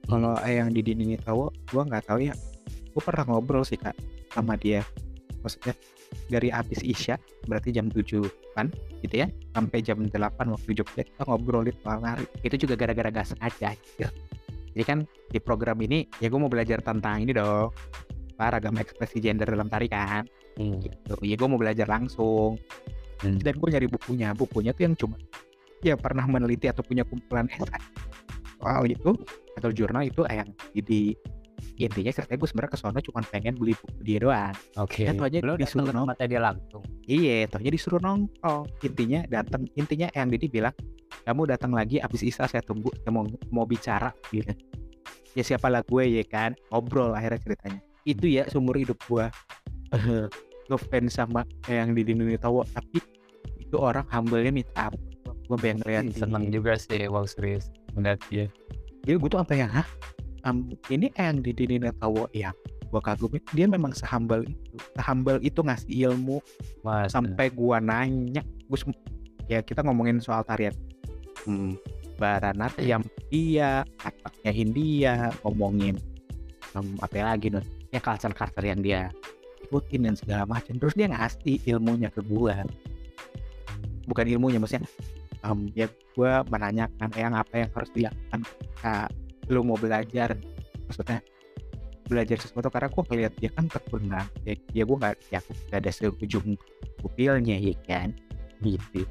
kalau 0.09 0.34
yang 0.47 0.70
di 0.72 0.80
Dini 0.82 1.14
Towo 1.20 1.51
gue 1.70 1.82
nggak 1.82 2.11
tahu 2.11 2.26
ya. 2.26 2.34
Gue 2.93 3.03
pernah 3.03 3.24
ngobrol 3.24 3.62
sih 3.62 3.78
kak 3.78 3.95
sama 4.34 4.59
dia. 4.59 4.82
Maksudnya 5.40 5.74
dari 6.28 6.53
habis 6.53 6.82
Isya 6.84 7.16
berarti 7.49 7.72
jam 7.72 7.88
7 7.88 8.20
kan 8.53 8.68
gitu 9.01 9.24
ya 9.24 9.26
sampai 9.57 9.80
jam 9.80 9.97
8 10.05 10.12
waktu 10.45 10.70
Jogja 10.76 11.03
kita 11.09 11.24
ngobrolin 11.24 11.72
soal 11.80 12.05
nari 12.05 12.28
itu 12.45 12.68
juga 12.68 12.76
gara-gara 12.76 13.09
gak 13.09 13.32
sengaja 13.32 13.72
gitu. 13.80 14.12
jadi 14.76 14.84
kan 14.84 14.99
di 15.32 15.40
program 15.40 15.80
ini 15.80 16.05
ya 16.20 16.28
gue 16.28 16.36
mau 16.36 16.53
belajar 16.53 16.84
tentang 16.84 17.24
ini 17.24 17.32
dong 17.32 17.72
ragam 18.36 18.76
ekspresi 18.76 19.24
gender 19.24 19.49
dalam 19.49 19.72
tari 19.72 19.88
kan 19.88 20.28
Hmm. 20.57 20.84
gitu. 20.84 21.14
Ya 21.24 21.34
gue 21.36 21.49
mau 21.49 21.61
belajar 21.61 21.88
langsung. 21.88 22.61
Hmm. 23.22 23.38
dan 23.38 23.55
gue 23.55 23.68
nyari 23.70 23.86
bukunya. 23.86 24.34
Bukunya 24.34 24.74
tuh 24.74 24.82
yang 24.82 24.95
cuma 24.99 25.14
ya 25.83 25.99
pernah 25.99 26.24
meneliti 26.24 26.70
atau 26.70 26.87
punya 26.87 27.03
kumpulan 27.03 27.51
esai 27.51 27.83
soal 28.62 28.87
itu 28.87 29.11
atau 29.59 29.70
jurnal 29.74 30.07
itu 30.07 30.22
yang 30.30 30.49
di 30.70 31.18
intinya 31.78 32.11
ceritanya 32.14 32.39
gue 32.39 32.49
sebenarnya 32.49 32.72
kesono 32.74 33.01
cuma 33.03 33.20
pengen 33.26 33.55
beli 33.59 33.74
buku 33.74 34.01
dia 34.03 34.18
doang. 34.22 34.55
Oke. 34.78 35.09
Tuh 35.09 35.26
aja 35.26 35.39
Lu 35.43 35.55
disuruh 35.59 35.91
tempatnya 35.91 36.26
dia 36.26 36.41
langsung. 36.43 36.83
iya 37.11 37.47
tohnya 37.51 37.70
disuruh 37.74 37.99
nongkrong. 37.99 38.66
Intinya 38.87 39.26
datang 39.26 39.66
intinya 39.74 40.07
yang 40.14 40.30
Didi 40.30 40.47
bilang 40.51 40.74
kamu 41.26 41.55
datang 41.55 41.74
lagi 41.74 41.99
abis 42.03 42.22
isa 42.22 42.47
saya 42.47 42.62
tunggu 42.62 42.91
saya 43.03 43.11
mau 43.11 43.26
mau 43.51 43.66
bicara. 43.66 44.14
Gitu. 44.30 44.53
Ya 45.35 45.43
siapalah 45.43 45.83
gue 45.83 46.22
ya 46.22 46.24
kan? 46.26 46.55
Ngobrol 46.70 47.14
akhirnya 47.14 47.41
ceritanya. 47.41 47.80
Itu 48.07 48.26
ya 48.26 48.47
seumur 48.51 48.78
hidup 48.78 48.99
gue 49.07 49.26
eh, 49.97 50.26
ngefans 50.70 51.14
sama 51.14 51.43
yang 51.66 51.95
Didi 51.95 52.14
Nuni 52.14 52.39
Tawo 52.39 52.62
tapi 52.68 53.01
itu 53.59 53.76
orang 53.80 54.05
humble-nya 54.12 54.53
minta 54.53 54.93
gue 55.53 55.59
pengen 55.61 55.85
ngeliat 55.85 56.05
Seneng 56.17 56.49
juga 56.49 56.81
sih, 56.81 57.05
wow 57.13 57.29
serius 57.29 57.69
melihat 57.93 58.21
dia. 58.33 58.47
jadi 59.05 59.21
gue 59.21 59.29
tuh 59.29 59.37
sampai 59.45 59.61
yang 59.61 59.69
hah? 59.69 59.85
Am, 60.49 60.73
ini 60.89 61.13
yang 61.13 61.45
di 61.45 61.53
Dini 61.53 61.77
Tawo 62.01 62.25
yang 62.33 62.57
gue 62.93 63.01
kagum 63.01 63.33
dia 63.53 63.69
memang 63.69 63.93
sehambal 63.93 64.45
itu 64.45 64.77
sehambal 64.97 65.37
itu 65.41 65.61
ngasih 65.65 66.13
ilmu 66.13 66.45
Mas. 66.85 67.13
sampai 67.13 67.49
gua 67.49 67.81
nanya. 67.81 68.45
Gue 68.69 68.79
ya 69.49 69.65
kita 69.65 69.81
ngomongin 69.81 70.21
soal 70.21 70.45
tarian. 70.45 70.77
Hmm, 71.49 71.77
Baranatayam 72.21 73.01
India 73.33 73.85
Kataknya 73.97 74.53
India 74.53 75.15
ngomongin 75.41 75.97
um, 76.77 77.01
apa 77.01 77.17
lagi 77.25 77.49
nih 77.49 77.65
ya 77.97 78.01
culture 78.05 78.37
culture 78.37 78.67
yang 78.67 78.85
dia 78.85 79.09
ikutin 79.69 80.09
dan 80.09 80.15
segala 80.17 80.45
macam. 80.45 80.77
Terus 80.77 80.93
dia 80.93 81.09
ngasih 81.09 81.65
ilmunya 81.65 82.13
ke 82.13 82.21
gua. 82.25 82.61
Bukan 84.05 84.27
ilmunya 84.29 84.61
maksudnya 84.61 84.85
um, 85.47 85.68
ya 85.74 85.86
gua 86.14 86.43
menanyakan 86.49 87.11
yang 87.14 87.34
apa 87.34 87.55
yang 87.66 87.70
harus 87.74 87.90
dilakukan 87.95 88.40
ketika 88.47 88.95
lu 89.51 89.61
mau 89.66 89.78
belajar. 89.78 90.34
Maksudnya 90.86 91.18
belajar 92.07 92.36
sesuatu 92.38 92.68
karena 92.68 92.88
gua 92.90 93.03
ngeliat 93.11 93.32
dia 93.38 93.51
kan 93.55 93.66
terkenal. 93.70 94.24
Ya, 94.47 94.55
ya 94.72 94.82
gua 94.86 94.97
nggak 95.09 95.14
ya 95.30 95.38
nggak 95.70 95.80
ada 95.82 95.90
seujung 95.90 96.59
pupilnya 97.03 97.57
ya 97.59 97.74
kan? 97.86 98.14
Gitu. 98.62 99.07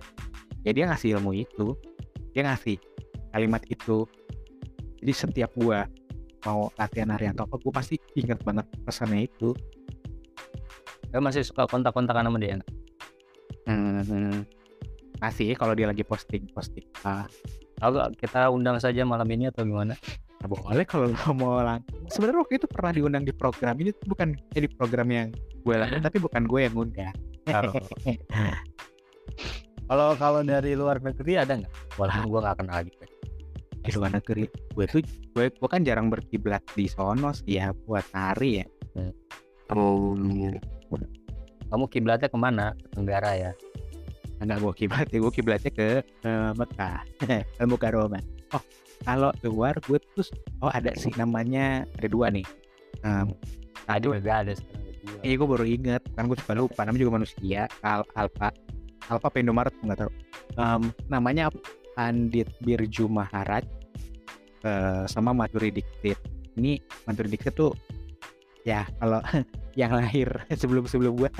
Ya 0.63 0.71
dia 0.71 0.85
ngasih 0.87 1.19
ilmu 1.19 1.35
itu. 1.35 1.75
Dia 2.31 2.47
ngasih 2.47 2.79
kalimat 3.31 3.63
itu 3.67 4.07
jadi 5.01 5.13
setiap 5.17 5.51
gua 5.57 5.89
mau 6.45 6.69
latihan 6.77 7.09
nari 7.13 7.29
atau 7.29 7.45
apa 7.45 7.57
gua 7.57 7.73
pasti 7.81 7.97
ingat 8.15 8.39
banget 8.45 8.65
pesannya 8.85 9.25
itu. 9.25 9.51
Lu 11.11 11.19
masih 11.19 11.43
suka 11.43 11.67
kontak-kontakan 11.67 12.31
sama 12.31 12.39
dia? 12.39 12.55
hmm, 13.67 14.60
masih 15.21 15.53
kalau 15.53 15.77
dia 15.77 15.85
lagi 15.87 16.01
posting 16.01 16.49
posting 16.51 16.83
ah 17.05 17.25
Kalau 17.81 18.05
kita 18.13 18.45
undang 18.53 18.77
saja 18.77 19.01
malam 19.01 19.25
ini 19.29 19.49
atau 19.49 19.65
gimana? 19.65 19.97
nah, 20.41 20.47
boleh 20.49 20.85
kalau 20.85 21.09
mau 21.37 21.61
langsung 21.61 21.85
sebenarnya 22.09 22.39
waktu 22.45 22.53
itu 22.61 22.67
pernah 22.69 22.91
diundang 22.93 23.23
di 23.25 23.33
program 23.33 23.77
ini 23.77 23.93
tuh 23.93 24.05
bukan 24.09 24.33
eh, 24.53 24.61
di 24.65 24.69
program 24.69 25.07
yang 25.09 25.27
gue 25.61 25.75
lakukan 25.77 26.01
tapi 26.01 26.17
bukan 26.17 26.43
gue 26.49 26.59
yang 26.65 26.75
undang. 26.77 27.15
Kalau 29.91 30.15
kalau 30.15 30.39
dari 30.39 30.71
luar 30.71 31.03
negeri 31.03 31.35
ada 31.35 31.59
nggak? 31.59 31.99
Walaupun 31.99 32.31
gua 32.31 32.39
nggak 32.47 32.57
kenal 32.63 32.79
gitu. 32.87 33.05
di 33.81 33.91
luar 33.97 34.13
negeri 34.13 34.45
gue 34.77 34.85
tuh 34.85 35.01
gue, 35.33 35.45
gue 35.49 35.69
kan 35.69 35.81
jarang 35.81 36.07
berkiblat 36.13 36.61
di 36.77 36.85
sono 36.85 37.33
sih 37.33 37.57
ya 37.57 37.73
buat 37.73 38.05
nari 38.13 38.61
ya 38.61 38.65
Oh. 39.71 40.13
Kamu 41.71 41.87
kiblatnya 41.87 42.27
ke 42.27 42.35
mana? 42.35 42.75
Ke 42.75 42.87
Tenggara 42.99 43.31
ya. 43.39 43.51
Enggak 44.41 44.57
gue 44.59 44.73
kiblat 44.73 45.07
ya 45.13 45.17
gue 45.21 45.33
kiblatnya 45.33 45.71
ke 45.71 45.89
eh, 46.01 46.51
Mekah. 46.57 46.99
Ke 47.57 47.63
Mukaroma 47.69 48.19
oh 48.51 48.63
kalau 49.01 49.31
luar 49.41 49.77
gue 49.81 49.97
tuh 50.13 50.25
oh 50.61 50.69
ada 50.69 50.93
sih 50.93 51.09
namanya 51.17 51.85
ada 51.97 52.07
dua 52.09 52.29
nih. 52.29 52.45
Em, 53.01 53.33
Tadi 53.81 54.05
udah 54.05 54.45
ada. 54.45 54.53
Iya 55.25 55.33
gue 55.41 55.47
baru 55.49 55.65
inget 55.65 56.03
kan 56.13 56.29
gue 56.29 56.37
suka 56.37 56.53
lupa 56.53 56.85
namanya 56.85 57.01
juga 57.01 57.13
manusia 57.17 57.65
Al 57.81 58.05
Alfa 58.13 58.53
Alfa 59.09 59.27
Pendomaret 59.33 59.73
nggak 59.81 60.05
tahu. 60.05 60.11
Em, 60.61 60.81
namanya 61.09 61.49
Pandit 61.97 62.47
Birju 62.61 63.09
Maharaj 63.09 63.65
eh, 64.65 65.03
sama 65.09 65.33
Madhuri 65.33 65.73
Dixit 65.73 66.17
ini 66.57 66.77
Madhuri 67.09 67.33
Dixit 67.33 67.57
tuh 67.57 67.73
ya 68.61 68.85
kalau 69.01 69.17
yang 69.79 69.97
lahir 69.97 70.29
sebelum 70.53 70.85
sebelum 70.85 71.17
gue 71.17 71.31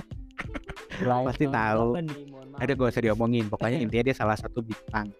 pasti 1.02 1.46
tahu. 1.50 1.98
Ada 2.60 2.72
gak 2.74 2.92
usah 2.92 3.04
diomongin. 3.04 3.48
Pokoknya 3.48 3.78
intinya 3.84 4.12
dia 4.12 4.16
salah 4.18 4.36
satu 4.36 4.60
bintang 4.60 5.12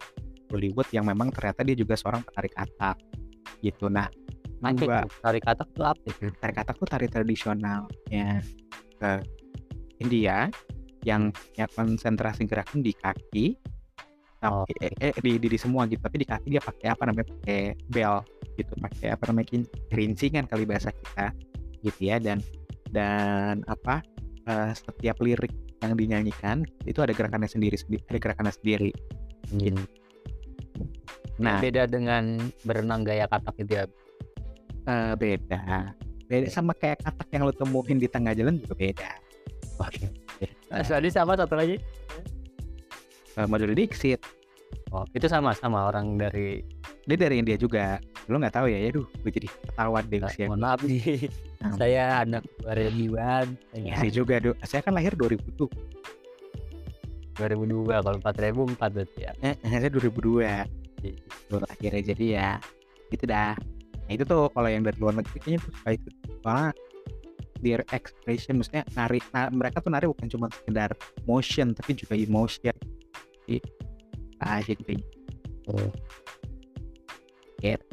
Hollywood 0.52 0.90
yang 0.92 1.08
memang 1.08 1.32
ternyata 1.32 1.64
dia 1.64 1.76
juga 1.78 1.96
seorang 1.96 2.26
penari 2.28 2.50
katak 2.52 2.98
gitu. 3.64 3.88
Nah 3.88 4.10
Nanti 4.62 4.86
gua- 4.86 5.10
tarik 5.26 5.42
katak 5.42 5.68
tuh 5.74 5.86
apa 5.90 6.04
itu? 6.06 6.30
tari 6.38 6.54
katak 6.54 6.76
tuh 6.78 6.86
tari 6.86 7.08
tradisional 7.10 7.90
ya 8.14 8.38
ke 9.02 9.12
India 9.98 10.54
yang 11.02 11.34
ya 11.58 11.66
konsentrasi 11.74 12.46
gerakan 12.46 12.86
di 12.86 12.94
kaki. 12.94 13.58
Oh, 14.42 14.66
tapi 14.66 14.74
eh, 15.02 15.14
eh, 15.14 15.14
di, 15.22 15.38
di 15.42 15.48
di 15.50 15.58
semua 15.58 15.86
gitu. 15.90 16.02
Tapi 16.02 16.18
di 16.22 16.28
kaki 16.30 16.48
dia 16.50 16.62
pakai 16.62 16.94
apa 16.94 17.10
namanya? 17.10 17.26
Pakai 17.30 17.62
bel 17.90 18.22
gitu 18.58 18.74
pakai 18.78 19.08
apa 19.18 19.24
namanya? 19.30 19.66
Rincingan 19.90 20.46
kali 20.46 20.66
bahasa 20.70 20.94
kita 20.94 21.34
gitu 21.82 22.02
ya. 22.14 22.22
Dan 22.22 22.38
dan 22.94 23.66
apa 23.66 24.06
eh, 24.46 24.72
setiap 24.78 25.18
lirik 25.26 25.54
yang 25.82 25.98
dinyanyikan 25.98 26.64
itu 26.86 27.02
ada 27.02 27.12
gerakannya 27.12 27.50
sendiri 27.50 27.76
ada 28.08 28.20
gerakannya 28.22 28.54
sendiri. 28.54 28.92
Gitu. 29.52 29.82
nah. 31.42 31.58
Beda 31.60 31.90
dengan 31.90 32.38
berenang 32.64 33.02
gaya 33.04 33.26
katak 33.28 33.58
itu 33.66 33.82
ya. 33.82 33.86
eh, 34.88 35.14
beda. 35.18 35.92
Beda 36.30 36.48
sama 36.48 36.72
kayak 36.78 37.02
katak 37.04 37.28
yang 37.34 37.50
lo 37.50 37.54
temuin 37.54 37.98
di 37.98 38.08
tengah 38.08 38.32
jalan 38.38 38.62
juga 38.62 38.76
beda. 38.78 39.12
Oke. 39.82 40.06
Nah, 40.72 40.82
tadi 40.86 41.10
sama 41.12 41.36
satu 41.36 41.54
lagi. 41.58 41.76
Eh, 43.36 43.48
Madhuri 43.48 43.76
Dixit 43.76 44.22
Oh, 44.92 45.08
itu 45.16 45.24
sama 45.32 45.56
sama 45.56 45.88
orang 45.88 46.20
dari 46.20 46.60
dia 47.08 47.16
dari 47.16 47.40
India 47.40 47.56
juga 47.56 47.96
lo 48.30 48.36
nggak 48.38 48.54
tahu 48.54 48.68
ya? 48.70 48.78
Ya 48.78 48.90
duh 48.94 49.06
gue 49.22 49.32
jadi 49.32 49.48
ketahuan 49.50 50.04
deh 50.06 50.20
Nah, 50.22 50.30
usia 50.30 50.46
mohon 50.46 50.62
maaf 50.62 50.80
nih. 50.86 51.30
Hmm. 51.62 51.74
Saya 51.78 52.04
anak 52.26 52.44
2000-an. 52.62 53.48
ya 53.78 53.94
sih 54.02 54.12
juga 54.12 54.42
duh 54.42 54.54
saya 54.62 54.82
kan 54.82 54.94
lahir 54.94 55.14
2000 55.18 55.42
tuh 55.54 55.70
2002 57.40 57.90
kalau 58.06 58.18
4004 58.22 58.78
berarti 58.94 59.20
ya. 59.26 59.32
eh, 59.42 59.56
eh, 59.58 59.70
saya 59.82 59.90
2002 59.90 60.68
Baru 61.50 61.66
akhirnya 61.66 62.02
jadi 62.14 62.26
ya 62.38 62.50
itu 63.10 63.26
dah. 63.26 63.58
Nah 64.06 64.12
itu 64.14 64.24
tuh 64.24 64.54
kalau 64.54 64.70
yang 64.70 64.86
dari 64.86 64.98
luar 65.02 65.18
negeri 65.18 65.38
kayaknya 65.42 65.60
tuh 65.66 65.74
suka 65.74 65.90
itu. 65.98 66.10
Soalnya 66.46 66.70
their 67.62 67.82
expression 67.94 68.54
maksudnya 68.58 68.84
nari 68.94 69.20
nah, 69.34 69.50
mereka 69.50 69.82
tuh 69.82 69.90
nari 69.90 70.06
bukan 70.10 70.30
cuma 70.30 70.48
sekedar 70.54 70.94
motion 71.26 71.74
tapi 71.74 71.98
juga 71.98 72.14
emotion. 72.14 72.76
Jadi 73.50 73.58
asik 74.42 74.78
sih 74.86 74.98
Oh. 75.70 75.94
gitu 77.62 77.86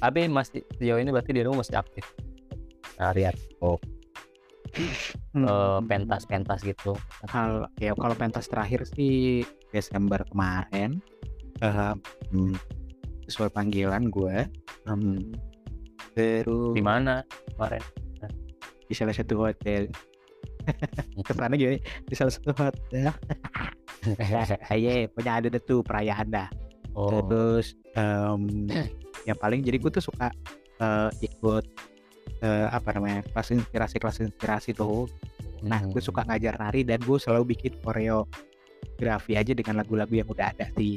Tapi 0.00 0.26
masih 0.26 0.62
sejauh 0.78 0.98
ini 0.98 1.10
berarti 1.10 1.32
di 1.34 1.42
rumah 1.42 1.62
masih 1.62 1.76
aktif. 1.76 2.04
Nah, 2.96 3.12
lihat. 3.12 3.34
Oh. 3.60 3.76
eh, 4.70 4.86
Hmm. 5.34 5.82
pentas-pentas 5.86 6.62
gitu. 6.62 6.94
Kalau 7.26 7.66
ya 7.78 7.90
kalau 7.94 8.14
pentas 8.14 8.46
terakhir 8.46 8.86
sih 8.86 9.42
Desember 9.70 10.22
kemarin. 10.30 11.02
eh, 11.60 11.94
hmm, 12.32 12.54
sesuai 13.28 13.52
panggilan 13.52 14.08
gue. 14.08 14.48
Hmm, 14.88 15.34
terus 16.16 16.72
Di 16.72 16.80
mana 16.80 17.20
kemarin? 17.54 17.82
di 18.90 18.94
salah 18.98 19.14
satu 19.14 19.38
hotel. 19.38 19.86
Ke 21.22 21.30
sana 21.30 21.54
gini 21.54 21.78
di 22.06 22.14
salah 22.18 22.34
satu 22.34 22.50
hotel. 22.56 23.14
Ayo, 24.72 25.06
punya 25.14 25.38
ada 25.38 25.46
tuh 25.60 25.84
perayaan 25.84 26.26
dah. 26.26 26.48
Oh, 27.00 27.08
Terus 27.08 27.72
em, 27.96 28.68
yang 29.28 29.38
paling 29.40 29.64
jadi 29.64 29.76
gue 29.80 29.90
tuh 29.90 30.04
suka 30.04 30.28
eh, 30.80 31.10
ikut 31.24 31.64
eh, 32.44 32.66
apa 32.68 32.88
namanya 32.96 33.24
kelas 33.32 33.48
inspirasi 33.56 33.96
kelas 34.00 34.18
inspirasi 34.20 34.70
tuh. 34.76 35.08
Nah, 35.60 35.80
gue 35.84 36.00
suka 36.00 36.24
ngajar 36.24 36.56
nari 36.56 36.84
dan 36.88 37.00
gue 37.04 37.20
selalu 37.20 37.52
bikin 37.52 37.76
koreografi 37.84 39.36
aja 39.36 39.52
dengan 39.52 39.84
lagu-lagu 39.84 40.12
yang 40.12 40.28
udah 40.28 40.52
ada 40.56 40.68
sih. 40.76 40.96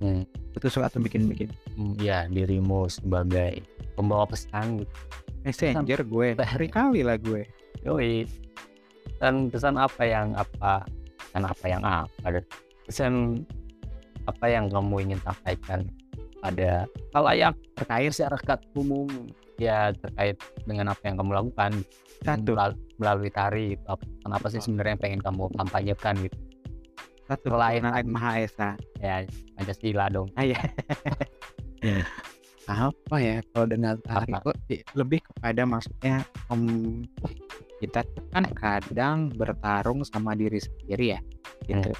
Hmm. 0.00 0.24
Tuh 0.56 0.72
suka 0.72 0.88
tuh 0.88 1.04
bikin-bikin 1.04 1.52
Hmm, 1.76 1.92
ya 2.00 2.24
dirimu 2.28 2.88
sebagai 2.88 3.60
pembawa 3.96 4.24
pesan 4.24 4.80
gitu. 4.80 4.94
messenger 5.44 6.00
gue. 6.04 6.28
Hari 6.36 6.68
kali 6.72 7.00
lah 7.04 7.20
gue. 7.20 7.44
Yoi. 7.84 8.24
Dan 9.20 9.52
pesan 9.52 9.76
apa 9.76 10.00
yang 10.04 10.32
apa? 10.32 10.84
Pesan 11.20 11.44
apa 11.44 11.64
yang 11.68 11.82
apa? 11.84 12.26
Dan 12.32 12.44
Pesan 12.88 13.12
apa 14.26 14.46
yang 14.46 14.68
kamu 14.68 15.08
ingin 15.08 15.20
sampaikan 15.22 15.86
pada 16.40 16.84
kalayak 17.12 17.54
terkait 17.76 18.10
masyarakat 18.10 18.58
umum. 18.74 19.08
Ya 19.60 19.92
terkait 19.92 20.40
dengan 20.64 20.88
apa 20.88 21.02
yang 21.04 21.20
kamu 21.20 21.30
lakukan 21.36 21.84
Satu, 22.20 22.52
melal- 22.56 22.80
melalui 22.96 23.28
tari 23.28 23.76
gitu. 23.76 23.84
Apa- 23.86 24.08
kenapa 24.24 24.46
sih 24.48 24.60
sebenarnya 24.60 24.96
yang 24.96 25.02
pengen 25.04 25.20
kamu 25.20 25.42
kampanyekan 25.52 26.14
gitu? 26.20 26.38
Satu 27.28 27.46
Selain- 27.52 27.84
keturunan 27.84 28.08
Maha 28.08 28.32
Esa. 28.40 28.70
ya 28.98 29.22
Pancasila 29.56 30.08
dong. 30.08 30.28
Ah, 30.34 30.44
ya. 30.50 30.58
apa 32.70 33.16
ya 33.18 33.42
kalau 33.50 33.66
dengan 33.66 33.98
tari 34.00 34.30
itu 34.70 34.78
lebih 34.94 35.18
kepada 35.26 35.66
maksudnya 35.66 36.22
em, 36.48 36.62
kita 37.82 38.06
kan 38.30 38.44
kadang 38.54 39.18
bertarung 39.34 40.06
sama 40.06 40.32
diri 40.32 40.60
sendiri 40.62 41.18
ya 41.18 41.20
gitu. 41.66 41.90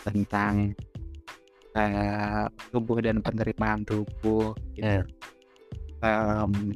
Tentang 0.00 0.72
eh, 1.76 2.46
tubuh 2.72 2.98
dan 3.02 3.22
penerimaan 3.22 3.86
tubuh 3.86 4.54
gitu. 4.74 5.04
Hmm. 6.00 6.72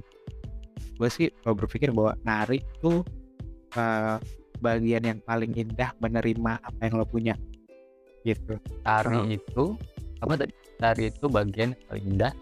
gue 1.00 1.08
sih 1.08 1.32
berpikir 1.42 1.90
bahwa 1.90 2.12
nari 2.22 2.60
itu 2.60 3.00
eh, 3.74 4.16
bagian 4.60 5.02
yang 5.02 5.18
paling 5.24 5.52
indah 5.56 5.90
menerima 5.98 6.60
apa 6.60 6.80
yang 6.84 6.94
lo 7.00 7.06
punya 7.08 7.34
gitu. 8.24 8.56
Tari 8.80 9.36
itu 9.36 9.64
apa 10.24 10.32
tadi? 10.40 10.52
Tari 10.80 11.12
itu 11.12 11.26
bagian 11.28 11.76
yang 11.76 11.84
paling 11.86 12.06
indah. 12.16 12.32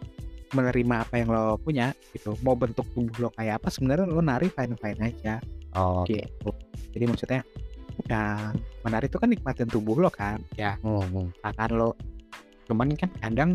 Menerima 0.52 0.94
apa 1.02 1.14
yang 1.16 1.28
lo 1.32 1.56
punya 1.58 1.96
gitu. 2.14 2.36
Mau 2.44 2.54
bentuk 2.54 2.86
tubuh 2.94 3.28
lo 3.28 3.28
kayak 3.34 3.60
apa 3.60 3.68
sebenarnya 3.72 4.06
lo 4.06 4.22
nari 4.22 4.52
fine 4.52 4.78
fine 4.78 5.00
aja. 5.02 5.42
Oh, 5.74 6.04
gitu. 6.06 6.52
Jadi 6.92 7.04
maksudnya 7.08 7.40
ya 8.08 8.52
menari 8.84 9.06
itu 9.08 9.18
kan 9.20 9.28
nikmatin 9.28 9.68
tubuh 9.68 9.98
lo 9.98 10.12
kan? 10.12 10.38
Ya. 10.54 10.78
Hmm, 10.84 11.02
hmm. 11.10 11.26
akan 11.42 11.70
lo 11.74 11.90
cuman 12.68 12.94
kan 12.94 13.10
kadang 13.20 13.50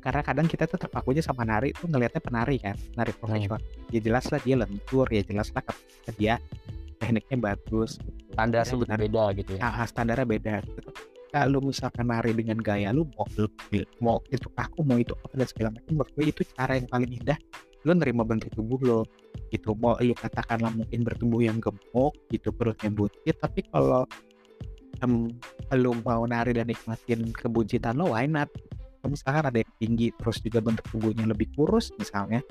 karena 0.00 0.20
kadang 0.24 0.46
kita 0.48 0.64
tuh 0.64 0.80
terpakunya 0.80 1.20
sama 1.20 1.44
nari 1.44 1.76
tuh 1.76 1.84
ngelihatnya 1.92 2.24
penari 2.24 2.56
kan 2.56 2.74
nari 2.96 3.12
profesional. 3.12 3.60
Ya 3.92 4.00
jelas 4.00 4.24
lah 4.32 4.40
dia 4.40 4.56
lentur 4.56 5.06
ya 5.12 5.20
jelas 5.20 5.52
lah 5.52 5.62
dia 6.16 6.40
tekniknya 6.96 7.36
bagus 7.52 8.00
standarnya 8.32 8.68
Sebenarnya- 8.68 9.08
berbeda 9.08 9.24
gitu 9.36 9.50
ya? 9.56 9.60
Ah, 9.64 9.84
standarnya 9.84 10.26
beda. 10.26 10.54
Gitu. 10.64 10.90
kalau 11.30 11.62
misalkan 11.62 12.10
nari 12.10 12.34
dengan 12.34 12.58
gaya 12.58 12.90
lu 12.90 13.06
mau 13.14 13.22
mau 14.02 14.18
itu 14.34 14.50
aku 14.58 14.82
mau 14.82 14.98
itu 14.98 15.14
apa 15.14 15.34
dan 15.38 15.46
segala 15.46 15.68
macam 15.78 15.94
menurut 15.94 16.10
gue 16.18 16.24
itu 16.26 16.42
cara 16.58 16.74
yang 16.74 16.90
paling 16.90 17.10
indah. 17.22 17.38
Lu 17.86 17.94
nerima 17.94 18.26
bentuk 18.26 18.50
tubuh 18.50 18.82
lo 18.82 19.00
gitu. 19.54 19.78
Mau 19.78 19.94
lu 20.02 20.10
katakanlah 20.10 20.74
mungkin 20.74 21.06
bertubuh 21.06 21.38
yang 21.38 21.62
gemuk 21.62 22.18
gitu 22.34 22.50
perutnya 22.50 22.90
buncit 22.90 23.38
tapi 23.38 23.62
kalau 23.70 24.10
em, 24.98 25.30
lu 25.78 25.92
mau 26.02 26.22
nari 26.26 26.52
dan 26.56 26.66
nikmatin 26.66 27.30
kebuncitan 27.30 27.94
lo 27.96 28.12
why 28.12 28.26
not? 28.26 28.50
Misalkan 29.06 29.48
ada 29.48 29.58
yang 29.64 29.72
tinggi 29.80 30.12
terus 30.20 30.44
juga 30.44 30.60
bentuk 30.60 30.84
tubuhnya 30.92 31.24
lebih 31.24 31.48
kurus 31.56 31.88
misalnya. 31.96 32.44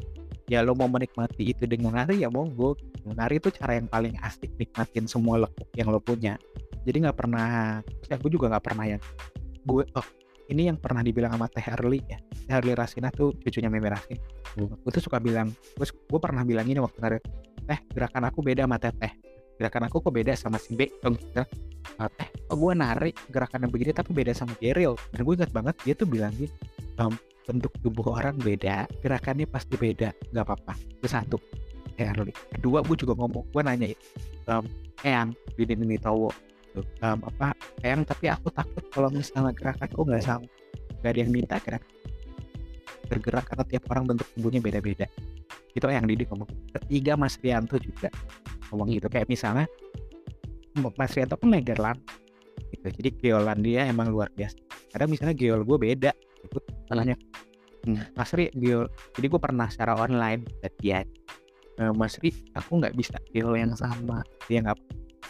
Ya 0.49 0.65
lo 0.65 0.73
mau 0.73 0.89
menikmati 0.89 1.53
itu 1.53 1.69
dengan 1.69 1.93
nari 1.93 2.25
ya 2.25 2.29
monggo. 2.33 2.73
Nari 3.05 3.37
itu 3.37 3.53
cara 3.53 3.77
yang 3.77 3.85
paling 3.85 4.17
asik 4.25 4.49
nikmatin 4.57 5.05
semua 5.05 5.45
lekuk 5.45 5.69
yang 5.77 5.93
lo 5.93 6.01
punya. 6.01 6.41
Jadi 6.89 7.05
nggak 7.05 7.17
pernah 7.17 7.79
ya 7.85 8.15
aku 8.17 8.33
juga 8.33 8.49
nggak 8.49 8.65
pernah 8.65 8.85
yang 8.97 9.01
gue 9.67 9.83
oh 9.93 10.07
ini 10.49 10.65
yang 10.65 10.81
pernah 10.81 11.05
dibilang 11.05 11.37
sama 11.37 11.45
Teh 11.45 11.61
Harley 11.61 12.01
ya. 12.09 12.17
Teh 12.49 12.53
Harley 12.57 12.73
Rasina 12.73 13.13
tuh 13.13 13.37
cucunya 13.37 13.69
Meme 13.69 13.93
Rasin 13.93 14.17
Hmm. 14.57 14.73
gue 14.81 14.91
tuh 14.97 15.05
suka 15.05 15.21
bilang 15.21 15.53
gue, 15.77 15.85
gue 15.85 16.19
pernah 16.19 16.41
bilang 16.41 16.65
ini 16.65 16.81
waktu 16.81 16.97
nari 16.97 17.17
Teh 17.69 17.79
gerakan 17.93 18.33
aku 18.33 18.41
beda 18.41 18.65
sama 18.65 18.81
Teh 18.81 18.89
Teh 18.97 19.13
gerakan 19.59 19.91
aku 19.91 19.99
kok 19.99 20.15
beda 20.15 20.33
sama 20.39 20.55
si 20.55 20.73
B 20.73 20.87
dong 21.03 21.19
gitu. 21.19 21.43
Teh 21.99 22.29
kok 22.31 22.55
gue 22.55 22.73
nari 22.73 23.11
gerakannya 23.27 23.67
begini 23.67 23.91
tapi 23.91 24.15
beda 24.15 24.31
sama 24.31 24.55
Geril? 24.57 24.95
Dan 25.11 25.27
gue 25.27 25.33
ingat 25.35 25.51
banget 25.51 25.75
dia 25.83 25.93
tuh 25.99 26.07
bilang 26.07 26.31
gitu 26.39 26.55
"Em, 26.95 27.13
bentuk 27.43 27.75
tubuh 27.83 28.15
orang 28.15 28.39
beda 28.39 28.87
gerakannya 29.03 29.43
pasti 29.51 29.75
beda 29.75 30.15
nggak 30.31 30.45
apa-apa. 30.47 30.73
Itu 30.79 31.07
satu. 31.11 31.37
Harley 31.99 32.31
kedua 32.55 32.79
gue 32.87 32.95
juga 32.95 33.11
ngomong 33.19 33.51
gue 33.51 33.59
nanya 33.59 33.91
um, 34.47 34.63
Eyang 35.03 35.35
di 35.59 35.67
Towo 35.99 36.31
gitu. 36.71 36.79
Em, 37.03 37.19
apa 37.19 37.51
Eyang 37.83 38.07
tapi 38.07 38.31
aku 38.31 38.47
takut 38.55 38.83
kalau 38.87 39.11
misalnya 39.11 39.51
gerakanku 39.51 40.07
nggak 40.07 40.23
sama 40.23 40.47
nggak 41.03 41.11
ada 41.11 41.19
yang 41.19 41.31
minta 41.35 41.55
gerak 41.59 41.83
bergerak 43.09 43.43
karena 43.49 43.63
tiap 43.65 43.83
orang 43.89 44.05
bentuk 44.05 44.27
tubuhnya 44.37 44.61
beda-beda. 44.61 45.09
Itu 45.73 45.89
yang 45.89 46.05
Didi 46.05 46.29
ngomong. 46.29 46.45
Ketiga 46.77 47.17
Mas 47.17 47.41
Rianto 47.41 47.81
juga 47.81 48.13
ngomong 48.69 48.89
gitu. 48.93 49.07
Kayak 49.09 49.27
misalnya 49.29 49.65
Mas 50.77 51.11
Rianto 51.17 51.35
kan 51.35 51.49
Legerland 51.51 51.99
gitu. 52.71 52.87
Jadi 53.01 53.09
geolan 53.19 53.59
dia 53.65 53.89
emang 53.89 54.13
luar 54.13 54.29
biasa. 54.33 54.57
Kadang 54.93 55.09
misalnya 55.11 55.35
geol 55.35 55.61
gue 55.65 55.77
beda. 55.77 56.11
Gitu 56.13 56.59
tanahnya 56.89 57.15
hmm, 57.85 58.15
Mas 58.15 58.31
Ri 58.33 58.49
geol. 58.55 58.87
Jadi 59.17 59.25
gue 59.27 59.41
pernah 59.41 59.67
secara 59.69 59.97
online 59.97 60.45
latihan. 60.61 61.05
"Eh, 61.79 61.93
Mas 61.93 62.17
Ri 62.21 62.31
aku 62.55 62.79
nggak 62.79 62.95
bisa 62.95 63.15
geol 63.33 63.57
yang 63.57 63.73
sama. 63.75 64.23
Dia 64.47 64.63
nggak 64.63 64.77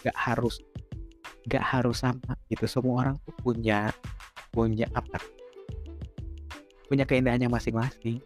nggak 0.05 0.17
harus 0.17 0.59
nggak 1.47 1.65
harus 1.65 1.97
sama 2.03 2.33
gitu. 2.51 2.65
Semua 2.67 3.07
orang 3.07 3.15
tuh 3.25 3.35
punya 3.41 3.89
punya 4.53 4.85
apa? 4.93 5.19
Punya 6.89 7.05
keindahannya 7.05 7.49
masing-masing. 7.49 8.17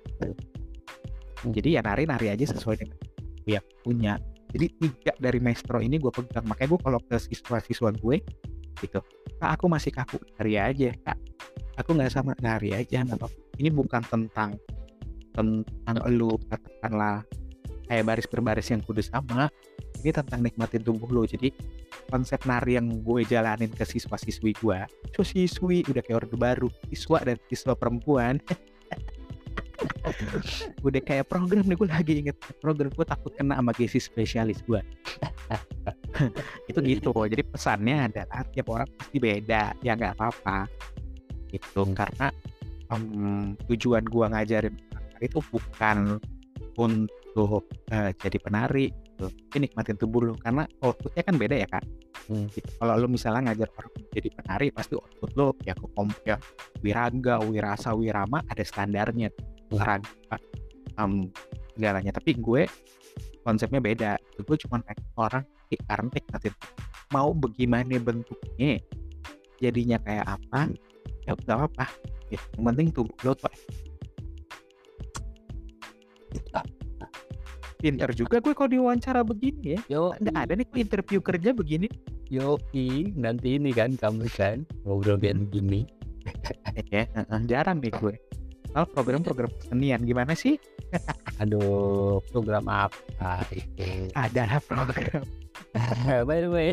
Jadi 1.43 1.75
ya 1.75 1.83
nari-nari 1.83 2.31
aja 2.31 2.47
sesuai 2.47 2.79
dengan 2.79 2.99
yang 3.43 3.65
punya 3.83 4.15
jadi 4.53 4.69
tiga 4.77 5.13
dari 5.17 5.41
maestro 5.41 5.81
ini 5.81 5.97
gue 5.97 6.13
pegang. 6.13 6.45
Makanya 6.45 6.69
gue 6.77 6.81
kalau 6.85 6.99
ke 7.01 7.17
siswa-siswa 7.17 7.89
gue 7.97 8.17
gitu 8.81 8.99
kak 9.39 9.49
aku 9.59 9.65
masih 9.69 9.91
kaku 9.93 10.17
nari 10.37 10.61
aja 10.61 10.93
kak. 11.03 11.17
Aku 11.81 11.97
nggak 11.97 12.13
sama 12.13 12.37
nari 12.41 12.73
aja 12.77 13.01
apa 13.01 13.25
ini 13.57 13.69
bukan 13.73 14.01
tentang 14.05 14.57
tentang 15.33 15.95
lu 16.13 16.37
katakanlah 16.45 17.25
kayak 17.89 18.05
baris 18.05 18.27
berbaris 18.29 18.69
yang 18.69 18.81
kudu 18.85 19.01
sama 19.01 19.49
ini 20.01 20.11
tentang 20.13 20.45
nikmatin 20.45 20.85
tubuh 20.85 21.09
lo 21.09 21.25
jadi 21.25 21.49
konsep 22.11 22.45
nari 22.45 22.77
yang 22.77 23.01
gue 23.01 23.25
jalanin 23.25 23.71
ke 23.73 23.81
siswa-siswi 23.81 24.53
gue 24.61 24.79
siswa-siswi 25.13 25.89
udah 25.89 26.01
kayak 26.05 26.25
orde 26.25 26.37
baru 26.37 26.69
siswa 26.93 27.21
dan 27.25 27.37
siswa 27.49 27.73
perempuan 27.73 28.37
udah 30.85 31.01
kayak 31.03 31.25
program 31.27 31.65
nih 31.65 31.77
gue 31.77 31.89
lagi 31.89 32.13
inget. 32.25 32.37
Program 32.59 32.89
gue 32.91 33.05
takut 33.05 33.31
kena 33.35 33.59
sama 33.59 33.71
gizi 33.75 33.99
spesialis 33.99 34.59
gue 34.65 34.81
itu 36.69 36.79
gitu 36.81 37.11
jadi 37.27 37.43
pesannya 37.43 38.09
adalah 38.11 38.41
tiap 38.51 38.67
orang 38.71 38.89
pasti 38.97 39.17
beda. 39.19 39.75
Ya 39.85 39.93
nggak 39.95 40.17
apa-apa. 40.19 40.67
Itu 41.53 41.85
karena 41.93 42.27
em, 42.91 43.53
tujuan 43.69 44.03
gue 44.05 44.25
ngajarin 44.27 44.75
itu 45.23 45.39
bukan 45.51 46.19
untuk 46.75 47.63
eh, 47.93 48.11
jadi 48.17 48.37
penari 48.41 48.91
gitu. 48.91 49.29
Tapi 49.29 49.57
nikmatin 49.69 49.95
tubuh 49.95 50.21
lu 50.25 50.33
karena 50.41 50.65
outputnya 50.81 51.23
kan 51.23 51.35
beda 51.37 51.55
ya 51.57 51.69
kan 51.69 51.83
Hmm. 52.23 52.47
gitu. 52.55 52.63
kalau 52.79 52.95
lu 52.95 53.11
misalnya 53.11 53.51
ngajar 53.51 53.67
orang 53.75 53.91
jadi 54.15 54.29
penari 54.31 54.67
pasti 54.71 54.95
output 54.95 55.31
lu 55.35 55.51
ya 55.67 55.75
ke 55.75 55.87
kom 55.91 56.07
ya 56.23 56.39
wiraga 56.79 57.43
wirasa 57.43 57.91
wirama 57.91 58.39
ada 58.47 58.63
standarnya 58.63 59.27
olahraga 59.71 60.37
em, 60.99 61.29
segalanya 61.75 62.11
tapi 62.13 62.37
gue 62.37 62.65
konsepnya 63.43 63.79
beda. 63.83 64.11
Gue 64.43 64.57
cuma 64.57 64.79
pengen 64.81 65.03
orang 65.19 65.43
"Ih, 65.69 65.81
karena 65.89 66.07
nikmatin 66.09 66.53
mau 67.11 67.29
bagaimana 67.35 67.95
bentuknya 68.01 68.81
jadinya 69.61 69.97
kayak 70.01 70.25
apa 70.25 70.71
ya 71.27 71.31
nggak 71.35 71.57
apa-apa. 71.57 71.85
Ya, 72.31 72.39
yang 72.57 72.63
penting 72.73 72.87
tubuh 72.89 73.13
lo 73.23 73.33
tuh. 73.37 73.53
Pinter 77.83 78.15
juga 78.15 78.39
gue 78.39 78.55
kalau 78.55 78.71
diwawancara 78.71 79.21
begini 79.27 79.75
ya. 79.75 79.79
Yo, 79.91 80.03
nggak 80.15 80.37
ada 80.39 80.53
nih 80.55 80.67
interview 80.79 81.19
kerja 81.19 81.51
begini. 81.51 81.91
Yo, 82.31 82.55
nanti 83.19 83.59
ini 83.59 83.75
kan 83.75 83.99
kamu 83.99 84.31
kan 84.31 84.63
ngobrol 84.87 85.19
kayak 85.19 85.43
begini. 85.51 85.83
ya 86.95 87.03
jarang 87.43 87.83
nih 87.83 87.91
gue 87.99 88.15
Kalau 88.73 88.87
program-program 88.89 89.53
kesenian 89.61 90.01
gimana 90.01 90.33
sih? 90.33 90.57
Aduh, 91.37 92.21
program 92.33 92.65
apa 92.65 93.45
itu? 93.53 94.09
Ada 94.17 94.57
program. 94.65 95.23
By 96.29 96.39
the 96.41 96.49
way, 96.49 96.69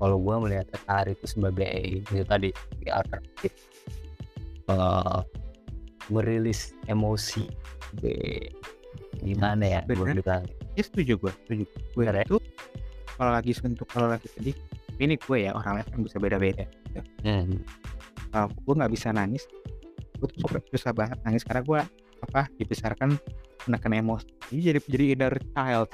kalau 0.00 0.16
gua 0.16 0.40
melihat 0.40 0.72
tari 0.88 1.12
itu 1.12 1.26
sebagai 1.28 2.00
itu 2.00 2.24
tadi 2.24 2.48
di 2.80 2.88
alternatif 2.88 3.52
eh, 4.68 5.18
merilis 6.08 6.72
emosi 6.88 7.44
Be- 8.00 8.48
gimana 9.20 9.64
ya 9.66 9.80
gue 9.84 10.00
bilang 10.00 10.48
Ya 10.78 10.82
setuju 10.86 11.18
gue, 11.18 11.32
setuju. 11.44 11.64
Gue 11.98 12.04
ya? 12.06 12.22
itu 12.22 12.38
kalau 13.18 13.36
lagi 13.36 13.52
suntuk, 13.52 13.84
kalau 13.90 14.08
lagi 14.08 14.30
sedih, 14.32 14.56
ini 14.96 15.18
gue 15.18 15.38
ya 15.44 15.52
orang 15.52 15.82
lain 15.82 15.88
kan 15.92 16.00
bisa 16.06 16.16
beda-beda. 16.16 16.64
hmm. 17.26 17.58
Kalau 18.30 18.48
gue 18.48 18.74
nggak 18.78 18.92
bisa 18.94 19.12
nangis, 19.12 19.44
gue 20.20 20.28
tuh 20.28 20.38
susah, 20.44 20.62
susah 20.68 20.92
banget 20.92 21.18
nangis 21.24 21.42
karena 21.42 21.62
gue 21.64 21.80
apa 22.20 22.40
dibesarkan 22.60 23.16
menekan 23.64 23.92
emosi. 23.96 24.28
Jadi 24.52 24.80
jadi 24.88 25.04
inner 25.16 25.34
child 25.56 25.88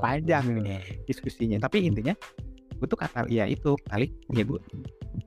panjang 0.00 0.44
nih 0.60 0.80
diskusinya. 1.08 1.56
Tapi 1.64 1.88
intinya 1.88 2.12
gue 2.76 2.86
tuh 2.86 3.00
kata 3.00 3.24
ya 3.32 3.48
itu 3.48 3.72
kali 3.88 4.12
ya 4.36 4.44
gue 4.44 4.60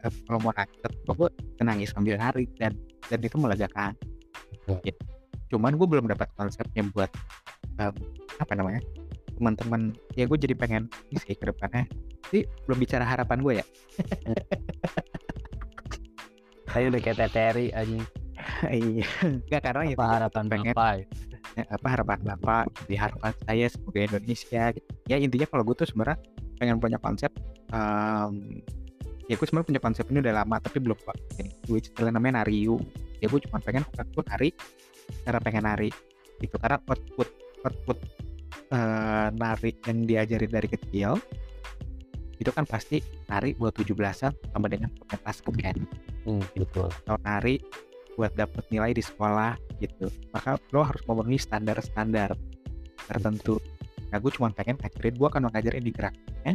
eh, 0.05 0.11
kalau 0.29 0.39
mau 0.45 0.53
nangis, 0.53 0.77
gue 1.09 1.29
nangis 1.65 1.89
sambil 1.89 2.15
hari 2.21 2.45
dan 2.61 2.77
dan 3.09 3.19
itu 3.25 3.37
melegakan. 3.41 3.97
Betul. 4.65 4.77
Ya. 4.85 4.95
Cuman 5.49 5.73
gue 5.81 5.87
belum 5.89 6.05
dapat 6.05 6.29
konsepnya 6.37 6.85
buat 6.93 7.09
em, 7.81 7.93
apa 8.37 8.53
namanya 8.53 8.85
teman-teman 9.39 9.95
ya 10.19 10.27
gue 10.27 10.35
jadi 10.35 10.51
pengen 10.51 10.91
ini 11.09 11.19
sih 11.23 11.31
ke 11.31 11.47
depannya 11.47 11.87
sih 12.27 12.43
belum 12.67 12.77
bicara 12.77 13.07
harapan 13.07 13.39
gue 13.39 13.53
ya 13.63 13.65
Saya 16.69 16.93
udah 16.93 17.01
kayak 17.01 17.17
teteri 17.17 17.73
anjing 17.73 18.05
iya. 18.71 19.07
Nggak 19.47 19.61
karena 19.61 19.81
ya 19.87 19.95
apa 19.97 20.05
harapan 20.07 20.43
pengen. 20.47 20.73
bapak? 20.75 20.95
ya, 21.55 21.63
apa 21.71 21.87
harapan 21.87 22.19
bapak 22.23 22.63
di 22.85 22.95
harapan 22.95 23.33
saya 23.47 23.65
sebagai 23.71 24.01
Indonesia 24.11 24.63
gitu. 24.75 24.89
ya 25.07 25.15
intinya 25.17 25.47
kalau 25.49 25.63
gue 25.65 25.75
tuh 25.81 25.87
sebenarnya 25.87 26.17
pengen 26.59 26.77
punya 26.77 26.99
konsep 26.99 27.31
em, 27.71 28.61
ya 29.31 29.33
gue 29.39 29.45
sebenarnya 29.47 29.69
punya 29.71 29.81
konsep 29.81 30.05
ini 30.11 30.19
udah 30.19 30.33
lama 30.43 30.55
tapi 30.59 30.77
belum 30.83 30.99
pak 30.99 31.17
ini 31.39 31.51
gue 31.67 31.77
istilah 31.79 32.11
namanya 32.13 32.43
nariu. 32.43 32.79
Ya 33.19 33.27
gue 33.27 33.39
cuma 33.43 33.59
pengen 33.59 33.83
gue 33.91 34.23
nari 34.31 34.49
cara 35.25 35.39
pengen 35.43 35.63
nari 35.67 35.89
itu 36.39 36.55
karena 36.55 36.79
output 36.87 37.29
output 37.67 37.97
eh, 38.71 39.27
nari 39.35 39.71
yang 39.83 40.07
diajarin 40.07 40.51
dari 40.51 40.67
kecil 40.71 41.19
itu 42.39 42.51
kan 42.55 42.63
pasti 42.63 43.03
nari 43.27 43.51
buat 43.59 43.75
17-an 43.75 44.31
sama 44.55 44.71
dengan 44.71 44.87
pentas 45.11 45.43
kan. 45.43 45.75
Hmm, 46.23 46.39
betul. 46.55 46.87
Atau 46.87 47.19
nari 47.19 47.59
buat 48.19 48.35
dapet 48.35 48.67
nilai 48.67 48.91
di 48.91 48.99
sekolah 48.99 49.55
gitu. 49.79 50.11
Maka 50.35 50.59
lo 50.75 50.83
harus 50.83 50.99
memenuhi 51.07 51.39
standar-standar 51.39 52.35
tertentu. 53.07 53.63
Nah 54.11 54.19
gue 54.19 54.31
cuma 54.35 54.51
pengen 54.51 54.75
ngajarin 54.75 55.15
gue 55.15 55.27
akan 55.31 55.47
ngajarin 55.47 55.83
di 55.87 55.93
geraknya 55.95 56.53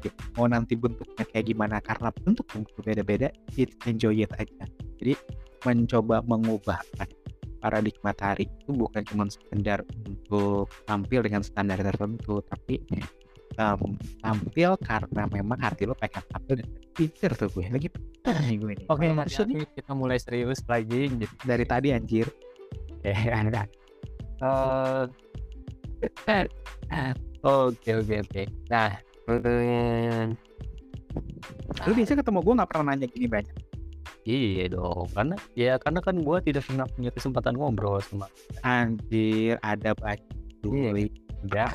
gitu. 0.00 0.18
mau 0.34 0.48
nanti 0.48 0.74
bentuknya 0.74 1.28
kayak 1.28 1.52
gimana 1.52 1.76
karena 1.84 2.08
bentuk 2.24 2.48
bentuk 2.48 2.74
beda-beda 2.80 3.28
it 3.60 3.76
enjoy 3.84 4.24
it 4.24 4.32
aja. 4.40 4.64
Jadi 4.96 5.12
mencoba 5.68 6.24
mengubah 6.24 6.80
paradigma 7.62 8.10
tari 8.16 8.50
itu 8.50 8.74
bukan 8.74 9.06
cuma 9.06 9.28
sekedar 9.30 9.86
untuk 10.08 10.66
tampil 10.88 11.22
dengan 11.22 11.44
standar 11.46 11.78
tertentu 11.78 12.42
tapi 12.50 12.82
em, 13.58 13.82
tampil 14.20 14.70
karena 14.80 15.22
memang 15.28 15.58
hati 15.60 15.84
lo 15.84 15.94
pengen 15.96 16.24
tampil 16.30 16.54
dan 16.62 16.68
pinter 16.92 17.30
tuh 17.36 17.48
gue 17.52 17.64
lagi 17.68 17.88
pinter 17.88 18.34
nih 18.44 18.56
gue 18.60 18.72
nih 18.78 18.86
Oke, 18.88 19.06
maksudnya 19.12 19.64
ini 19.64 19.66
kita 19.72 19.92
mulai 19.96 20.18
serius 20.20 20.60
lagi. 20.68 21.08
Jadi, 21.08 21.26
dari 21.44 21.64
tadi 21.64 21.88
anjir 21.92 22.26
eh, 23.08 23.28
ada. 23.32 23.66
Eh, 26.02 27.12
Oke, 27.42 27.90
oke, 27.98 28.22
oke. 28.22 28.42
Nah, 28.70 28.94
eh, 29.26 30.30
lu 31.82 31.92
biasa 31.98 32.14
ketemu 32.14 32.38
gue 32.38 32.54
nggak 32.54 32.70
pernah 32.70 32.94
nanya 32.94 33.06
gini 33.10 33.26
banyak 33.26 33.56
iya 34.22 34.70
dong. 34.70 35.10
Karena 35.10 35.34
ya 35.58 35.74
karena 35.82 35.98
kan 35.98 36.22
gua 36.22 36.38
tidak 36.38 36.62
pernah 36.66 36.86
punya 36.86 37.10
kesempatan 37.10 37.58
ngobrol 37.58 37.98
sama 38.02 38.26
anjir 38.62 39.58
ada 39.62 39.94
banyak 39.98 40.22
Iya, 40.62 41.10
udah. 41.42 41.70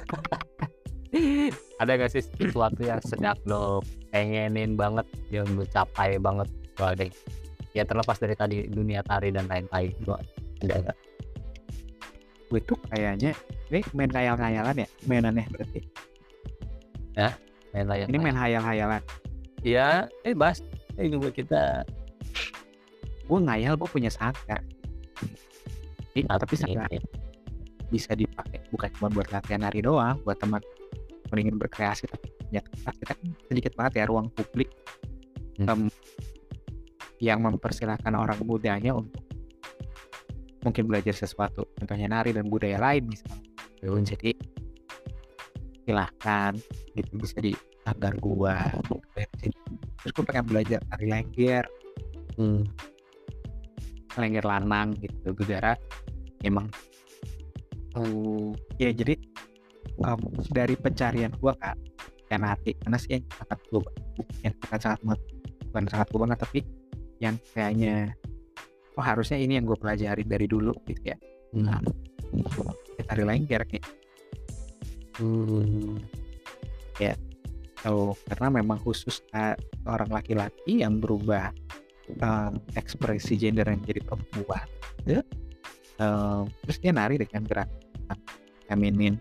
Ada 1.81 1.91
gak 1.95 2.11
sih 2.11 2.23
sesuatu 2.25 2.81
yang 2.83 2.99
sedang 3.05 3.37
lo 3.47 3.79
pengenin 4.11 4.75
banget, 4.75 5.07
yang 5.31 5.47
lo 5.55 5.63
capai 5.69 6.19
banget? 6.19 6.49
Gak 6.75 6.99
ada. 6.99 7.05
Ya 7.71 7.83
terlepas 7.85 8.17
dari 8.17 8.35
tadi 8.35 8.65
dunia 8.67 9.05
tari 9.05 9.31
dan 9.31 9.47
lain-lain. 9.47 9.93
Gua 10.03 10.19
ada 10.65 10.91
gak? 10.91 10.97
gue 12.47 12.63
tuh 12.63 12.79
kayaknya 12.87 13.35
ini 13.67 13.83
main 13.91 14.07
khayal-khayalan 14.07 14.75
ya 14.79 14.87
mainannya 15.03 15.43
berarti 15.51 15.79
Main 17.75 17.85
layar. 17.91 18.07
ini 18.07 18.17
main 18.23 18.37
khayal-khayalan 18.39 19.03
Iya, 19.65 20.07
eh 20.23 20.31
Bas. 20.37 20.63
Eh 20.95 21.11
juga 21.11 21.33
kita 21.33 21.83
gue 23.27 23.39
ngayal 23.43 23.75
gue 23.75 23.89
punya 23.91 24.07
sangkar 24.07 24.63
tapi 26.15 26.55
sangkar 26.55 26.87
ini. 26.87 27.03
bisa 27.91 28.15
dipakai 28.15 28.63
bukan 28.71 28.89
cuma 28.95 29.07
buat 29.11 29.27
latihan 29.27 29.67
nari 29.67 29.83
doang 29.83 30.15
buat 30.23 30.39
teman 30.39 30.63
ingin 31.35 31.59
berkreasi 31.59 32.07
tapi 32.07 32.31
tempat 32.55 32.95
kita 33.03 33.11
kan 33.11 33.27
sedikit 33.51 33.71
banget 33.75 33.93
ya 33.99 34.05
ruang 34.07 34.31
publik 34.31 34.71
Hmm. 35.57 35.65
em, 35.65 35.81
yang 37.17 37.41
mempersilahkan 37.41 38.13
orang 38.13 38.37
mudanya 38.45 38.93
untuk 38.93 39.25
mungkin 40.61 40.85
belajar 40.85 41.17
sesuatu. 41.17 41.65
Contohnya 41.73 42.05
nari 42.05 42.29
dan 42.29 42.45
budaya 42.45 42.77
lain 42.77 43.09
misalnya. 43.09 43.41
Jadi 43.81 44.37
silahkan. 45.81 46.53
Gitu 46.93 47.09
bisa 47.17 47.37
di 47.41 47.53
sanggar 47.81 48.13
gua. 48.21 48.69
Terus 49.97 50.11
gue 50.13 50.25
pengen 50.29 50.45
belajar 50.45 50.79
tari 50.93 51.05
lengger. 51.09 51.65
Hmm. 52.37 52.61
lengger 54.17 54.49
lanang 54.49 54.97
gitu 54.97 55.29
gara 55.45 55.77
emang 56.41 56.65
oh 57.93 58.49
ya 58.81 58.89
jadi 58.89 59.13
em, 60.03 60.21
dari 60.53 60.75
pencarian 60.77 61.33
gua 61.41 61.53
kak 61.57 61.77
kan 62.27 62.43
hati 62.43 62.75
karena 62.83 62.97
sih 62.99 63.17
yang 63.17 63.23
sangat 63.31 63.59
gua 63.71 63.81
yang 64.43 64.53
sangat 64.67 64.79
sangat 64.83 64.99
banget- 65.05 65.27
bukan 65.71 65.83
sangat 65.87 66.07
gua 66.11 66.19
banget 66.27 66.39
tapi 66.43 66.59
yang 67.17 67.35
kayaknya 67.55 67.95
oh 68.97 69.05
harusnya 69.05 69.37
ini 69.37 69.57
yang 69.57 69.65
gue 69.65 69.77
pelajari 69.77 70.25
dari 70.25 70.45
dulu 70.49 70.73
gitu 70.89 71.13
ya 71.13 71.17
Hmm. 71.55 71.79
Ya, 72.99 73.03
tari 73.07 73.23
lengger 73.23 73.63
nih 73.71 73.79
Hmm. 75.17 75.97
so, 77.81 78.13
karena 78.27 78.61
memang 78.61 78.77
khusus 78.83 79.23
uh, 79.31 79.55
orang 79.87 80.11
laki-laki 80.11 80.83
yang 80.83 80.99
berubah 80.99 81.55
um, 82.19 82.59
ekspresi 82.75 83.39
gender 83.39 83.65
yang 83.65 83.81
jadi 83.87 84.03
perempuan 84.03 84.67
ya. 85.07 85.23
Um, 85.97 86.51
terus 86.67 86.77
dia 86.77 86.93
nari 86.93 87.17
dengan 87.17 87.47
gerak 87.49 87.69
feminin 88.69 89.17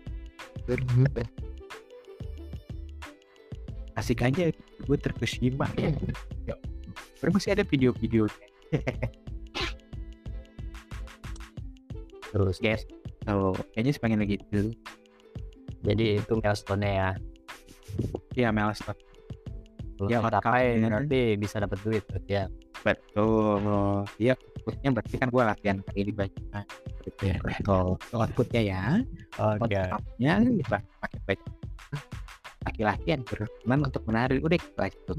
asik 3.97 4.21
aja 4.21 4.53
gue 4.85 4.97
terkesima 5.01 5.65
ya. 6.47 6.55
Masih 7.27 7.51
ada 7.57 7.65
video-video 7.65 8.29
Terus 12.31 12.57
guys 12.61 12.85
so, 13.25 13.51
kayaknya 13.73 13.91
sih 13.91 14.01
pengen 14.01 14.23
gitu 14.23 14.71
jadi 15.85 16.19
itu 16.19 16.33
milestone 16.41 16.83
ya. 16.83 17.09
ya 18.33 18.49
milestone 18.49 18.97
Kalau 19.97 20.09
Ya, 20.13 20.21
capai 20.21 20.77
outcome-nya. 20.77 20.87
berarti 20.93 21.21
bisa 21.41 21.57
dapat 21.57 21.77
duit 21.81 22.05
ya. 22.29 22.45
Betul. 22.83 24.05
Ya 24.19 24.33
outputnya 24.35 24.89
berarti 24.91 25.15
kan 25.15 25.27
gue 25.31 25.43
latihan 25.43 25.77
kali 25.85 25.99
ini 26.03 26.11
banyak 26.11 26.65
gitu 27.07 27.21
ya 27.23 27.37
betul. 27.39 27.95
Itu 27.95 28.15
outputnya 28.19 28.61
ya 28.61 28.81
outcome-nya 29.39 30.33
bisa 30.59 30.77
pakai 30.99 31.19
banyak 31.23 31.51
laki-laki 32.67 33.07
yang 33.15 33.23
berkenan 33.23 33.79
untuk 33.87 34.03
menari 34.03 34.43
udah 34.43 34.57
gitu 34.59 34.79
aja 34.83 34.99
tuh. 35.07 35.15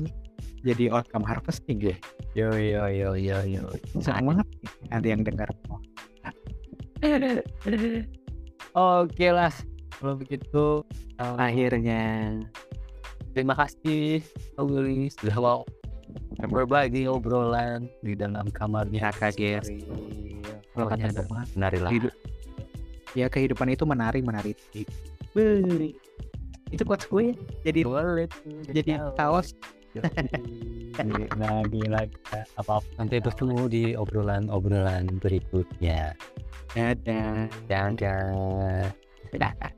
Jadi 0.67 0.85
outcome 0.93 1.25
harvesting. 1.25 1.81
Gue 1.81 1.97
Yo 2.37 2.53
yo 2.53 2.85
yo 2.93 3.17
yo 3.17 3.39
yo. 3.47 3.65
senang 4.05 4.37
banget 4.37 4.47
ada 4.93 5.07
yang 5.09 5.23
dengar. 5.25 5.49
Oke 8.77 9.27
lah. 9.33 9.55
Kalau 9.99 10.15
begitu 10.15 10.85
eh, 11.19 11.35
akhirnya 11.41 12.37
terima 13.33 13.55
kasih 13.57 14.23
Auli 14.61 15.11
sudah 15.11 15.37
mau 15.41 15.63
berbagi 16.47 17.11
obrolan 17.11 17.91
di 18.05 18.15
dalam 18.15 18.47
kamarnya 18.55 19.11
ya 19.35 19.61
Pokoknya 20.75 21.11
Pokoknya 21.11 21.51
menarilah. 21.55 21.91
hidup. 21.91 22.15
Ya 23.17 23.27
kehidupan 23.27 23.73
itu 23.73 23.83
menarik 23.83 24.23
menarik 24.23 24.55
itu 26.69 26.83
quotes 26.85 27.09
gue 27.09 27.33
jadi 27.65 27.81
boleh 27.83 28.29
tuh 28.29 28.61
jadi 28.71 29.01
kaos. 29.17 29.57
Nah 31.35 31.65
gila 31.67 32.07
apa 32.61 32.75
nanti 33.01 33.17
bertemu 33.19 33.61
di 33.67 33.83
obrolan 33.97 34.47
obrolan 34.53 35.09
berikutnya 35.19 36.13
dadah. 36.77 37.49
Dadah 39.33 39.73